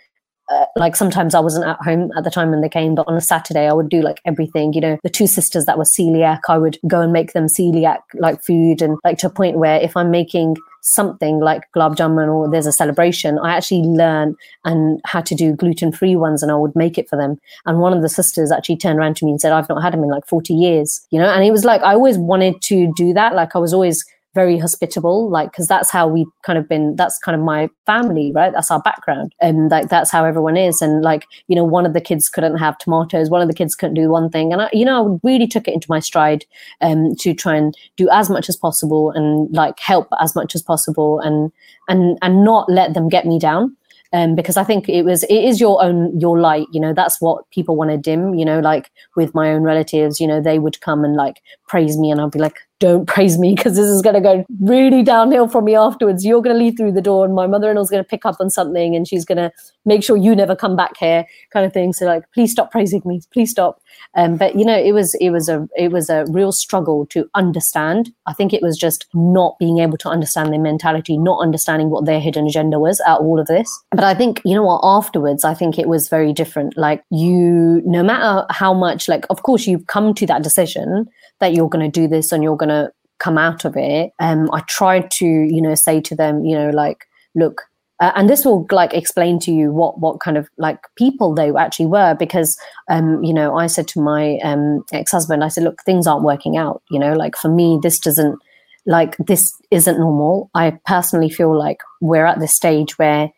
uh, 0.50 0.66
like 0.76 0.96
sometimes 0.96 1.36
I 1.36 1.40
wasn't 1.40 1.66
at 1.66 1.78
home 1.82 2.12
at 2.18 2.24
the 2.24 2.32
time 2.32 2.52
when 2.52 2.62
they 2.62 2.70
came, 2.70 2.96
but 2.96 3.08
on 3.08 3.16
a 3.16 3.22
Saturday 3.22 3.68
I 3.68 3.74
would 3.74 3.90
do 3.90 4.02
like 4.02 4.22
everything. 4.26 4.74
You 4.74 4.82
know, 4.82 4.98
the 5.04 5.10
two 5.10 5.28
sisters 5.28 5.66
that 5.66 5.78
were 5.78 5.84
celiac, 5.84 6.40
I 6.50 6.58
would 6.58 6.78
go 6.88 7.02
and 7.02 7.14
make 7.14 7.34
them 7.34 7.48
celiac 7.48 8.00
like 8.16 8.44
food, 8.44 8.82
and 8.82 8.98
like 9.04 9.18
to 9.20 9.28
a 9.28 9.30
point 9.30 9.58
where 9.58 9.80
if 9.80 9.96
I'm 9.96 10.12
making 10.12 10.58
something 10.82 11.40
like 11.40 11.64
gulab 11.74 11.96
jamun 11.96 12.28
or 12.28 12.52
there's 12.52 12.68
a 12.68 12.72
celebration, 12.74 13.40
I 13.40 13.56
actually 13.56 13.84
learn 13.84 14.36
and 14.66 15.00
had 15.06 15.26
to 15.28 15.36
do 15.36 15.56
gluten 15.56 15.94
free 15.94 16.16
ones, 16.16 16.44
and 16.44 16.52
I 16.52 16.56
would 16.56 16.76
make 16.76 16.98
it 16.98 17.10
for 17.10 17.18
them. 17.18 17.40
And 17.66 17.80
one 17.80 17.94
of 17.94 18.02
the 18.02 18.10
sisters 18.10 18.52
actually 18.52 18.78
turned 18.78 19.00
around 19.00 19.18
to 19.18 19.26
me 19.26 19.32
and 19.32 19.42
said, 19.42 19.54
"I've 19.54 19.70
not 19.70 19.82
had 19.82 19.94
them 19.94 20.04
in 20.04 20.10
like 20.10 20.28
40 20.28 20.54
years," 20.54 21.06
you 21.10 21.20
know, 21.20 21.30
and 21.30 21.44
it 21.44 21.52
was 21.52 21.64
like 21.64 21.82
I 21.82 21.94
always 21.94 22.18
wanted 22.18 22.62
to 22.64 22.92
do 22.96 23.14
that. 23.14 23.34
Like 23.34 23.56
I 23.56 23.60
was 23.60 23.74
always 23.74 24.06
very 24.34 24.58
hospitable 24.58 25.30
like 25.30 25.52
because 25.52 25.68
that's 25.68 25.92
how 25.92 26.08
we've 26.08 26.28
kind 26.44 26.58
of 26.58 26.68
been 26.68 26.96
that's 26.96 27.20
kind 27.20 27.36
of 27.36 27.42
my 27.42 27.70
family 27.86 28.32
right 28.34 28.52
that's 28.54 28.72
our 28.72 28.82
background 28.82 29.34
and 29.40 29.70
like 29.70 29.90
that's 29.90 30.12
how 30.12 30.26
everyone 30.26 30.58
is 30.58 30.82
and 30.82 31.04
like 31.04 31.26
you 31.48 31.56
know 31.56 31.64
one 31.64 31.86
of 31.86 31.94
the 31.94 32.02
kids 32.02 32.30
couldn't 32.30 32.58
have 32.58 32.78
tomatoes 32.78 33.30
one 33.30 33.42
of 33.42 33.48
the 33.48 33.54
kids 33.54 33.76
couldn't 33.76 33.94
do 33.94 34.10
one 34.10 34.30
thing 34.30 34.52
and 34.52 34.64
I, 34.64 34.70
you 34.74 34.86
know 34.86 35.16
I 35.16 35.28
really 35.28 35.48
took 35.48 35.68
it 35.68 35.74
into 35.74 35.90
my 35.90 36.00
stride 36.00 36.46
um 36.82 37.16
to 37.18 37.34
try 37.34 37.56
and 37.56 37.76
do 37.96 38.10
as 38.10 38.30
much 38.30 38.50
as 38.50 38.58
possible 38.58 39.12
and 39.12 39.54
like 39.54 39.80
help 39.80 40.08
as 40.20 40.36
much 40.36 40.56
as 40.56 40.62
possible 40.62 41.20
and 41.20 41.52
and 41.88 42.18
and 42.22 42.44
not 42.44 42.70
let 42.70 42.94
them 42.94 43.10
get 43.10 43.26
me 43.26 43.40
down 43.40 43.76
um, 44.14 44.36
because 44.36 44.58
I 44.58 44.64
think 44.64 44.88
it 44.88 45.04
was 45.04 45.24
it 45.24 45.44
is 45.44 45.60
your 45.60 45.84
own 45.84 46.18
your 46.20 46.40
light. 46.40 46.68
You 46.72 46.80
know, 46.80 46.94
that's 46.94 47.20
what 47.20 47.50
people 47.50 47.76
want 47.76 47.90
to 47.90 47.98
dim. 47.98 48.36
You 48.36 48.46
know, 48.46 48.60
like 48.60 48.92
with 49.16 49.34
my 49.34 49.52
own 49.52 49.64
relatives, 49.64 50.20
you 50.20 50.28
know, 50.28 50.40
they 50.40 50.60
would 50.60 50.80
come 50.82 51.04
and 51.04 51.16
like 51.16 51.42
praise 51.68 51.98
me, 51.98 52.12
and 52.12 52.22
I'd 52.22 52.30
be 52.30 52.38
like, 52.38 52.60
don't 52.84 53.06
praise 53.06 53.38
me 53.38 53.56
because 53.56 53.78
this 53.78 53.86
is 53.86 54.02
going 54.02 54.14
to 54.14 54.20
go 54.20 54.46
really 54.60 55.04
downhill 55.04 55.48
for 55.48 55.62
me 55.62 55.74
afterwards. 55.74 56.26
You're 56.26 56.42
going 56.42 56.54
to 56.54 56.62
leave 56.62 56.76
through 56.76 56.92
the 56.92 57.02
door, 57.02 57.24
and 57.24 57.34
my 57.34 57.48
mother-in-law's 57.48 57.90
going 57.90 58.04
to 58.04 58.08
pick 58.08 58.26
up 58.26 58.36
on 58.42 58.50
something, 58.50 58.94
and 58.94 59.08
she's 59.08 59.24
going 59.24 59.38
to 59.38 59.52
make 59.86 60.04
sure 60.04 60.18
you 60.18 60.36
never 60.36 60.54
come 60.54 60.76
back 60.76 60.98
here, 60.98 61.26
kind 61.52 61.66
of 61.66 61.72
thing. 61.72 61.94
So 61.94 62.06
like, 62.06 62.30
please 62.34 62.52
stop 62.52 62.72
praising 62.72 63.02
me, 63.06 63.22
please 63.32 63.52
stop. 63.52 63.82
Um, 64.16 64.36
but 64.36 64.56
you 64.56 64.66
know, 64.66 64.78
it 64.78 64.92
was 64.92 65.16
it 65.22 65.30
was 65.30 65.48
a 65.48 65.66
it 65.78 65.94
was 65.94 66.10
a 66.10 66.26
real 66.28 66.52
struggle 66.52 67.06
to 67.08 67.30
understand. 67.36 68.14
I 68.26 68.34
think 68.34 68.52
it 68.52 68.62
was 68.62 68.78
just 68.78 69.06
not 69.14 69.58
being 69.60 69.80
able 69.80 69.98
to 70.00 70.10
understand 70.10 70.52
their 70.52 70.60
mentality, 70.60 71.18
not 71.18 71.42
understanding 71.42 71.90
what 71.90 72.06
their 72.06 72.20
hidden 72.20 72.48
agenda 72.48 72.80
was 72.80 73.00
of 73.08 73.22
all 73.22 73.40
of 73.40 73.48
this. 73.48 73.70
But 73.92 74.04
I 74.04 74.14
think 74.14 74.42
you 74.44 74.56
know 74.56 74.64
what 74.64 74.82
afterwards, 74.84 75.46
I 75.46 75.54
think 75.54 75.80
it 75.80 75.88
was 75.88 76.10
very 76.10 76.34
different. 76.34 76.78
Like 76.78 77.02
you, 77.10 77.82
no 77.86 78.04
matter 78.04 78.46
how 78.50 78.74
much, 78.74 79.08
like 79.08 79.26
of 79.30 79.44
course 79.44 79.68
you've 79.68 79.88
come 79.88 80.14
to 80.16 80.26
that 80.28 80.44
decision 80.44 81.08
that 81.44 81.54
you're 81.54 81.70
going 81.70 81.92
to 81.92 82.02
do 82.02 82.08
this 82.08 82.32
and 82.32 82.44
you're 82.44 82.58
going 82.58 82.70
to 82.70 82.92
come 83.20 83.38
out 83.38 83.66
of 83.66 83.76
it. 83.78 84.12
Um, 84.20 84.50
I 84.52 84.62
tried 84.62 85.12
to 85.20 85.26
you 85.26 85.62
know 85.62 85.76
say 85.76 86.02
to 86.02 86.16
them, 86.16 86.46
you 86.46 86.56
know, 86.56 86.70
like 86.70 87.06
look 87.36 87.64
uh, 88.00 88.12
and 88.16 88.30
this 88.30 88.44
will 88.44 88.66
like 88.72 88.94
explain 88.94 89.40
to 89.40 89.52
you 89.52 89.72
what 89.72 90.00
what 90.00 90.20
kind 90.20 90.38
of 90.38 90.50
like 90.58 90.80
people 90.98 91.34
they 91.34 91.52
actually 91.56 91.86
were 91.86 92.16
because 92.16 92.58
um 92.90 93.24
you 93.24 93.34
know 93.34 93.56
i 93.56 93.68
said 93.68 93.88
to 93.88 94.02
my 94.02 94.38
um 94.44 94.84
ex-husband 94.92 95.44
i 95.44 95.48
said 95.48 95.64
look 95.64 95.82
things 95.84 96.06
aren't 96.06 96.24
working 96.24 96.58
out 96.58 96.82
you 96.90 97.00
know 97.00 97.14
like 97.14 97.36
for 97.38 97.50
me 97.50 97.80
this 97.82 98.00
doesn't 98.00 98.38
like 98.86 99.16
this 99.18 99.54
isn't 99.72 100.00
normal 100.00 100.50
i 100.54 100.72
personally 100.86 101.30
feel 101.30 101.58
like 101.58 101.78
we're 102.02 102.26
at 102.26 102.40
this 102.40 102.54
stage 102.54 102.98
where 102.98 103.32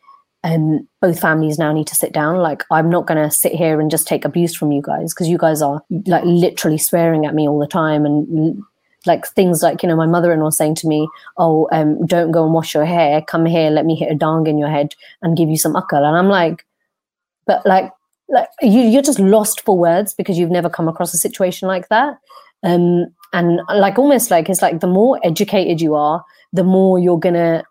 um, 0.45 0.87
both 1.01 1.19
families 1.19 1.57
now 1.57 1.73
need 1.73 1.87
to 1.87 1.95
sit 1.95 2.13
down. 2.13 2.37
Like, 2.37 2.63
I'm 2.69 2.89
not 2.89 3.07
going 3.07 3.21
to 3.21 3.31
sit 3.31 3.51
here 3.51 3.81
and 3.81 3.89
just 3.89 4.07
take 4.07 4.23
abuse 4.23 4.55
from 4.55 4.71
you 4.71 4.81
guys 4.81 5.11
because 5.11 5.27
you 5.27 5.39
guys 5.39 5.61
are 5.61 5.81
like 6.05 6.23
literally 6.23 6.77
swearing 6.77 7.25
at 7.25 7.33
me 7.33 7.49
all 7.49 7.57
the 7.57 7.67
time 7.67 8.05
and 8.05 8.63
like 9.07 9.27
things 9.27 9.61
like 9.61 9.83
you 9.83 9.89
know 9.89 9.95
my 9.95 10.05
mother-in-law 10.05 10.49
saying 10.49 10.73
to 10.73 10.87
me 10.87 11.07
oh 11.37 11.67
um, 11.71 12.03
don't 12.07 12.31
go 12.31 12.43
and 12.43 12.53
wash 12.53 12.75
your 12.75 12.85
hair. 12.85 13.23
Come 13.23 13.45
here. 13.45 13.71
Let 13.71 13.85
me 13.85 13.95
hit 13.95 14.11
a 14.11 14.15
dong 14.15 14.45
in 14.47 14.59
your 14.59 14.69
head 14.69 14.93
and 15.21 15.37
give 15.37 15.49
you 15.49 15.57
some 15.57 15.73
akal 15.73 16.05
and 16.07 16.17
i'm 16.17 16.27
like 16.29 16.65
but 17.45 17.65
like 17.65 17.91
like 18.29 18.47
you, 18.61 18.81
you're 18.81 19.03
just 19.03 19.19
lost 19.19 19.61
for 19.61 19.77
words 19.77 20.13
because 20.13 20.37
you've 20.37 20.51
never 20.51 20.69
come 20.69 20.87
across 20.87 21.13
a 21.13 21.17
situation 21.17 21.67
like 21.67 21.89
that. 21.89 22.17
Um, 22.63 23.05
and 23.33 23.59
like 23.75 23.99
almost 23.99 24.31
like 24.31 24.49
it's 24.49 24.63
like 24.63 24.79
the 24.79 24.87
more 24.87 25.19
educated 25.23 25.81
you 25.81 25.93
are 25.93 26.23
the 26.53 26.63
more 26.63 26.97
you're 26.97 27.19
gonna 27.19 27.63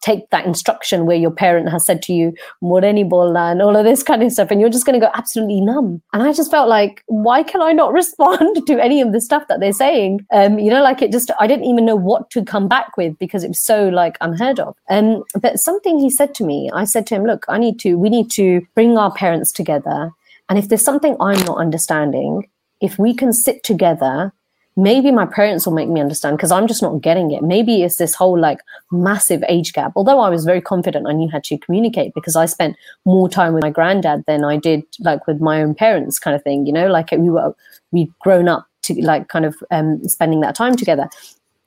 take 0.00 0.28
that 0.30 0.46
instruction 0.46 1.06
where 1.06 1.16
your 1.16 1.30
parent 1.30 1.68
has 1.68 1.84
said 1.84 2.02
to 2.02 2.12
you 2.12 2.32
moreni 2.62 3.08
bolna 3.08 3.50
and 3.50 3.62
all 3.62 3.76
of 3.76 3.84
this 3.84 4.02
kind 4.02 4.22
of 4.22 4.32
stuff 4.32 4.50
and 4.50 4.60
you're 4.60 4.70
just 4.70 4.86
going 4.86 4.98
to 4.98 5.04
go 5.04 5.12
absolutely 5.14 5.60
numb. 5.60 6.00
And 6.12 6.22
i 6.22 6.32
just 6.32 6.50
felt 6.50 6.68
like 6.68 7.02
why 7.06 7.42
can 7.42 7.62
i 7.62 7.72
not 7.72 7.92
respond 8.00 8.66
to 8.66 8.82
any 8.82 9.00
of 9.00 9.12
the 9.12 9.20
stuff 9.20 9.48
that 9.48 9.60
they're 9.60 9.72
saying? 9.72 10.26
Um 10.32 10.58
you 10.58 10.70
know 10.70 10.82
like 10.82 11.02
it 11.02 11.12
just 11.12 11.30
i 11.40 11.46
didn't 11.46 11.66
even 11.66 11.84
know 11.84 11.96
what 11.96 12.30
to 12.30 12.44
come 12.44 12.68
back 12.68 12.96
with 12.96 13.18
because 13.18 13.44
it 13.44 13.48
was 13.48 13.60
so 13.60 13.88
like 13.88 14.16
unheard 14.20 14.60
of. 14.60 14.76
Um 14.88 15.24
but 15.40 15.58
something 15.58 15.98
he 15.98 16.10
said 16.10 16.34
to 16.34 16.44
me 16.44 16.70
i 16.72 16.84
said 16.84 17.06
to 17.06 17.14
him 17.14 17.24
look 17.24 17.44
i 17.48 17.58
need 17.58 17.78
to 17.80 17.94
we 17.96 18.08
need 18.08 18.30
to 18.30 18.62
bring 18.74 18.96
our 18.96 19.12
parents 19.12 19.52
together 19.52 20.10
and 20.48 20.58
if 20.58 20.68
there's 20.68 20.84
something 20.84 21.16
i'm 21.20 21.40
not 21.44 21.58
understanding 21.58 22.48
if 22.80 22.98
we 22.98 23.14
can 23.14 23.32
sit 23.32 23.62
together 23.62 24.32
maybe 24.78 25.10
my 25.10 25.26
parents 25.26 25.66
will 25.66 25.74
make 25.74 25.88
me 25.88 26.00
understand 26.00 26.36
because 26.36 26.52
I'm 26.52 26.68
just 26.68 26.82
not 26.82 27.00
getting 27.00 27.32
it. 27.32 27.42
Maybe 27.42 27.82
it's 27.82 27.96
this 27.96 28.14
whole 28.14 28.38
like 28.38 28.60
massive 28.92 29.42
age 29.48 29.72
gap. 29.72 29.92
Although 29.96 30.20
I 30.20 30.30
was 30.30 30.44
very 30.44 30.60
confident 30.60 31.08
I 31.08 31.12
knew 31.12 31.28
how 31.28 31.40
to 31.40 31.58
communicate 31.58 32.14
because 32.14 32.36
I 32.36 32.46
spent 32.46 32.76
more 33.04 33.28
time 33.28 33.54
with 33.54 33.64
my 33.64 33.70
granddad 33.70 34.22
than 34.28 34.44
I 34.44 34.56
did 34.56 34.84
like 35.00 35.26
with 35.26 35.40
my 35.40 35.60
own 35.60 35.74
parents, 35.74 36.20
kind 36.20 36.36
of 36.36 36.44
thing. 36.44 36.64
You 36.64 36.72
know, 36.72 36.86
like 36.86 37.10
we 37.10 37.28
were 37.28 37.54
we'd 37.90 38.12
grown 38.20 38.48
up 38.48 38.68
to 38.82 38.94
like 39.02 39.26
kind 39.26 39.44
of 39.44 39.56
um, 39.72 40.04
spending 40.04 40.40
that 40.42 40.54
time 40.54 40.76
together. 40.76 41.08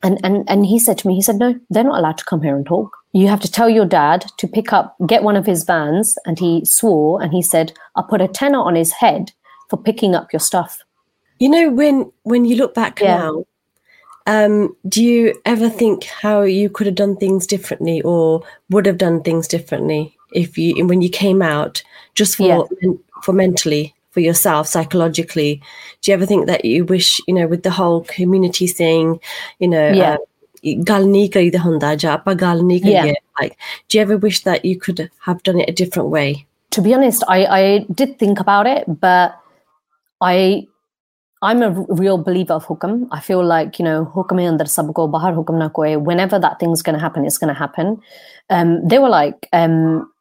And 0.04 0.18
and 0.24 0.50
and 0.50 0.66
he 0.66 0.80
said 0.80 0.98
to 1.00 1.08
me, 1.08 1.16
he 1.16 1.22
said, 1.22 1.36
no, 1.36 1.60
they're 1.70 1.84
not 1.84 2.00
allowed 2.00 2.18
to 2.20 2.26
come 2.26 2.42
here 2.42 2.56
and 2.56 2.66
talk. 2.66 2.96
You 3.12 3.28
have 3.28 3.42
to 3.42 3.52
tell 3.52 3.70
your 3.70 3.86
dad 3.86 4.26
to 4.38 4.48
pick 4.48 4.72
up, 4.72 4.96
get 5.06 5.22
one 5.22 5.36
of 5.36 5.46
his 5.46 5.66
vans, 5.66 6.18
and 6.26 6.40
he 6.40 6.64
swore 6.64 7.22
and 7.22 7.34
he 7.34 7.42
said, 7.42 7.74
I'll 7.98 8.06
put 8.06 8.22
a 8.22 8.30
tenner 8.30 8.60
on 8.60 8.76
his 8.76 8.94
head 8.94 9.34
for 9.70 9.76
picking 9.76 10.16
up 10.16 10.32
your 10.32 10.40
stuff 10.40 10.82
you 11.42 11.50
know, 11.50 11.72
when 11.72 12.12
when 12.22 12.46
you 12.46 12.56
look 12.56 12.76
back 12.76 13.00
yeah. 13.02 13.18
now, 13.18 13.46
um, 14.28 14.76
do 14.88 15.04
you 15.04 15.42
ever 15.44 15.70
think 15.70 16.04
how 16.04 16.44
you 16.44 16.70
could 16.70 16.86
have 16.86 16.96
done 16.96 17.18
things 17.18 17.48
differently 17.48 18.00
or 18.04 18.44
would 18.70 18.86
have 18.86 19.00
done 19.00 19.24
things 19.24 19.48
differently 19.48 20.16
if 20.34 20.56
you 20.56 20.86
when 20.86 21.02
you 21.02 21.10
came 21.10 21.42
out 21.42 21.82
just 22.14 22.36
for 22.36 22.70
yeah. 22.84 22.92
for 23.24 23.34
mentally 23.34 23.96
for 24.12 24.20
yourself 24.20 24.68
psychologically 24.68 25.60
do 26.02 26.12
you 26.12 26.14
ever 26.14 26.28
think 26.28 26.46
that 26.46 26.64
you 26.64 26.86
wish 26.86 27.20
you 27.28 27.34
know 27.34 27.48
with 27.48 27.64
the 27.64 27.72
whole 27.72 28.02
community 28.02 28.68
thing 28.68 29.20
you 29.58 29.68
know 29.68 29.90
yeah. 29.90 30.14
Um, 30.14 30.18
yeah. 33.08 33.14
like 33.40 33.58
do 33.90 33.98
you 33.98 34.02
ever 34.04 34.16
wish 34.16 34.44
that 34.44 34.64
you 34.64 34.78
could 34.78 35.10
have 35.22 35.42
done 35.42 35.60
it 35.60 35.70
a 35.70 35.74
different 35.74 36.10
way 36.10 36.46
to 36.70 36.82
be 36.82 36.94
honest 36.94 37.24
i 37.28 37.46
i 37.46 37.86
did 37.94 38.20
think 38.20 38.40
about 38.40 38.68
it 38.68 38.86
but 38.88 39.40
i 40.22 40.68
I'm 41.44 41.64
a 41.64 41.72
real 41.90 42.20
believer 42.20 42.54
of 42.54 42.66
hukam. 42.66 43.08
I 43.12 43.20
feel 43.20 43.44
like, 43.44 43.80
you 43.80 43.86
know, 43.86 44.12
hukam 44.16 44.40
andar 44.40 44.68
sabko 44.68 45.12
bahar 45.12 45.34
hukam 45.34 45.58
na 45.58 45.70
koi. 45.70 45.98
Whenever 45.98 46.38
that 46.38 46.60
thing's 46.60 46.84
going 46.84 46.94
to 46.94 47.02
happen, 47.02 47.26
it's 47.26 47.40
going 47.40 47.54
to 47.54 47.60
happen. 47.60 48.00
Um, 48.50 48.88
they 48.88 49.00
were 49.00 49.10
like, 49.10 49.50
um, 49.52 50.12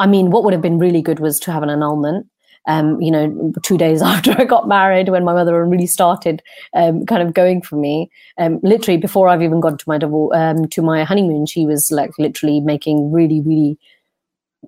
I 0.00 0.06
mean, 0.06 0.30
what 0.30 0.42
would 0.42 0.52
have 0.52 0.62
been 0.62 0.78
really 0.78 1.00
good 1.00 1.20
was 1.20 1.38
to 1.40 1.52
have 1.52 1.62
an 1.62 1.70
annulment. 1.70 2.26
Um, 2.66 3.00
you 3.00 3.10
know, 3.10 3.52
two 3.62 3.78
days 3.78 4.02
after 4.12 4.32
I 4.36 4.44
got 4.44 4.66
married, 4.66 5.10
when 5.10 5.24
my 5.24 5.32
mother 5.32 5.64
really 5.64 5.86
started 5.86 6.42
um, 6.74 7.06
kind 7.06 7.22
of 7.22 7.34
going 7.34 7.62
for 7.62 7.76
me, 7.76 8.10
um, 8.36 8.58
literally 8.64 8.98
before 8.98 9.28
I've 9.28 9.42
even 9.42 9.60
gone 9.60 9.78
to 9.78 9.84
my 9.88 9.96
double 9.96 10.32
um, 10.34 10.66
to 10.68 10.82
my 10.82 11.04
honeymoon, 11.04 11.46
she 11.46 11.66
was 11.66 11.92
like 11.92 12.10
literally 12.18 12.60
making 12.60 13.12
really, 13.12 13.40
really 13.40 13.78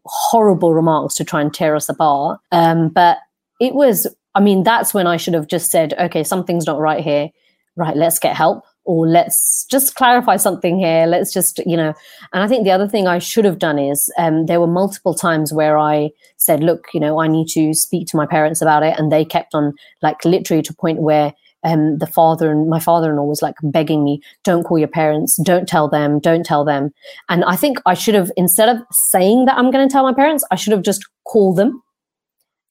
horrible 0.05 0.73
remarks 0.73 1.17
to 1.17 1.25
try 1.25 1.41
and 1.41 1.53
tear 1.53 1.75
us 1.75 1.89
apart. 1.89 2.41
But 2.51 3.19
it 3.61 3.75
was 3.75 4.07
I 4.35 4.41
mean, 4.41 4.63
that's 4.63 4.95
when 4.95 5.07
I 5.07 5.17
should 5.17 5.35
have 5.35 5.49
just 5.49 5.71
said, 5.71 5.95
okay, 5.99 6.25
something's 6.25 6.67
not 6.67 6.79
right 6.79 7.03
here. 7.03 7.31
Right, 7.77 7.97
let's 7.97 8.19
get 8.19 8.37
help 8.37 8.65
or 8.85 9.07
let's 9.07 9.65
just 9.71 9.95
clarify 9.95 10.37
something 10.37 10.79
here. 10.79 11.07
Let's 11.07 11.33
just, 11.33 11.61
you 11.65 11.77
know. 11.77 11.95
And 12.33 12.43
I 12.43 12.49
think 12.49 12.65
the 12.65 12.73
other 12.73 12.89
thing 12.89 13.07
I 13.07 13.19
should 13.19 13.45
have 13.45 13.59
done 13.59 13.79
is 13.79 14.13
um, 14.19 14.47
there 14.47 14.61
were 14.61 14.67
multiple 14.67 15.15
times 15.15 15.53
where 15.53 15.79
I 15.79 16.11
said, 16.37 16.63
look, 16.63 16.89
you 16.93 17.01
know, 17.01 17.21
I 17.21 17.29
need 17.29 17.47
to 17.51 17.73
speak 17.73 18.09
to 18.09 18.17
my 18.17 18.27
parents 18.27 18.61
about 18.61 18.83
it. 18.83 18.99
And 18.99 19.11
they 19.11 19.25
kept 19.25 19.55
on, 19.55 19.73
like, 20.03 20.25
literally 20.25 20.63
to 20.63 20.73
a 20.73 20.81
point 20.81 21.01
where 21.01 21.33
um, 21.63 21.99
the 21.99 22.07
father 22.07 22.51
and 22.51 22.69
my 22.69 22.81
father-in-law 22.81 23.25
was 23.25 23.41
like 23.41 23.55
begging 23.63 24.03
me, 24.03 24.21
don't 24.45 24.65
call 24.65 24.79
your 24.79 24.89
parents, 24.89 25.41
don't 25.43 25.69
tell 25.69 25.89
them, 25.89 26.19
don't 26.19 26.45
tell 26.45 26.65
them. 26.65 26.91
And 27.29 27.45
I 27.45 27.55
think 27.57 27.79
I 27.87 27.95
should 27.95 28.15
have, 28.15 28.31
instead 28.37 28.69
of 28.69 28.83
saying 28.91 29.45
that 29.45 29.57
I'm 29.57 29.71
going 29.71 29.89
to 29.89 29.93
tell 29.93 30.03
my 30.03 30.15
parents, 30.15 30.45
I 30.51 30.57
should 30.57 30.73
have 30.73 30.83
just 30.83 31.07
called 31.25 31.57
them 31.57 31.83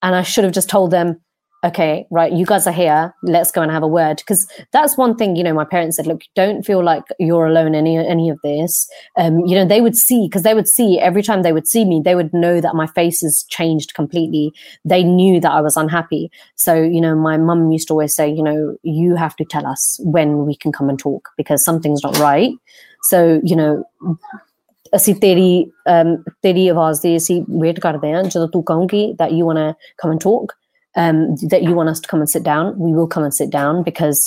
and 0.01 0.15
I 0.15 0.23
should 0.23 0.43
have 0.43 0.53
just 0.53 0.69
told 0.69 0.91
them, 0.91 1.21
okay, 1.64 2.06
right, 2.10 2.32
you 2.32 2.44
guys 2.44 2.66
are 2.66 2.72
here. 2.72 3.14
Let's 3.22 3.50
go 3.50 3.62
and 3.62 3.72
have 3.72 3.82
a 3.82 3.88
word. 3.88 4.18
Because 4.18 4.46
that's 4.72 4.98
one 4.98 5.16
thing, 5.16 5.34
you 5.34 5.42
know, 5.42 5.54
my 5.54 5.64
parents 5.64 5.96
said, 5.96 6.06
look, 6.06 6.20
don't 6.34 6.62
feel 6.62 6.84
like 6.84 7.04
you're 7.18 7.46
alone 7.46 7.68
in 7.68 7.86
any, 7.86 7.96
any 7.96 8.28
of 8.28 8.38
this. 8.42 8.86
Um, 9.16 9.40
you 9.46 9.54
know, 9.54 9.64
they 9.64 9.80
would 9.80 9.96
see, 9.96 10.26
because 10.28 10.42
they 10.42 10.52
would 10.52 10.68
see 10.68 11.00
every 11.00 11.22
time 11.22 11.42
they 11.42 11.54
would 11.54 11.66
see 11.66 11.84
me, 11.86 12.02
they 12.04 12.14
would 12.14 12.32
know 12.34 12.60
that 12.60 12.74
my 12.74 12.86
face 12.86 13.22
has 13.22 13.44
changed 13.48 13.94
completely. 13.94 14.52
They 14.84 15.02
knew 15.02 15.40
that 15.40 15.50
I 15.50 15.62
was 15.62 15.76
unhappy. 15.76 16.30
So, 16.54 16.74
you 16.74 17.00
know, 17.00 17.14
my 17.14 17.38
mum 17.38 17.70
used 17.70 17.88
to 17.88 17.94
always 17.94 18.14
say, 18.14 18.28
you 18.28 18.42
know, 18.42 18.76
you 18.82 19.16
have 19.16 19.34
to 19.36 19.44
tell 19.44 19.66
us 19.66 19.98
when 20.04 20.44
we 20.44 20.56
can 20.56 20.70
come 20.70 20.90
and 20.90 20.98
talk 20.98 21.30
because 21.38 21.64
something's 21.64 22.02
not 22.02 22.18
right. 22.18 22.52
So, 23.02 23.40
you 23.42 23.56
know, 23.56 23.84
ਅਸੀਂ 24.96 25.14
ਤੇਰੀ 25.14 25.72
ਤੇਰੀ 26.42 26.68
ਆਵਾਜ਼ 26.68 27.00
ਦੀ 27.02 27.16
ਅਸੀਂ 27.16 27.42
wait 27.60 27.80
ਕਰਦੇ 27.80 28.12
ਹਾਂ 28.12 28.22
ਜਦੋਂ 28.22 28.48
ਤੂੰ 28.48 28.62
ਕਹੂੰਗੀ 28.64 29.14
that 29.22 29.32
you 29.36 29.46
want 29.46 29.60
to 29.60 29.64
come 30.02 30.12
and 30.12 30.20
talk 30.24 30.52
um, 30.99 31.37
that 31.47 31.63
you 31.63 31.73
want 31.73 31.87
us 31.87 32.01
to 32.01 32.07
come 32.09 32.19
and 32.19 32.29
sit 32.29 32.43
down, 32.43 32.77
we 32.77 32.91
will 32.91 33.07
come 33.07 33.23
and 33.23 33.33
sit 33.33 33.49
down 33.49 33.83
because 33.83 34.19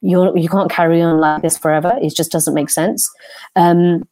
you're 0.00 0.34
you 0.38 0.48
can't 0.48 0.70
carry 0.70 1.02
on 1.02 1.18
like 1.18 1.42
this 1.42 1.58
forever. 1.58 1.98
It 2.00 2.14
just 2.14 2.30
doesn't 2.30 2.54
make 2.54 2.70
sense. 2.70 3.10
Um, 3.56 4.08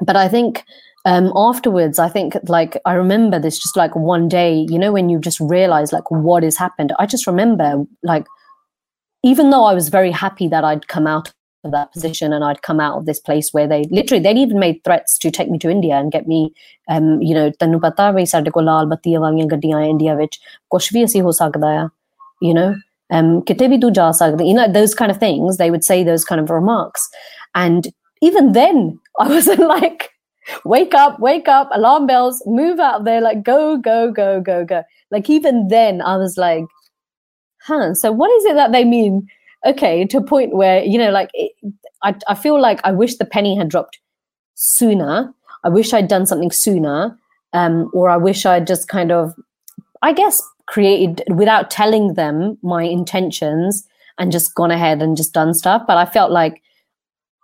but 0.00 0.14
I 0.14 0.28
think 0.28 0.64
um, 1.04 1.32
afterwards, 1.34 1.98
I 1.98 2.08
think 2.08 2.36
like 2.48 2.80
I 2.84 2.94
remember 2.94 3.40
this 3.40 3.58
just 3.58 3.76
like 3.76 3.96
one 3.96 4.28
day, 4.28 4.64
you 4.70 4.78
know, 4.78 4.92
when 4.92 5.10
you 5.10 5.18
just 5.18 5.40
realize 5.40 5.92
like 5.92 6.08
what 6.08 6.44
has 6.44 6.56
happened. 6.56 6.92
I 7.00 7.06
just 7.06 7.26
remember 7.26 7.84
like 8.04 8.26
even 9.24 9.50
though 9.50 9.64
I 9.64 9.74
was 9.74 9.88
very 9.88 10.12
happy 10.12 10.46
that 10.46 10.62
I'd 10.62 10.86
come 10.86 11.08
out 11.08 11.32
of 11.65 11.71
that 11.71 11.91
position 11.93 12.33
and 12.33 12.43
I'd 12.43 12.61
come 12.61 12.79
out 12.79 12.97
of 12.97 13.05
this 13.05 13.19
place 13.19 13.53
where 13.53 13.67
they 13.67 13.83
literally 13.91 14.23
they'd 14.23 14.37
even 14.37 14.59
made 14.59 14.83
threats 14.83 15.17
to 15.19 15.29
take 15.29 15.49
me 15.49 15.59
to 15.59 15.69
India 15.69 15.95
and 15.95 16.11
get 16.11 16.27
me 16.27 16.53
um 16.89 17.21
you 17.21 17.35
know 17.35 17.49
ਤੈਨੂੰ 17.59 17.79
ਪਤਾ 17.81 18.09
ਵੀ 18.11 18.25
ਸਾਡੇ 18.25 18.51
ਕੋਲ 18.51 18.65
ਲਾਲ 18.65 18.85
ਬੱਤੀਆਂ 18.93 19.19
ਵਾਲੀਆਂ 19.19 19.45
ਗੱਡੀਆਂ 19.51 19.77
ਆ 19.77 19.83
India 19.85 20.15
ਵਿੱਚ 20.15 20.39
ਕੁਝ 20.69 20.87
ਵੀ 20.93 21.03
ਅਸੀਂ 21.05 21.21
ਹੋ 21.21 21.31
ਸਕਦਾ 21.41 21.67
ਆ 21.81 21.87
you 22.45 22.53
know 22.59 22.69
um 23.17 23.41
ਕਿਤੇ 23.47 23.67
ਵੀ 23.67 23.77
ਤੂੰ 23.79 23.91
ਜਾ 23.93 24.11
ਸਕਦਾ 24.21 24.45
you 24.45 24.55
know 24.59 24.67
those 24.77 24.95
kind 25.01 25.13
of 25.15 25.19
things 25.25 25.59
they 25.63 25.69
would 25.75 25.85
say 25.89 25.99
those 26.09 26.25
kind 26.31 26.43
of 26.45 26.55
remarks 26.59 27.05
and 27.65 27.91
even 28.29 28.51
then 28.57 28.81
I 29.23 29.27
wasn't 29.33 29.63
like 29.73 30.07
wake 30.73 30.95
up 31.01 31.19
wake 31.27 31.51
up 31.57 31.75
alarm 31.77 32.07
bells 32.11 32.41
move 32.59 32.81
out 32.87 33.03
there 33.09 33.21
like 33.27 33.43
go 33.51 33.59
go 33.89 33.97
go 34.19 34.29
go 34.49 34.57
go 34.71 34.81
like 35.15 35.29
even 35.37 35.61
then 35.75 36.01
I 36.13 36.15
was 36.23 36.37
like 36.45 36.65
huh 37.69 37.93
so 38.01 38.11
what 38.23 38.35
is 38.39 38.49
it 38.51 38.59
that 38.61 38.71
they 38.77 38.83
mean 38.95 39.21
Okay 39.66 40.04
to 40.04 40.18
a 40.18 40.22
point 40.22 40.54
where 40.54 40.82
you 40.82 40.98
know 40.98 41.10
like 41.10 41.30
it, 41.34 41.52
I, 42.02 42.14
I 42.28 42.34
feel 42.34 42.60
like 42.60 42.80
i 42.84 42.92
wish 42.92 43.16
the 43.16 43.24
penny 43.24 43.56
had 43.56 43.68
dropped 43.68 43.98
sooner. 44.54 45.32
I 45.64 45.68
wish 45.68 45.92
i'd 45.92 46.08
done 46.08 46.26
something 46.26 46.50
sooner 46.50 47.18
um, 47.52 47.90
or 47.92 48.08
i 48.08 48.16
wish 48.16 48.46
i'd 48.46 48.66
just 48.66 48.88
kind 48.88 49.12
of 49.12 49.34
i 50.02 50.12
guess 50.12 50.42
created 50.66 51.22
without 51.34 51.70
telling 51.70 52.14
them 52.14 52.58
my 52.62 52.82
intentions 52.82 53.86
and 54.18 54.32
just 54.32 54.54
gone 54.54 54.70
ahead 54.70 55.02
and 55.02 55.16
just 55.16 55.32
done 55.32 55.54
stuff. 55.54 55.82
But 55.86 55.96
i 55.96 56.06
felt 56.06 56.30
like 56.30 56.62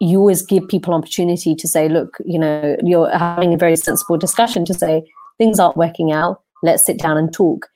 you 0.01 0.19
always 0.19 0.43
give 0.43 0.67
people 0.69 0.95
opportunity 0.95 1.55
to 1.55 1.69
say 1.69 1.89
look 1.89 2.17
you 2.25 2.39
know 2.39 2.77
you're 2.83 3.11
having 3.17 3.55
a 3.55 3.57
very 3.57 3.77
sensible 3.77 4.17
discussion 4.17 4.65
to 4.65 4.75
say 4.75 5.05
things 5.39 5.59
aren't 5.59 5.77
working 5.77 6.13
out. 6.13 6.43
Let's 6.63 6.85
sit 6.85 6.99
down 6.99 7.17
and 7.17 7.33
talk. 7.33 7.69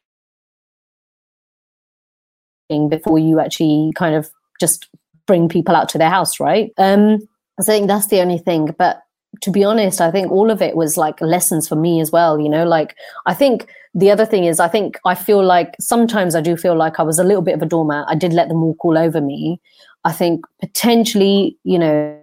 Before 2.69 3.19
you 3.19 3.39
actually 3.39 3.93
kind 3.95 4.17
of 4.17 4.31
just 4.61 4.89
bring 5.27 5.49
people 5.49 5.75
out 5.75 5.89
to 5.91 5.99
their 5.99 6.11
house, 6.11 6.39
right? 6.41 6.71
Um, 6.79 7.19
I 7.59 7.63
think 7.63 7.89
that's 7.89 8.09
the 8.09 8.21
only 8.21 8.39
thing. 8.39 8.75
But 8.79 9.03
to 9.43 9.51
be 9.51 9.65
honest, 9.65 10.01
I 10.01 10.11
think 10.11 10.31
all 10.31 10.51
of 10.51 10.63
it 10.63 10.77
was 10.77 10.97
like 10.97 11.21
lessons 11.21 11.69
for 11.69 11.77
me 11.77 12.01
as 12.01 12.11
well. 12.11 12.41
You 12.41 12.49
know, 12.49 12.65
like 12.65 12.97
I 13.27 13.35
think 13.35 13.69
the 13.95 14.11
other 14.11 14.27
thing 14.27 14.45
is, 14.45 14.61
I 14.61 14.69
think 14.69 14.99
I 15.05 15.15
feel 15.15 15.45
like 15.45 15.75
sometimes 15.81 16.35
I 16.35 16.41
do 16.41 16.57
feel 16.57 16.77
like 16.77 17.01
I 17.01 17.03
was 17.03 17.19
a 17.19 17.25
little 17.25 17.43
bit 17.43 17.55
of 17.55 17.63
a 17.63 17.67
doormat. 17.67 18.07
I 18.09 18.15
did 18.15 18.33
let 18.33 18.49
them 18.49 18.63
walk 18.63 18.85
all 18.85 18.99
over 18.99 19.21
me. 19.21 19.61
I 20.05 20.13
think 20.13 20.45
potentially, 20.61 21.59
you 21.65 21.79
know, 21.79 22.19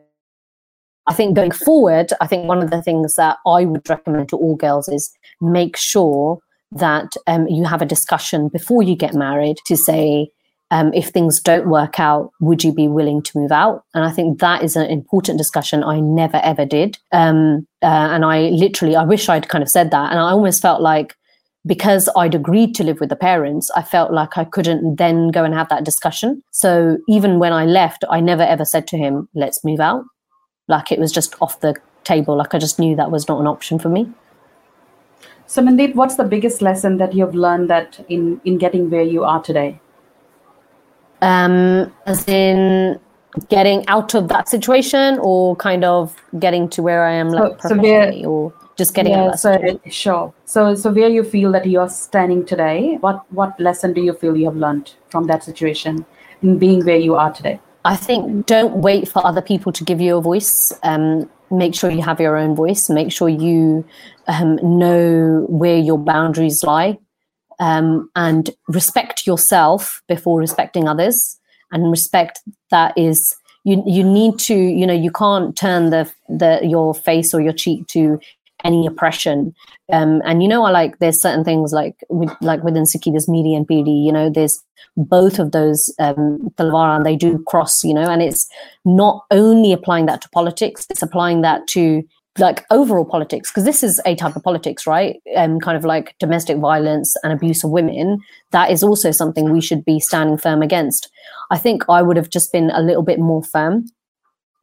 I 1.07 1.13
think 1.13 1.35
going 1.35 1.51
forward, 1.51 2.11
I 2.21 2.27
think 2.27 2.47
one 2.47 2.63
of 2.63 2.69
the 2.69 2.81
things 2.81 3.15
that 3.15 3.37
I 3.45 3.65
would 3.65 3.87
recommend 3.89 4.29
to 4.29 4.37
all 4.37 4.55
girls 4.55 4.87
is 4.87 5.11
make 5.41 5.75
sure 5.75 6.39
that 6.71 7.13
um, 7.27 7.47
you 7.47 7.65
have 7.65 7.81
a 7.81 7.85
discussion 7.85 8.47
before 8.47 8.83
you 8.83 8.95
get 8.95 9.13
married 9.13 9.57
to 9.65 9.75
say, 9.75 10.29
um, 10.71 10.93
if 10.93 11.09
things 11.09 11.39
don't 11.39 11.69
work 11.69 11.99
out, 11.99 12.31
would 12.39 12.63
you 12.63 12.73
be 12.73 12.87
willing 12.87 13.21
to 13.23 13.37
move 13.37 13.51
out? 13.51 13.83
And 13.93 14.03
I 14.03 14.11
think 14.11 14.39
that 14.39 14.63
is 14.63 14.75
an 14.75 14.89
important 14.89 15.37
discussion 15.37 15.83
I 15.83 15.99
never 15.99 16.37
ever 16.43 16.65
did. 16.65 16.97
Um, 17.11 17.67
uh, 17.81 17.85
and 17.85 18.25
I 18.25 18.49
literally, 18.49 18.95
I 18.95 19.03
wish 19.03 19.29
I'd 19.29 19.49
kind 19.49 19.61
of 19.61 19.69
said 19.69 19.91
that. 19.91 20.11
And 20.11 20.19
I 20.19 20.31
almost 20.31 20.61
felt 20.61 20.81
like 20.81 21.15
because 21.65 22.09
I'd 22.17 22.35
agreed 22.35 22.75
to 22.75 22.83
live 22.83 22.99
with 22.99 23.09
the 23.09 23.15
parents, 23.15 23.71
I 23.75 23.83
felt 23.83 24.11
like 24.11 24.37
I 24.37 24.43
couldn't 24.43 24.97
then 24.97 25.29
go 25.29 25.43
and 25.43 25.53
have 25.53 25.69
that 25.69 25.85
discussion. 25.85 26.43
So 26.51 26.97
even 27.07 27.39
when 27.39 27.53
I 27.53 27.65
left, 27.65 28.03
I 28.09 28.19
never 28.19 28.43
ever 28.43 28.65
said 28.65 28.87
to 28.87 28.97
him, 28.97 29.29
let's 29.33 29.63
move 29.63 29.79
out. 29.79 30.03
Like 30.67 30.91
it 30.91 30.99
was 30.99 31.11
just 31.11 31.35
off 31.41 31.59
the 31.59 31.75
table. 32.03 32.35
Like 32.35 32.53
I 32.53 32.57
just 32.57 32.79
knew 32.79 32.95
that 32.95 33.11
was 33.11 33.27
not 33.27 33.39
an 33.39 33.47
option 33.47 33.79
for 33.79 33.89
me. 33.89 34.11
So, 35.45 35.61
Mandeep, 35.61 35.93
what's 35.93 36.15
the 36.15 36.23
biggest 36.23 36.61
lesson 36.61 36.97
that 36.97 37.13
you've 37.13 37.35
learned 37.35 37.69
that 37.69 38.03
in 38.09 38.41
in 38.43 38.57
getting 38.57 38.89
where 38.89 39.03
you 39.03 39.23
are 39.23 39.41
today? 39.41 39.79
Um, 41.23 41.91
as 42.05 42.27
in 42.27 42.99
getting 43.49 43.87
out 43.87 44.13
of 44.13 44.27
that 44.27 44.49
situation, 44.49 45.17
or 45.19 45.55
kind 45.55 45.83
of 45.83 46.15
getting 46.39 46.69
to 46.69 46.83
where 46.83 47.05
I 47.05 47.13
am, 47.13 47.29
like 47.29 47.61
so, 47.61 47.69
professionally, 47.69 48.23
so 48.23 48.29
or 48.29 48.53
just 48.75 48.93
getting 48.93 49.13
yeah, 49.13 49.29
out. 49.29 49.39
so 49.39 49.79
sure. 49.89 50.33
So, 50.45 50.75
so 50.75 50.91
where 50.91 51.09
you 51.09 51.23
feel 51.23 51.51
that 51.51 51.65
you 51.65 51.79
are 51.79 51.89
standing 51.89 52.45
today, 52.45 52.97
what 53.01 53.31
what 53.31 53.59
lesson 53.59 53.93
do 53.93 54.01
you 54.01 54.13
feel 54.13 54.35
you 54.35 54.45
have 54.45 54.55
learned 54.55 54.93
from 55.09 55.27
that 55.27 55.43
situation 55.43 56.05
in 56.41 56.57
being 56.57 56.85
where 56.85 56.97
you 56.97 57.15
are 57.15 57.31
today? 57.33 57.59
I 57.85 57.95
think 57.95 58.45
don't 58.45 58.77
wait 58.77 59.07
for 59.07 59.25
other 59.25 59.41
people 59.41 59.71
to 59.73 59.83
give 59.83 59.99
you 59.99 60.17
a 60.17 60.21
voice. 60.21 60.71
Um, 60.83 61.29
make 61.51 61.75
sure 61.75 61.91
you 61.91 62.01
have 62.01 62.19
your 62.19 62.37
own 62.37 62.55
voice. 62.55 62.89
Make 62.89 63.11
sure 63.11 63.29
you 63.29 63.85
um, 64.27 64.59
know 64.63 65.45
where 65.49 65.77
your 65.77 65.97
boundaries 65.97 66.63
lie 66.63 66.97
um, 67.59 68.09
and 68.15 68.49
respect 68.67 69.25
yourself 69.27 70.01
before 70.07 70.39
respecting 70.39 70.87
others 70.87 71.39
and 71.71 71.89
respect 71.89 72.39
that 72.69 72.97
is 72.97 73.35
you 73.63 73.83
you 73.85 74.03
need 74.03 74.37
to 74.39 74.55
you 74.55 74.85
know 74.85 74.93
you 74.93 75.11
can't 75.11 75.55
turn 75.55 75.89
the 75.89 76.11
the 76.29 76.59
your 76.63 76.93
face 76.93 77.33
or 77.33 77.41
your 77.41 77.53
cheek 77.53 77.87
to 77.87 78.19
any 78.63 78.87
oppression. 78.87 79.53
Um, 79.91 80.21
and 80.23 80.41
you 80.41 80.47
know 80.47 80.63
i 80.63 80.71
like 80.71 80.99
there's 80.99 81.21
certain 81.21 81.43
things 81.43 81.73
like 81.73 81.95
with, 82.09 82.31
like 82.41 82.63
within 82.63 82.83
sikhi 82.83 83.11
there's 83.11 83.27
Miri 83.27 83.53
and 83.53 83.67
piri 83.67 83.89
you 83.89 84.11
know 84.11 84.29
there's 84.29 84.63
both 84.95 85.39
of 85.39 85.51
those 85.51 85.93
um, 85.99 86.51
talwar 86.57 86.95
and 86.95 87.05
they 87.05 87.15
do 87.15 87.43
cross 87.43 87.83
you 87.83 87.93
know 87.93 88.09
and 88.09 88.21
it's 88.21 88.47
not 88.85 89.25
only 89.29 89.73
applying 89.73 90.05
that 90.05 90.21
to 90.21 90.29
politics 90.29 90.87
it's 90.89 91.01
applying 91.01 91.41
that 91.41 91.67
to 91.67 92.01
like 92.39 92.65
overall 92.71 93.05
politics 93.05 93.51
because 93.51 93.63
this 93.63 93.83
is 93.83 94.01
a 94.05 94.15
type 94.15 94.35
of 94.35 94.43
politics 94.43 94.87
right? 94.87 95.21
Um 95.35 95.59
kind 95.59 95.77
of 95.77 95.85
like 95.85 96.15
domestic 96.19 96.57
violence 96.57 97.15
and 97.23 97.31
abuse 97.31 97.63
of 97.63 97.69
women. 97.69 98.19
That 98.51 98.71
is 98.71 98.83
also 98.83 99.11
something 99.11 99.51
we 99.51 99.61
should 99.61 99.85
be 99.85 99.99
standing 99.99 100.37
firm 100.37 100.61
against. 100.61 101.09
I 101.51 101.57
think 101.57 101.83
i 101.89 102.01
would 102.01 102.17
have 102.17 102.29
just 102.29 102.51
been 102.51 102.71
a 102.71 102.81
little 102.81 103.03
bit 103.03 103.19
more 103.19 103.43
firm. 103.43 103.85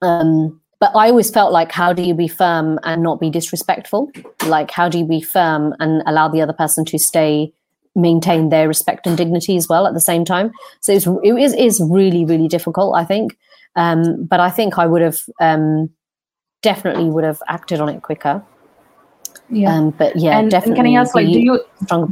Um 0.02 0.60
but 0.80 0.90
i 0.96 1.10
always 1.10 1.30
felt 1.30 1.52
like 1.52 1.70
how 1.70 1.92
do 1.92 2.02
you 2.02 2.14
be 2.14 2.26
firm 2.26 2.80
and 2.82 3.02
not 3.02 3.20
be 3.20 3.30
disrespectful? 3.30 4.10
Like 4.46 4.70
how 4.70 4.88
do 4.88 4.98
you 4.98 5.04
be 5.04 5.20
firm 5.20 5.74
and 5.78 6.02
allow 6.06 6.28
the 6.28 6.42
other 6.42 6.52
person 6.52 6.84
to 6.86 6.98
stay 6.98 7.52
maintain 7.94 8.50
their 8.50 8.68
respect 8.68 9.06
and 9.06 9.16
dignity 9.16 9.56
as 9.56 9.68
well 9.68 9.86
at 9.86 9.94
the 9.94 10.00
same 10.00 10.24
time? 10.24 10.50
So 10.80 10.92
it's, 10.92 11.06
it 11.06 11.38
is, 11.38 11.54
is 11.54 11.80
really 11.88 12.24
really 12.24 12.48
difficult 12.48 12.96
i 12.96 13.04
think. 13.04 13.38
Um 13.76 14.24
but 14.24 14.40
i 14.40 14.50
think 14.50 14.76
i 14.76 14.86
would 14.86 15.02
have 15.02 15.20
um 15.40 15.90
definitely 16.62 17.10
would 17.10 17.24
have 17.24 17.42
acted 17.48 17.80
on 17.80 17.88
it 17.88 18.02
quicker. 18.02 18.42
Yeah. 19.48 19.74
Um, 19.74 19.90
but 19.90 20.16
yeah, 20.16 20.38
and, 20.38 20.50
definitely. 20.50 20.80
And 20.80 20.86
can 20.86 20.96
I 20.96 21.00
ask, 21.00 21.14
like, 21.14 21.26
do 21.26 21.40
you 21.40 21.60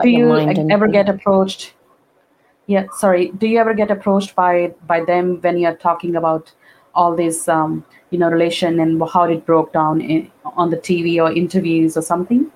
do 0.03 0.09
you 0.09 0.69
ever 0.71 0.89
get 0.89 1.09
approached? 1.09 1.75
Yeah, 2.67 2.87
sorry. 2.97 3.31
Do 3.31 3.47
you 3.47 3.59
ever 3.59 3.75
get 3.75 3.91
approached 3.91 4.35
by 4.35 4.75
by 4.87 5.05
them 5.05 5.41
when 5.41 5.59
you're 5.59 5.77
talking 5.77 6.17
about 6.17 6.53
all 6.95 7.15
this, 7.15 7.49
um, 7.49 7.85
you 8.11 8.19
know, 8.19 8.29
relation 8.29 8.81
and 8.81 9.01
how 9.13 9.25
it 9.25 9.47
broke 9.47 9.73
down 9.73 10.01
in, 10.01 10.31
on 10.45 10.71
the 10.71 10.77
TV 10.77 11.23
or 11.23 11.33
interviews 11.33 11.97
or 11.97 12.03
something? 12.03 12.51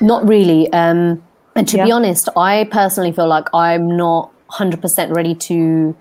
Not 0.00 0.26
really. 0.28 0.72
Um, 0.72 1.22
and 1.56 1.66
to 1.68 1.76
yeah. 1.76 1.84
be 1.84 1.92
honest, 1.92 2.28
I 2.36 2.68
personally 2.70 3.12
feel 3.12 3.28
like 3.28 3.48
I'm 3.54 3.96
not 3.96 4.32
100% 4.50 5.14
ready 5.14 5.34
to 5.34 5.96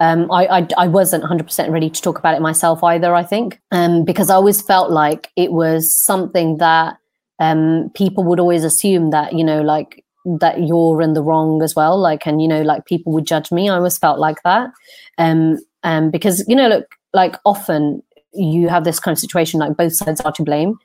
um, 0.00 0.30
I, 0.30 0.46
I, 0.46 0.68
I 0.76 0.88
wasn't 0.88 1.24
100% 1.24 1.70
ready 1.70 1.88
to 1.88 2.02
talk 2.02 2.18
about 2.18 2.34
it 2.34 2.42
myself 2.42 2.82
either, 2.82 3.14
I 3.14 3.22
think, 3.22 3.60
um, 3.70 4.04
because 4.04 4.30
I 4.30 4.34
always 4.34 4.60
felt 4.60 4.90
like 4.90 5.30
it 5.36 5.52
was 5.52 5.96
something 6.04 6.58
that 6.58 6.96
um, 7.38 7.90
people 7.94 8.24
would 8.24 8.40
always 8.40 8.64
assume 8.64 9.10
that, 9.10 9.32
you 9.32 9.44
know, 9.44 9.62
like 9.62 10.04
that 10.40 10.62
you're 10.62 11.02
in 11.02 11.14
the 11.14 11.22
wrong 11.22 11.62
as 11.62 11.74
well. 11.74 11.98
Like, 11.98 12.26
and, 12.26 12.42
you 12.42 12.48
know, 12.48 12.62
like 12.62 12.86
people 12.86 13.12
would 13.12 13.26
judge 13.26 13.52
me. 13.52 13.68
I 13.68 13.76
always 13.76 13.98
felt 13.98 14.18
like 14.18 14.42
that. 14.42 14.70
Um, 15.18 15.58
um, 15.82 16.10
because, 16.10 16.44
you 16.48 16.56
know, 16.56 16.68
look, 16.68 16.96
like 17.12 17.36
often 17.44 18.02
you 18.32 18.68
have 18.68 18.84
this 18.84 18.98
kind 18.98 19.14
of 19.14 19.18
situation, 19.18 19.60
like 19.60 19.76
both 19.76 19.94
sides 19.94 20.20
are 20.22 20.32
to 20.32 20.42
blame. 20.42 20.76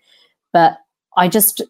But 0.53 0.77
I 1.17 1.27
just, 1.27 1.61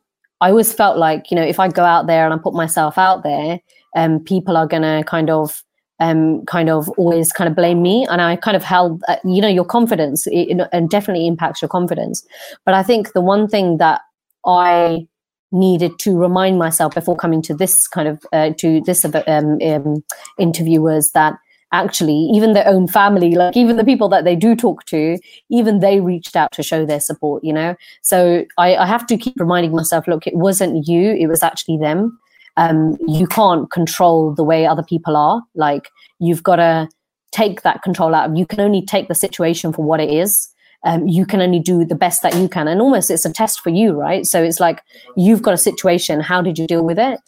I 0.41 0.49
always 0.49 0.73
felt 0.73 0.97
like, 0.97 1.31
you 1.31 1.35
know, 1.35 1.43
if 1.43 1.59
I 1.59 1.69
go 1.69 1.83
out 1.83 2.07
there 2.07 2.25
and 2.25 2.33
I 2.33 2.37
put 2.37 2.53
myself 2.53 2.97
out 2.97 3.23
there, 3.23 3.59
um, 3.95 4.19
people 4.19 4.57
are 4.57 4.67
going 4.67 4.83
to 4.83 5.03
kind 5.07 5.29
of, 5.29 5.63
um, 5.99 6.45
kind 6.45 6.69
of 6.69 6.89
always 6.97 7.31
kind 7.31 7.49
of 7.49 7.55
blame 7.55 7.81
me. 7.81 8.07
And 8.09 8.21
I 8.21 8.35
kind 8.35 8.55
of 8.55 8.63
held, 8.63 9.03
uh, 9.07 9.17
you 9.23 9.41
know, 9.41 9.47
your 9.47 9.65
confidence 9.65 10.27
and 10.27 10.89
definitely 10.89 11.27
impacts 11.27 11.61
your 11.61 11.69
confidence. 11.69 12.25
But 12.65 12.73
I 12.73 12.83
think 12.83 13.13
the 13.13 13.21
one 13.21 13.47
thing 13.47 13.77
that 13.77 14.01
I 14.45 15.07
needed 15.51 15.97
to 15.99 16.17
remind 16.17 16.59
myself 16.59 16.93
before 16.93 17.15
coming 17.15 17.41
to 17.41 17.53
this 17.53 17.87
kind 17.87 18.07
of 18.07 18.25
uh, 18.31 18.51
to 18.57 18.81
this 18.81 19.03
um, 19.03 19.57
um, 19.61 20.03
interview 20.37 20.81
was 20.81 21.11
that 21.11 21.33
actually 21.71 22.29
even 22.33 22.53
their 22.53 22.67
own 22.67 22.87
family 22.87 23.35
like 23.35 23.55
even 23.55 23.77
the 23.77 23.83
people 23.83 24.09
that 24.09 24.23
they 24.23 24.35
do 24.35 24.55
talk 24.55 24.85
to 24.85 25.17
even 25.49 25.79
they 25.79 25.99
reached 25.99 26.35
out 26.35 26.51
to 26.51 26.63
show 26.63 26.83
their 26.85 26.99
support 26.99 27.43
you 27.43 27.53
know 27.53 27.75
so 28.01 28.43
I, 28.57 28.75
I 28.75 28.85
have 28.87 29.05
to 29.07 29.17
keep 29.17 29.35
reminding 29.37 29.71
myself 29.71 30.07
look 30.07 30.25
it 30.25 30.35
wasn't 30.35 30.87
you 30.87 31.11
it 31.13 31.27
was 31.27 31.43
actually 31.43 31.77
them 31.77 32.19
um, 32.59 32.97
you 33.07 33.25
can't 33.25 33.71
control 33.71 34.33
the 34.35 34.43
way 34.43 34.65
other 34.65 34.83
people 34.83 35.15
are. 35.15 35.41
Like 35.55 35.89
you've 36.19 36.43
got 36.43 36.57
to 36.57 36.89
take 37.31 37.61
that 37.61 37.81
control 37.83 38.13
out. 38.13 38.35
You 38.35 38.45
can 38.45 38.59
only 38.59 38.85
take 38.85 39.07
the 39.07 39.15
situation 39.15 39.71
for 39.71 39.83
what 39.85 40.01
it 40.01 40.09
is. 40.09 40.49
Um, 40.83 41.07
you 41.07 41.25
can 41.25 41.41
only 41.41 41.59
do 41.59 41.85
the 41.85 41.95
best 41.95 42.21
that 42.21 42.35
you 42.35 42.47
can, 42.47 42.67
and 42.67 42.81
almost 42.81 43.09
it's 43.09 43.25
a 43.25 43.33
test 43.33 43.61
for 43.61 43.69
you, 43.69 43.93
right? 43.93 44.25
So 44.25 44.43
it's 44.43 44.59
like 44.59 44.81
you've 45.15 45.41
got 45.41 45.53
a 45.53 45.57
situation. 45.57 46.19
How 46.19 46.41
did 46.41 46.57
you 46.57 46.67
deal 46.67 46.85
with 46.85 46.99
it? 46.99 47.19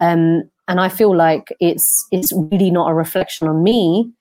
Um, 0.00 0.50
and 0.68 0.80
I 0.80 0.88
feel 0.88 1.16
like 1.16 1.52
it's 1.60 2.06
it's 2.10 2.32
really 2.32 2.70
not 2.70 2.90
a 2.90 2.94
reflection 2.94 3.48
on 3.48 3.62
me 3.62 4.12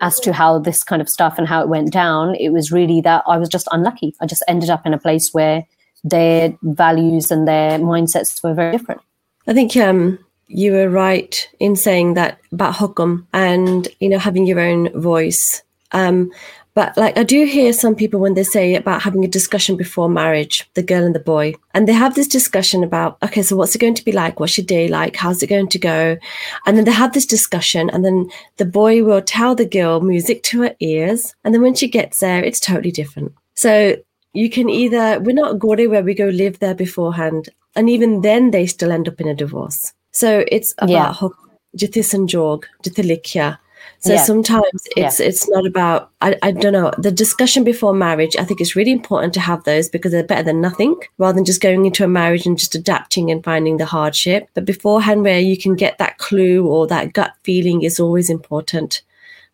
as 0.00 0.20
to 0.20 0.32
how 0.32 0.58
this 0.58 0.84
kind 0.84 1.02
of 1.02 1.08
stuff 1.08 1.36
and 1.38 1.48
how 1.48 1.62
it 1.62 1.68
went 1.68 1.92
down. 1.92 2.36
It 2.36 2.50
was 2.50 2.72
really 2.72 3.00
that 3.00 3.24
I 3.26 3.38
was 3.38 3.48
just 3.48 3.68
unlucky. 3.72 4.14
I 4.20 4.26
just 4.26 4.44
ended 4.46 4.70
up 4.70 4.86
in 4.86 4.94
a 4.94 4.98
place 4.98 5.30
where 5.32 5.64
their 6.04 6.56
values 6.62 7.30
and 7.30 7.46
their 7.46 7.78
mindsets 7.78 8.42
were 8.42 8.54
very 8.54 8.76
different. 8.76 9.02
I 9.46 9.54
think 9.54 9.76
um, 9.76 10.18
you 10.48 10.72
were 10.72 10.88
right 10.88 11.48
in 11.58 11.76
saying 11.76 12.14
that 12.14 12.38
about 12.52 12.74
hukam 12.74 13.26
and 13.32 13.88
you 14.00 14.08
know 14.08 14.18
having 14.18 14.46
your 14.46 14.60
own 14.60 14.90
voice. 15.00 15.62
Um, 15.92 16.30
But 16.74 16.96
like 16.96 17.18
I 17.18 17.22
do 17.22 17.44
hear 17.44 17.72
some 17.72 17.94
people 17.94 18.18
when 18.18 18.34
they 18.34 18.44
say 18.44 18.74
about 18.74 19.02
having 19.02 19.24
a 19.24 19.28
discussion 19.28 19.76
before 19.76 20.08
marriage, 20.08 20.66
the 20.72 20.82
girl 20.82 21.04
and 21.04 21.14
the 21.14 21.20
boy, 21.20 21.54
and 21.74 21.86
they 21.86 21.92
have 21.92 22.14
this 22.14 22.28
discussion 22.28 22.82
about, 22.82 23.18
okay, 23.22 23.42
so 23.42 23.56
what's 23.56 23.74
it 23.74 23.80
going 23.80 23.94
to 23.96 24.04
be 24.04 24.12
like? 24.12 24.40
What's 24.40 24.56
your 24.56 24.64
day 24.66 24.88
like? 24.88 25.16
How's 25.16 25.42
it 25.42 25.50
going 25.50 25.68
to 25.68 25.78
go? 25.78 26.16
And 26.64 26.76
then 26.76 26.84
they 26.84 26.92
have 26.92 27.12
this 27.12 27.26
discussion, 27.26 27.90
and 27.90 28.04
then 28.04 28.30
the 28.56 28.64
boy 28.64 29.04
will 29.04 29.20
tell 29.20 29.54
the 29.54 29.68
girl 29.68 30.00
music 30.00 30.42
to 30.44 30.62
her 30.62 30.74
ears, 30.80 31.34
and 31.44 31.52
then 31.52 31.62
when 31.62 31.74
she 31.74 31.88
gets 31.88 32.20
there, 32.20 32.42
it's 32.42 32.60
totally 32.60 32.90
different. 32.90 33.32
So 33.54 33.96
you 34.32 34.48
can 34.48 34.70
either 34.70 35.20
we're 35.20 35.34
not 35.34 35.58
gore 35.58 35.88
where 35.88 36.02
we 36.02 36.14
go 36.14 36.28
live 36.28 36.58
there 36.58 36.74
beforehand, 36.74 37.50
and 37.74 37.88
even 37.90 38.20
then 38.22 38.50
they 38.50 38.66
still 38.66 38.92
end 38.92 39.08
up 39.08 39.20
in 39.20 39.28
a 39.28 39.34
divorce. 39.34 39.92
So 40.12 40.44
it's 40.48 40.74
about 40.78 41.16
Yeah. 41.22 41.28
Jithis 41.76 42.12
and 42.14 42.28
Jog, 42.28 42.66
Jithilikya. 42.84 43.58
So 43.98 44.12
Yeah. 44.12 44.22
sometimes 44.24 44.86
it's 44.96 45.20
it's 45.20 45.48
not 45.48 45.66
about 45.66 46.10
I, 46.20 46.36
I 46.42 46.50
don't 46.52 46.72
know 46.72 46.92
the 46.98 47.10
discussion 47.10 47.64
before 47.64 47.94
marriage. 47.94 48.36
I 48.36 48.44
think 48.44 48.60
it's 48.60 48.76
really 48.76 48.92
important 48.92 49.32
to 49.34 49.40
have 49.40 49.64
those 49.64 49.88
because 49.88 50.12
they're 50.12 50.22
better 50.26 50.42
than 50.44 50.60
nothing, 50.60 50.94
rather 51.18 51.34
than 51.36 51.44
just 51.44 51.60
going 51.60 51.86
into 51.86 52.04
a 52.04 52.08
marriage 52.08 52.46
and 52.46 52.58
just 52.58 52.74
adapting 52.74 53.30
and 53.30 53.42
finding 53.44 53.78
the 53.78 53.86
hardship. 53.86 54.48
But 54.54 54.64
beforehand, 54.66 55.22
where 55.22 55.40
you 55.40 55.56
can 55.56 55.74
get 55.76 55.98
that 55.98 56.18
clue 56.18 56.66
or 56.66 56.86
that 56.88 57.12
gut 57.12 57.32
feeling 57.42 57.82
is 57.82 57.98
always 57.98 58.28
important. 58.30 59.02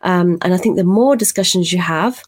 Um, 0.03 0.39
and 0.43 0.53
I 0.55 0.57
think 0.59 0.77
the 0.77 0.85
more 0.85 1.17
discussions 1.17 1.73
you 1.73 1.79
have, 1.81 2.23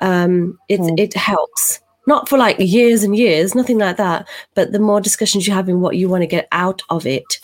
um, 0.00 0.58
it 0.68 0.80
Mm. 0.80 0.98
it 0.98 1.14
helps. 1.14 1.80
Not 2.08 2.28
for 2.28 2.38
like 2.38 2.56
years 2.58 3.04
and 3.04 3.14
years, 3.14 3.54
nothing 3.54 3.78
like 3.78 3.98
that. 3.98 4.26
But 4.56 4.72
the 4.72 4.78
more 4.88 5.00
discussions 5.00 5.46
you 5.46 5.52
have 5.52 5.68
in 5.68 5.80
what 5.82 5.96
you 5.98 6.08
want 6.08 6.22
to 6.22 6.36
get 6.36 6.48
out 6.52 6.80
of 6.88 7.06
it, 7.06 7.38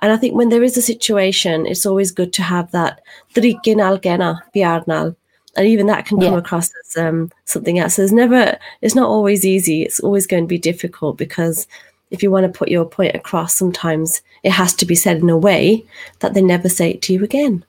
and 0.00 0.10
I 0.12 0.16
think 0.16 0.34
when 0.34 0.48
there 0.50 0.64
is 0.64 0.76
a 0.76 0.82
situation, 0.82 1.66
it's 1.66 1.86
always 1.86 2.10
good 2.10 2.32
to 2.34 2.42
have 2.42 2.70
that 2.72 3.00
trikin 3.34 3.78
algena 3.88 4.40
biarnal. 4.52 5.14
And 5.56 5.66
even 5.66 5.86
that 5.86 6.06
can 6.06 6.18
come 6.18 6.32
Yeah. 6.32 6.38
across 6.38 6.70
as 6.80 6.96
um, 6.96 7.30
something 7.44 7.78
else. 7.78 7.94
So 7.94 8.02
there's 8.02 8.12
never, 8.24 8.58
it's 8.82 8.94
not 8.94 9.08
always 9.08 9.44
easy. 9.44 9.82
It's 9.82 10.00
always 10.00 10.26
going 10.26 10.44
to 10.44 10.48
be 10.56 10.58
difficult 10.58 11.18
because 11.18 11.66
if 12.10 12.22
you 12.22 12.30
want 12.30 12.44
to 12.50 12.58
put 12.58 12.68
your 12.68 12.84
point 12.84 13.14
across, 13.14 13.54
sometimes 13.54 14.22
it 14.42 14.52
has 14.52 14.74
to 14.74 14.86
be 14.86 14.94
said 14.94 15.18
in 15.18 15.30
a 15.30 15.36
way 15.36 15.84
that 16.20 16.34
they 16.34 16.42
never 16.42 16.68
say 16.68 16.90
it 16.90 17.02
to 17.02 17.12
you 17.12 17.22
again. 17.24 17.64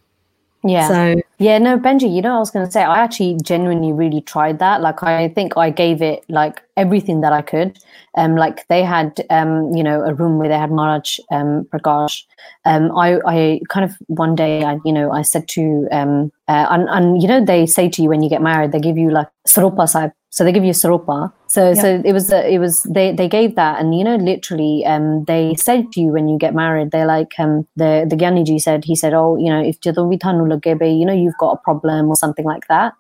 Yeah. 0.64 0.88
So 0.88 1.22
Yeah, 1.40 1.58
no, 1.58 1.80
Benji, 1.80 2.14
you 2.14 2.22
know, 2.22 2.36
I 2.36 2.40
was 2.40 2.52
going 2.52 2.66
to 2.66 2.72
say, 2.72 2.84
I 2.84 3.00
actually 3.00 3.38
genuinely 3.42 3.92
really 3.92 4.22
tried 4.22 4.60
that. 4.60 4.82
Like, 4.82 5.02
I 5.02 5.30
think 5.30 5.58
I 5.58 5.72
gave 5.72 6.02
it 6.02 6.24
like 6.30 6.62
everything 6.78 7.22
that 7.22 7.34
I 7.34 7.42
could. 7.42 7.80
Um, 8.16 8.36
like 8.36 8.68
they 8.68 8.84
had, 8.84 9.26
um, 9.30 9.74
you 9.76 9.84
know, 9.84 10.04
a 10.04 10.14
room 10.14 10.38
where 10.38 10.50
they 10.50 10.58
had 10.58 10.72
Maharaj 10.72 11.20
um, 11.32 11.66
Prakash. 11.74 12.24
Um, 12.66 12.96
I, 12.96 13.20
I 13.26 13.62
kind 13.70 13.86
of 13.86 13.96
one 14.08 14.36
day, 14.36 14.64
I, 14.64 14.78
you 14.86 14.94
know, 14.94 15.12
I 15.12 15.24
said 15.24 15.48
to, 15.50 15.88
um, 15.92 16.32
uh, 16.48 16.68
and, 16.70 16.88
and 16.90 17.22
you 17.22 17.28
know, 17.28 17.44
they 17.44 17.66
say 17.66 17.90
to 17.90 18.02
you 18.04 18.10
when 18.10 18.22
you 18.22 18.30
get 18.30 18.42
married, 18.42 18.72
they 18.72 18.80
give 18.80 18.98
you 18.98 19.10
like 19.10 19.30
saropa 19.48 19.90
sahib 19.90 20.12
so 20.32 20.46
they 20.46 20.54
give 20.54 20.64
you 20.64 20.72
saropa. 20.72 21.32
So 21.48 21.68
yeah. 21.68 21.82
so 21.82 22.02
it 22.06 22.14
was 22.14 22.32
it 22.32 22.60
was 22.60 22.84
they 22.84 23.12
they 23.12 23.28
gave 23.28 23.56
that, 23.56 23.80
and 23.80 23.94
you 23.98 24.04
know 24.06 24.16
literally, 24.16 24.84
um, 24.86 25.26
they 25.26 25.56
said 25.56 25.92
to 25.92 26.00
you 26.00 26.08
when 26.08 26.30
you 26.30 26.38
get 26.38 26.56
married, 26.56 26.92
they're 26.92 27.06
like 27.06 27.38
um, 27.38 27.68
the 27.76 28.08
the 28.10 28.16
Gyaniji 28.16 28.60
said 28.60 28.86
he 28.86 28.96
said, 28.96 29.14
oh 29.14 29.38
you 29.38 29.50
know 29.50 29.62
if 29.62 29.78
you 29.86 31.06
know 31.06 31.14
you've 31.14 31.38
got 31.38 31.52
a 31.52 31.58
problem 31.58 32.08
or 32.08 32.16
something 32.16 32.46
like 32.46 32.66
that, 32.70 32.94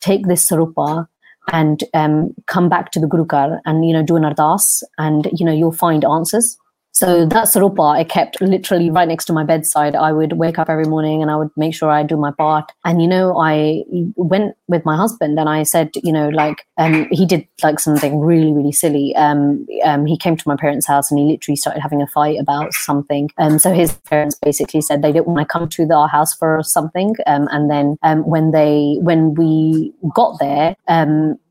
take 0.00 0.26
this 0.26 0.48
saropa 0.48 1.06
and 1.52 1.84
um, 1.92 2.34
come 2.46 2.70
back 2.70 2.92
to 2.92 3.00
the 3.00 3.06
Gurughar 3.06 3.60
and 3.66 3.86
you 3.86 3.92
know 3.92 4.02
do 4.02 4.16
an 4.16 4.22
ardas, 4.22 4.82
and 4.96 5.28
you 5.34 5.44
know 5.44 5.52
you'll 5.52 5.72
find 5.72 6.02
answers. 6.02 6.56
So 7.00 7.24
that 7.24 7.46
sarupa 7.46 7.96
I 7.96 8.04
kept 8.04 8.42
literally 8.42 8.90
right 8.90 9.08
next 9.08 9.24
to 9.24 9.32
my 9.32 9.42
bedside. 9.42 9.96
I 9.96 10.12
would 10.12 10.34
wake 10.34 10.58
up 10.58 10.68
every 10.68 10.84
morning 10.84 11.22
and 11.22 11.30
I 11.30 11.36
would 11.36 11.48
make 11.56 11.74
sure 11.74 11.90
I 11.90 12.02
do 12.02 12.18
my 12.18 12.30
part. 12.30 12.72
And, 12.84 13.00
you 13.00 13.08
know, 13.08 13.40
I 13.40 13.84
went 14.16 14.54
with 14.68 14.84
my 14.84 14.96
husband 14.98 15.40
and 15.40 15.48
I 15.48 15.62
said, 15.62 15.92
you 16.04 16.12
know, 16.12 16.28
like, 16.28 16.66
um, 16.76 17.08
he 17.10 17.24
did 17.24 17.48
like 17.62 17.80
something 17.80 18.20
really, 18.20 18.52
really 18.52 18.72
silly. 18.72 19.16
Um, 19.16 19.66
um, 19.82 20.04
he 20.04 20.18
came 20.18 20.36
to 20.36 20.46
my 20.46 20.56
parents' 20.56 20.86
house 20.86 21.10
and 21.10 21.18
he 21.18 21.24
literally 21.24 21.56
started 21.56 21.80
having 21.80 22.02
a 22.02 22.06
fight 22.06 22.38
about 22.38 22.74
something. 22.74 23.30
Um, 23.38 23.58
so 23.58 23.72
his 23.72 23.94
parents 24.12 24.38
basically 24.42 24.82
said 24.82 25.00
they 25.00 25.12
didn't 25.12 25.28
want 25.28 25.38
to 25.48 25.50
come 25.50 25.70
to 25.70 25.90
our 25.94 26.06
house 26.06 26.34
for 26.34 26.62
something. 26.62 27.16
Um, 27.26 27.48
and 27.50 27.70
then 27.70 27.96
um, 28.02 28.26
when 28.26 28.50
they, 28.50 28.98
when 29.00 29.32
we 29.32 29.94
got 30.14 30.38
there, 30.38 30.76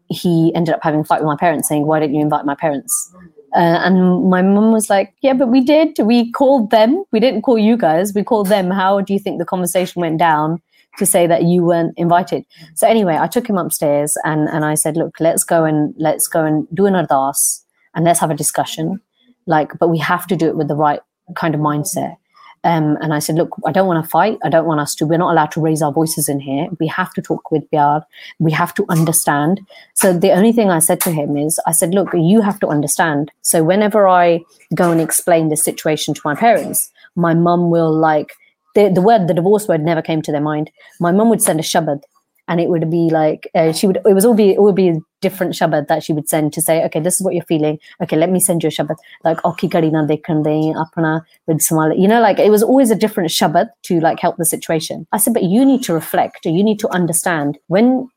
he 0.09 0.51
ended 0.55 0.73
up 0.73 0.81
having 0.83 1.01
a 1.01 1.03
fight 1.03 1.21
with 1.21 1.27
my 1.27 1.37
parents 1.37 1.67
saying, 1.67 1.85
why 1.85 1.99
didn't 1.99 2.15
you 2.15 2.21
invite 2.21 2.45
my 2.45 2.55
parents? 2.55 3.13
Uh, 3.55 3.81
and 3.83 4.29
my 4.29 4.41
mum 4.41 4.71
was 4.71 4.89
like, 4.89 5.13
"Yeah, 5.21 5.33
but 5.33 5.47
we 5.47 5.61
did. 5.61 5.97
We 5.99 6.31
called 6.31 6.71
them. 6.71 7.03
We 7.11 7.19
didn't 7.19 7.41
call 7.41 7.57
you 7.57 7.77
guys. 7.77 8.13
We 8.13 8.23
called 8.23 8.47
them. 8.47 8.69
How 8.69 9.01
do 9.01 9.13
you 9.13 9.19
think 9.19 9.39
the 9.39 9.45
conversation 9.45 10.01
went 10.01 10.19
down 10.19 10.61
to 10.97 11.05
say 11.05 11.27
that 11.27 11.43
you 11.43 11.63
weren't 11.63 11.93
invited?" 11.97 12.45
So 12.75 12.87
anyway, 12.87 13.17
I 13.19 13.27
took 13.27 13.49
him 13.49 13.57
upstairs 13.57 14.17
and 14.23 14.47
and 14.49 14.65
I 14.65 14.75
said, 14.75 14.97
"Look, 14.97 15.19
let's 15.19 15.43
go 15.43 15.65
and 15.65 15.93
let's 15.97 16.27
go 16.27 16.45
and 16.45 16.67
do 16.73 16.85
an 16.85 16.93
ardas 16.93 17.63
and 17.95 18.05
let's 18.05 18.19
have 18.19 18.31
a 18.31 18.35
discussion. 18.35 19.01
Like, 19.47 19.77
but 19.79 19.89
we 19.89 19.97
have 19.97 20.27
to 20.27 20.35
do 20.35 20.47
it 20.47 20.55
with 20.55 20.67
the 20.67 20.75
right 20.75 21.01
kind 21.35 21.55
of 21.55 21.61
mindset." 21.61 22.17
Um, 22.63 22.97
and 23.01 23.13
I 23.13 23.19
said, 23.19 23.35
"Look, 23.35 23.55
I 23.65 23.71
don't 23.71 23.87
want 23.87 24.03
to 24.03 24.09
fight. 24.09 24.37
I 24.43 24.49
don't 24.49 24.65
want 24.65 24.81
us 24.81 24.93
to. 24.95 25.05
We're 25.05 25.17
not 25.17 25.31
allowed 25.31 25.51
to 25.51 25.61
raise 25.61 25.81
our 25.81 25.91
voices 25.91 26.27
in 26.27 26.39
here. 26.39 26.67
We 26.79 26.87
have 26.87 27.13
to 27.13 27.21
talk 27.21 27.51
with 27.51 27.69
Pyar. 27.71 28.03
We 28.39 28.51
have 28.51 28.73
to 28.75 28.85
understand." 28.89 29.61
So 29.93 30.11
the 30.11 30.31
only 30.31 30.51
thing 30.51 30.69
I 30.69 30.79
said 30.79 30.99
to 31.01 31.11
him 31.11 31.37
is, 31.37 31.59
I 31.65 31.71
said, 31.71 31.93
"Look, 31.93 32.09
you 32.13 32.41
have 32.41 32.59
to 32.59 32.67
understand. 32.67 33.31
So 33.41 33.63
whenever 33.63 34.07
I 34.07 34.41
go 34.75 34.91
and 34.91 34.99
explain 34.99 35.49
this 35.49 35.63
situation 35.63 36.13
to 36.13 36.21
my 36.25 36.35
parents, 36.35 36.91
my 37.15 37.33
mum 37.33 37.69
will 37.69 37.93
like 37.93 38.33
the 38.75 38.89
the 38.89 39.01
word, 39.01 39.27
the 39.27 39.33
divorce 39.33 39.67
word, 39.67 39.81
never 39.81 40.01
came 40.01 40.21
to 40.23 40.31
their 40.31 40.41
mind. 40.41 40.69
My 40.99 41.11
mum 41.11 41.29
would 41.29 41.41
send 41.41 41.59
a 41.59 41.63
shabad." 41.63 42.01
And 42.49 42.59
it 42.59 42.67
would 42.69 42.89
be 42.89 43.09
like 43.11 43.47
uh, 43.53 43.71
she 43.71 43.87
would. 43.87 43.99
It 44.05 44.13
was 44.13 44.25
all 44.25 44.33
be. 44.33 44.49
It 44.49 44.61
would 44.61 44.75
be 44.75 44.89
a 44.89 44.99
different 45.21 45.53
shabad 45.53 45.87
that 45.87 46.03
she 46.03 46.13
would 46.13 46.27
send 46.27 46.51
to 46.53 46.61
say, 46.61 46.83
"Okay, 46.85 46.99
this 46.99 47.15
is 47.15 47.21
what 47.21 47.35
you're 47.35 47.45
feeling. 47.45 47.77
Okay, 48.03 48.17
let 48.17 48.31
me 48.31 48.39
send 48.39 48.63
you 48.63 48.69
a 48.69 48.71
shabad." 48.71 48.97
Like 49.23 49.45
"Oki 49.45 49.69
kari 49.69 49.91
na 49.91 50.03
dekhan 50.11 50.43
de 50.43 50.73
apna 50.73 51.21
Somali." 51.61 52.01
You 52.01 52.07
know, 52.07 52.21
like 52.21 52.39
it 52.39 52.49
was 52.49 52.63
always 52.63 52.89
a 52.89 52.95
different 52.95 53.29
shabad 53.29 53.69
to 53.83 53.99
like 53.99 54.19
help 54.19 54.37
the 54.37 54.45
situation. 54.45 55.05
I 55.11 55.17
said, 55.19 55.35
"But 55.35 55.43
you 55.43 55.63
need 55.63 55.83
to 55.83 55.93
reflect. 55.93 56.45
You 56.45 56.63
need 56.63 56.79
to 56.79 56.89
understand 56.89 57.59
when 57.67 58.09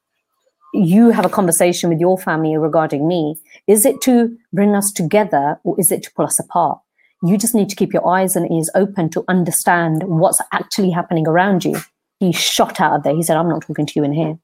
you 0.72 1.11
have 1.11 1.26
a 1.26 1.28
conversation 1.28 1.91
with 1.91 2.01
your 2.01 2.16
family 2.18 2.57
regarding 2.57 3.07
me, 3.07 3.37
is 3.66 3.85
it 3.85 4.01
to 4.03 4.37
bring 4.53 4.74
us 4.74 4.91
together 4.91 5.61
or 5.64 5.78
is 5.78 5.93
it 5.93 6.03
to 6.05 6.11
pull 6.16 6.24
us 6.24 6.39
apart? 6.39 6.78
You 7.22 7.37
just 7.37 7.55
need 7.55 7.68
to 7.68 7.76
keep 7.76 7.93
your 7.93 8.07
eyes 8.07 8.35
and 8.37 8.51
ears 8.51 8.70
open 8.74 9.11
to 9.11 9.24
understand 9.28 10.03
what's 10.05 10.41
actually 10.53 10.91
happening 10.91 11.28
around 11.28 11.64
you. 11.64 11.76
He 12.23 12.31
shot 12.33 12.81
out 12.81 12.95
of 12.95 13.03
there. 13.03 13.16
He 13.16 13.23
said, 13.25 13.37
I'm 13.37 13.49
not 13.49 13.62
talking 13.62 13.85
to 13.85 13.93
you 13.97 14.05
in 14.05 14.12
here. 14.12 14.39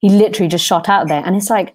He 0.00 0.10
literally 0.10 0.48
just 0.48 0.66
shot 0.66 0.90
out 0.90 1.02
of 1.02 1.08
there. 1.08 1.22
And 1.24 1.34
it's 1.34 1.48
like, 1.48 1.74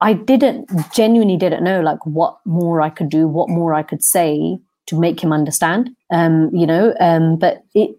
I 0.00 0.14
didn't 0.14 0.70
genuinely 0.94 1.36
didn't 1.36 1.62
know 1.62 1.82
like 1.82 2.04
what 2.06 2.38
more 2.46 2.80
I 2.80 2.88
could 2.88 3.10
do, 3.10 3.28
what 3.28 3.50
more 3.50 3.74
I 3.74 3.82
could 3.82 4.02
say 4.02 4.58
to 4.86 4.98
make 4.98 5.22
him 5.22 5.30
understand. 5.30 5.90
Um, 6.10 6.50
you 6.54 6.66
know, 6.66 6.94
um, 7.00 7.36
but 7.36 7.64
it 7.74 7.98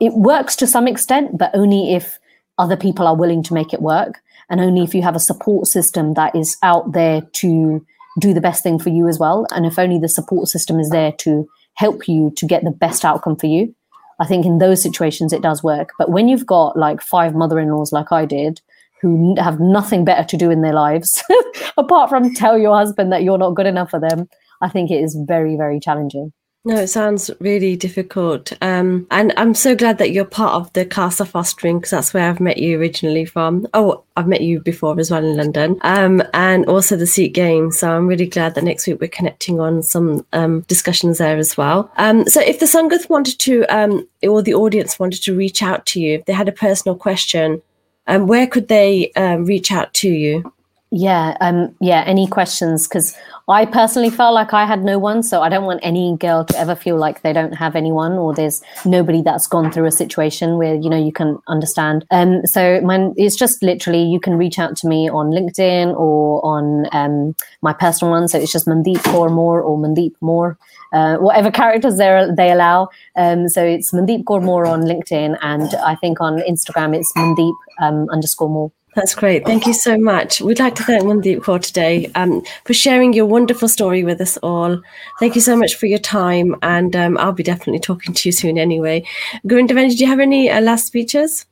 it 0.00 0.14
works 0.14 0.56
to 0.56 0.66
some 0.66 0.88
extent, 0.88 1.38
but 1.38 1.52
only 1.54 1.94
if 1.94 2.18
other 2.58 2.76
people 2.76 3.06
are 3.06 3.16
willing 3.16 3.44
to 3.44 3.54
make 3.54 3.72
it 3.72 3.80
work 3.80 4.20
and 4.50 4.60
only 4.60 4.82
if 4.82 4.96
you 4.96 5.02
have 5.02 5.14
a 5.14 5.20
support 5.20 5.68
system 5.68 6.14
that 6.14 6.34
is 6.34 6.56
out 6.62 6.92
there 6.92 7.22
to 7.34 7.86
do 8.20 8.34
the 8.34 8.40
best 8.40 8.64
thing 8.64 8.80
for 8.80 8.90
you 8.90 9.08
as 9.08 9.18
well 9.18 9.46
and 9.50 9.66
if 9.66 9.78
only 9.78 9.98
the 9.98 10.08
support 10.08 10.48
system 10.48 10.78
is 10.78 10.88
there 10.90 11.12
to 11.12 11.48
help 11.74 12.06
you 12.06 12.32
to 12.36 12.46
get 12.46 12.62
the 12.62 12.70
best 12.70 13.04
outcome 13.04 13.34
for 13.34 13.46
you 13.46 13.74
i 14.20 14.26
think 14.26 14.46
in 14.46 14.58
those 14.58 14.82
situations 14.82 15.32
it 15.32 15.42
does 15.42 15.62
work. 15.62 15.90
But 15.98 16.10
when 16.10 16.28
you've 16.28 16.46
got 16.46 16.76
like 16.76 17.00
five 17.00 17.34
mother-in-laws 17.34 17.92
like 17.92 18.12
i 18.12 18.24
did 18.24 18.60
who 19.00 19.34
have 19.38 19.60
nothing 19.60 20.04
better 20.04 20.24
to 20.24 20.36
do 20.36 20.50
in 20.50 20.62
their 20.62 20.72
lives 20.72 21.22
apart 21.76 22.08
from 22.08 22.32
tell 22.34 22.58
your 22.58 22.76
husband 22.76 23.12
that 23.12 23.22
you're 23.22 23.38
not 23.38 23.54
good 23.54 23.66
enough 23.66 23.90
for 23.90 24.00
them 24.00 24.28
i 24.62 24.68
think 24.68 24.90
it 24.90 25.02
is 25.02 25.16
very 25.26 25.56
very 25.56 25.78
challenging 25.78 26.32
No, 26.66 26.76
it 26.78 26.86
sounds 26.86 27.30
really 27.40 27.76
difficult. 27.76 28.54
Um, 28.62 29.06
and 29.10 29.34
I'm 29.36 29.52
so 29.52 29.76
glad 29.76 29.98
that 29.98 30.12
you're 30.12 30.24
part 30.24 30.54
of 30.54 30.72
the 30.72 30.86
Casa 30.86 31.26
Fostering 31.26 31.76
because 31.78 31.90
that's 31.90 32.14
where 32.14 32.26
I've 32.26 32.40
met 32.40 32.56
you 32.56 32.78
originally 32.78 33.26
from. 33.26 33.66
Oh, 33.74 34.02
I've 34.16 34.26
met 34.26 34.40
you 34.40 34.60
before 34.60 34.98
as 34.98 35.10
well 35.10 35.22
in 35.22 35.36
London. 35.36 35.78
Um, 35.82 36.22
and 36.32 36.64
also 36.64 36.96
the 36.96 37.06
Sikh 37.06 37.34
Games. 37.34 37.78
So 37.78 37.94
I'm 37.94 38.06
really 38.06 38.26
glad 38.26 38.54
that 38.54 38.64
next 38.64 38.86
week 38.86 38.98
we're 38.98 39.08
connecting 39.08 39.60
on 39.60 39.82
some 39.82 40.24
um, 40.32 40.62
discussions 40.62 41.18
there 41.18 41.36
as 41.36 41.54
well. 41.54 41.92
Um, 41.98 42.26
so 42.26 42.40
if 42.40 42.60
the 42.60 42.66
Sangath 42.66 43.10
wanted 43.10 43.38
to, 43.40 43.64
um, 43.64 44.08
or 44.22 44.40
the 44.40 44.54
audience 44.54 44.98
wanted 44.98 45.22
to 45.24 45.36
reach 45.36 45.62
out 45.62 45.84
to 45.86 46.00
you, 46.00 46.14
if 46.14 46.24
they 46.24 46.32
had 46.32 46.48
a 46.48 46.52
personal 46.52 46.96
question, 46.96 47.60
um, 48.06 48.26
where 48.26 48.46
could 48.46 48.68
they 48.68 49.12
reach 49.16 49.70
out 49.70 49.92
to 49.94 50.08
you? 50.08 50.53
Yeah, 50.96 51.36
um, 51.40 51.74
yeah. 51.80 52.04
Any 52.06 52.28
questions? 52.28 52.86
Because 52.86 53.16
I 53.48 53.66
personally 53.66 54.10
felt 54.10 54.32
like 54.32 54.54
I 54.54 54.64
had 54.64 54.84
no 54.84 54.96
one, 54.96 55.24
so 55.24 55.42
I 55.42 55.48
don't 55.48 55.64
want 55.64 55.80
any 55.82 56.16
girl 56.16 56.44
to 56.44 56.56
ever 56.56 56.76
feel 56.76 56.96
like 56.96 57.22
they 57.22 57.32
don't 57.32 57.54
have 57.54 57.74
anyone 57.74 58.12
or 58.12 58.32
there's 58.32 58.62
nobody 58.84 59.20
that's 59.20 59.48
gone 59.48 59.72
through 59.72 59.86
a 59.86 59.90
situation 59.90 60.56
where 60.56 60.76
you 60.76 60.88
know 60.88 60.96
you 60.96 61.10
can 61.10 61.38
understand. 61.48 62.04
Um, 62.12 62.46
so 62.46 62.80
my, 62.82 63.10
it's 63.16 63.34
just 63.34 63.60
literally 63.60 64.04
you 64.04 64.20
can 64.20 64.38
reach 64.38 64.56
out 64.56 64.76
to 64.76 64.86
me 64.86 65.10
on 65.10 65.30
LinkedIn 65.30 65.96
or 65.96 66.40
on 66.46 66.86
um, 66.92 67.34
my 67.60 67.72
personal 67.72 68.12
one. 68.12 68.28
So 68.28 68.38
it's 68.38 68.52
just 68.52 68.68
Mandeep 68.68 68.98
Kaur 68.98 69.32
Moore 69.32 69.62
or 69.62 69.76
Mandeep 69.76 70.12
Moore, 70.20 70.56
uh, 70.92 71.16
whatever 71.16 71.50
characters 71.50 71.96
they 71.96 72.28
they 72.36 72.52
allow. 72.52 72.88
Um, 73.16 73.48
so 73.48 73.64
it's 73.64 73.90
Mandeep 73.90 74.22
Kaur 74.22 74.40
Moore 74.40 74.66
on 74.66 74.82
LinkedIn, 74.82 75.38
and 75.42 75.74
I 75.74 75.96
think 75.96 76.20
on 76.20 76.38
Instagram 76.42 76.94
it's 76.94 77.12
Mandeep 77.14 77.56
um, 77.80 78.08
underscore 78.10 78.48
Moore. 78.48 78.70
That's 78.94 79.14
great. 79.14 79.44
Thank 79.44 79.66
you 79.66 79.74
so 79.74 79.98
much. 79.98 80.40
We'd 80.40 80.60
like 80.60 80.76
to 80.76 80.84
thank 80.84 81.02
Mandeep 81.02 81.40
Kaur 81.40 81.60
today 81.60 82.10
um, 82.14 82.42
for 82.64 82.74
sharing 82.74 83.12
your 83.12 83.26
wonderful 83.26 83.68
story 83.68 84.04
with 84.04 84.20
us 84.20 84.36
all. 84.36 84.80
Thank 85.18 85.34
you 85.34 85.40
so 85.40 85.56
much 85.56 85.74
for 85.74 85.86
your 85.86 85.98
time, 85.98 86.54
and 86.62 86.94
um, 86.94 87.18
I'll 87.18 87.32
be 87.32 87.42
definitely 87.42 87.80
talking 87.80 88.14
to 88.14 88.28
you 88.28 88.32
soon 88.32 88.56
anyway. 88.56 89.04
Gurundavan, 89.46 89.90
do 89.90 89.96
you 89.96 90.06
have 90.06 90.20
any 90.20 90.48
uh, 90.48 90.60
last 90.60 90.86
speeches? 90.86 91.46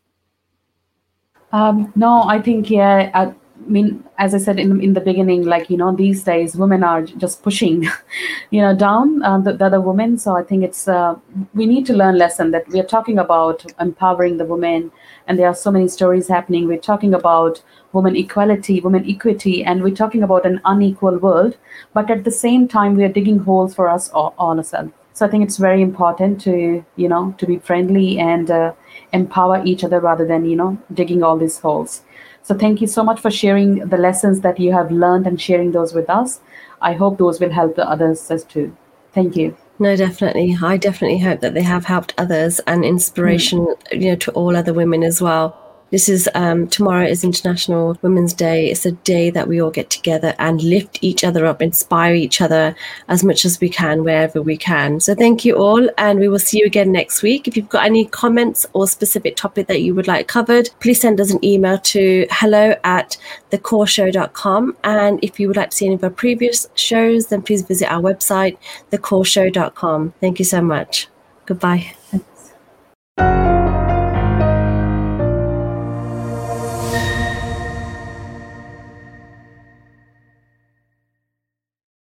Um, 1.51 1.93
no, 1.97 2.23
I 2.23 2.41
think 2.41 2.71
yeah. 2.71 3.33
I, 3.67 3.71
mean, 3.71 4.05
as 4.19 4.35
I 4.35 4.39
said 4.39 4.59
in 4.59 4.81
in 4.81 4.95
the 4.95 5.01
beginning, 5.01 5.45
like 5.45 5.71
you 5.71 5.77
know, 5.77 5.95
these 5.95 6.25
days 6.25 6.57
women 6.57 6.83
are 6.83 7.03
just 7.03 7.43
pushing, 7.43 7.89
you 8.51 8.61
know, 8.61 8.75
down 8.75 9.23
uh, 9.23 9.39
the, 9.39 9.53
the, 9.53 9.67
other 9.67 9.81
women. 9.81 10.19
So 10.19 10.37
I 10.37 10.43
think 10.43 10.65
it's 10.65 10.89
uh, 10.89 11.15
we 11.55 11.67
need 11.67 11.87
to 11.87 11.95
learn 11.95 12.19
lesson 12.19 12.51
that 12.51 12.69
we 12.69 12.81
are 12.81 12.91
talking 12.95 13.19
about 13.19 13.65
empowering 13.81 14.37
the 14.39 14.45
women, 14.45 14.91
and 15.27 15.39
there 15.39 15.49
are 15.49 15.55
so 15.55 15.71
many 15.71 15.89
stories 15.89 16.29
happening. 16.29 16.67
We're 16.67 16.79
talking 16.79 17.15
about 17.15 17.63
women 17.93 18.17
equality, 18.17 18.81
women 18.81 19.09
equity, 19.09 19.65
and 19.65 19.83
we're 19.83 19.95
talking 20.03 20.23
about 20.23 20.47
an 20.47 20.61
unequal 20.65 21.19
world. 21.19 21.57
But 21.93 22.11
at 22.11 22.25
the 22.25 22.31
same 22.31 22.69
time, 22.69 22.97
we 22.97 23.05
are 23.05 23.13
digging 23.21 23.39
holes 23.41 23.75
for 23.75 23.89
us 23.89 24.09
all, 24.11 24.35
all 24.39 24.57
ourselves. 24.59 24.93
So 25.15 25.27
I 25.27 25.31
think 25.31 25.45
it's 25.45 25.59
very 25.59 25.83
important 25.83 26.41
to 26.43 26.85
you 26.97 27.09
know 27.09 27.35
to 27.39 27.47
be 27.47 27.59
friendly 27.59 28.19
and 28.19 28.51
uh, 28.51 28.73
empower 29.13 29.63
each 29.65 29.85
other 29.85 30.01
rather 30.01 30.27
than 30.27 30.45
you 30.45 30.57
know 30.57 30.79
digging 30.93 31.23
all 31.23 31.37
these 31.37 31.59
holes. 31.59 32.03
So 32.43 32.55
thank 32.57 32.81
you 32.81 32.87
so 32.87 33.05
much 33.05 33.21
for 33.21 33.31
sharing 33.31 33.89
the 33.89 33.97
lessons 33.97 34.41
that 34.41 34.59
you 34.59 34.73
have 34.73 34.91
learned 34.91 35.27
and 35.27 35.41
sharing 35.41 35.73
those 35.73 35.95
with 35.95 36.11
us. 36.11 36.41
I 36.81 36.93
hope 36.95 37.19
those 37.19 37.41
will 37.41 37.51
help 37.51 37.77
the 37.77 37.89
others 37.89 38.31
as 38.31 38.45
too. 38.45 38.77
Thank 39.13 39.37
you. 39.37 39.57
No, 39.79 39.95
definitely. 39.97 40.57
I 40.63 40.77
definitely 40.77 41.19
hope 41.19 41.41
that 41.41 41.55
they 41.55 41.63
have 41.63 41.85
helped 41.85 42.15
others 42.19 42.61
and 42.61 42.85
inspiration, 42.85 43.61
mm. 43.61 44.01
you 44.01 44.11
know, 44.11 44.17
to 44.17 44.33
all 44.33 44.57
other 44.57 44.73
women 44.73 45.03
as 45.03 45.21
well. 45.21 45.59
This 45.93 46.09
is 46.09 46.27
um, 46.35 46.69
tomorrow 46.69 47.05
is 47.05 47.23
International 47.23 47.99
Women's 48.01 48.33
Day. 48.33 48.71
It's 48.71 48.87
a 48.87 48.93
day 48.93 49.29
that 49.29 49.47
we 49.47 49.61
all 49.61 49.71
get 49.71 49.91
together 49.91 50.35
and 50.39 50.63
lift 50.63 50.99
each 51.03 51.23
other 51.23 51.45
up, 51.45 51.61
inspire 51.61 52.15
each 52.15 52.41
other 52.41 52.75
as 53.09 53.23
much 53.23 53.45
as 53.45 53.61
we 53.61 53.69
can 53.69 54.03
wherever 54.03 54.41
we 54.41 54.57
can. 54.57 55.01
So 55.01 55.15
thank 55.15 55.45
you 55.45 55.57
all, 55.57 55.87
and 55.99 56.19
we 56.19 56.29
will 56.29 56.39
see 56.39 56.61
you 56.61 56.65
again 56.65 56.93
next 56.93 57.23
week. 57.23 57.47
If 57.47 57.59
you've 57.59 57.69
got 57.69 57.85
any 57.85 58.07
comments 58.07 58.65
or 58.73 58.89
specific 58.89 59.37
topic 59.37 59.67
that 59.67 59.83
you 59.83 59.95
would 59.95 60.09
like 60.09 60.29
covered, 60.29 60.71
please 60.81 60.99
send 60.99 61.21
us 61.21 61.31
an 61.31 61.45
email 61.45 61.77
to 61.77 62.27
hello 62.31 62.75
at 62.85 63.19
thekaurshow.com. 63.51 64.75
And 64.85 65.19
if 65.23 65.39
you 65.39 65.47
would 65.49 65.59
like 65.59 65.71
to 65.71 65.77
see 65.77 65.87
any 65.87 65.97
of 65.97 66.05
our 66.05 66.09
previous 66.09 66.71
shows, 66.75 67.27
then 67.27 67.43
please 67.43 67.61
visit 67.61 67.93
our 67.93 68.01
website, 68.01 68.57
thekaurshow.com. 68.91 70.15
Thank 70.23 70.39
you 70.39 70.47
so 70.47 70.63
much. 70.63 71.09
Goodbye. 71.45 71.93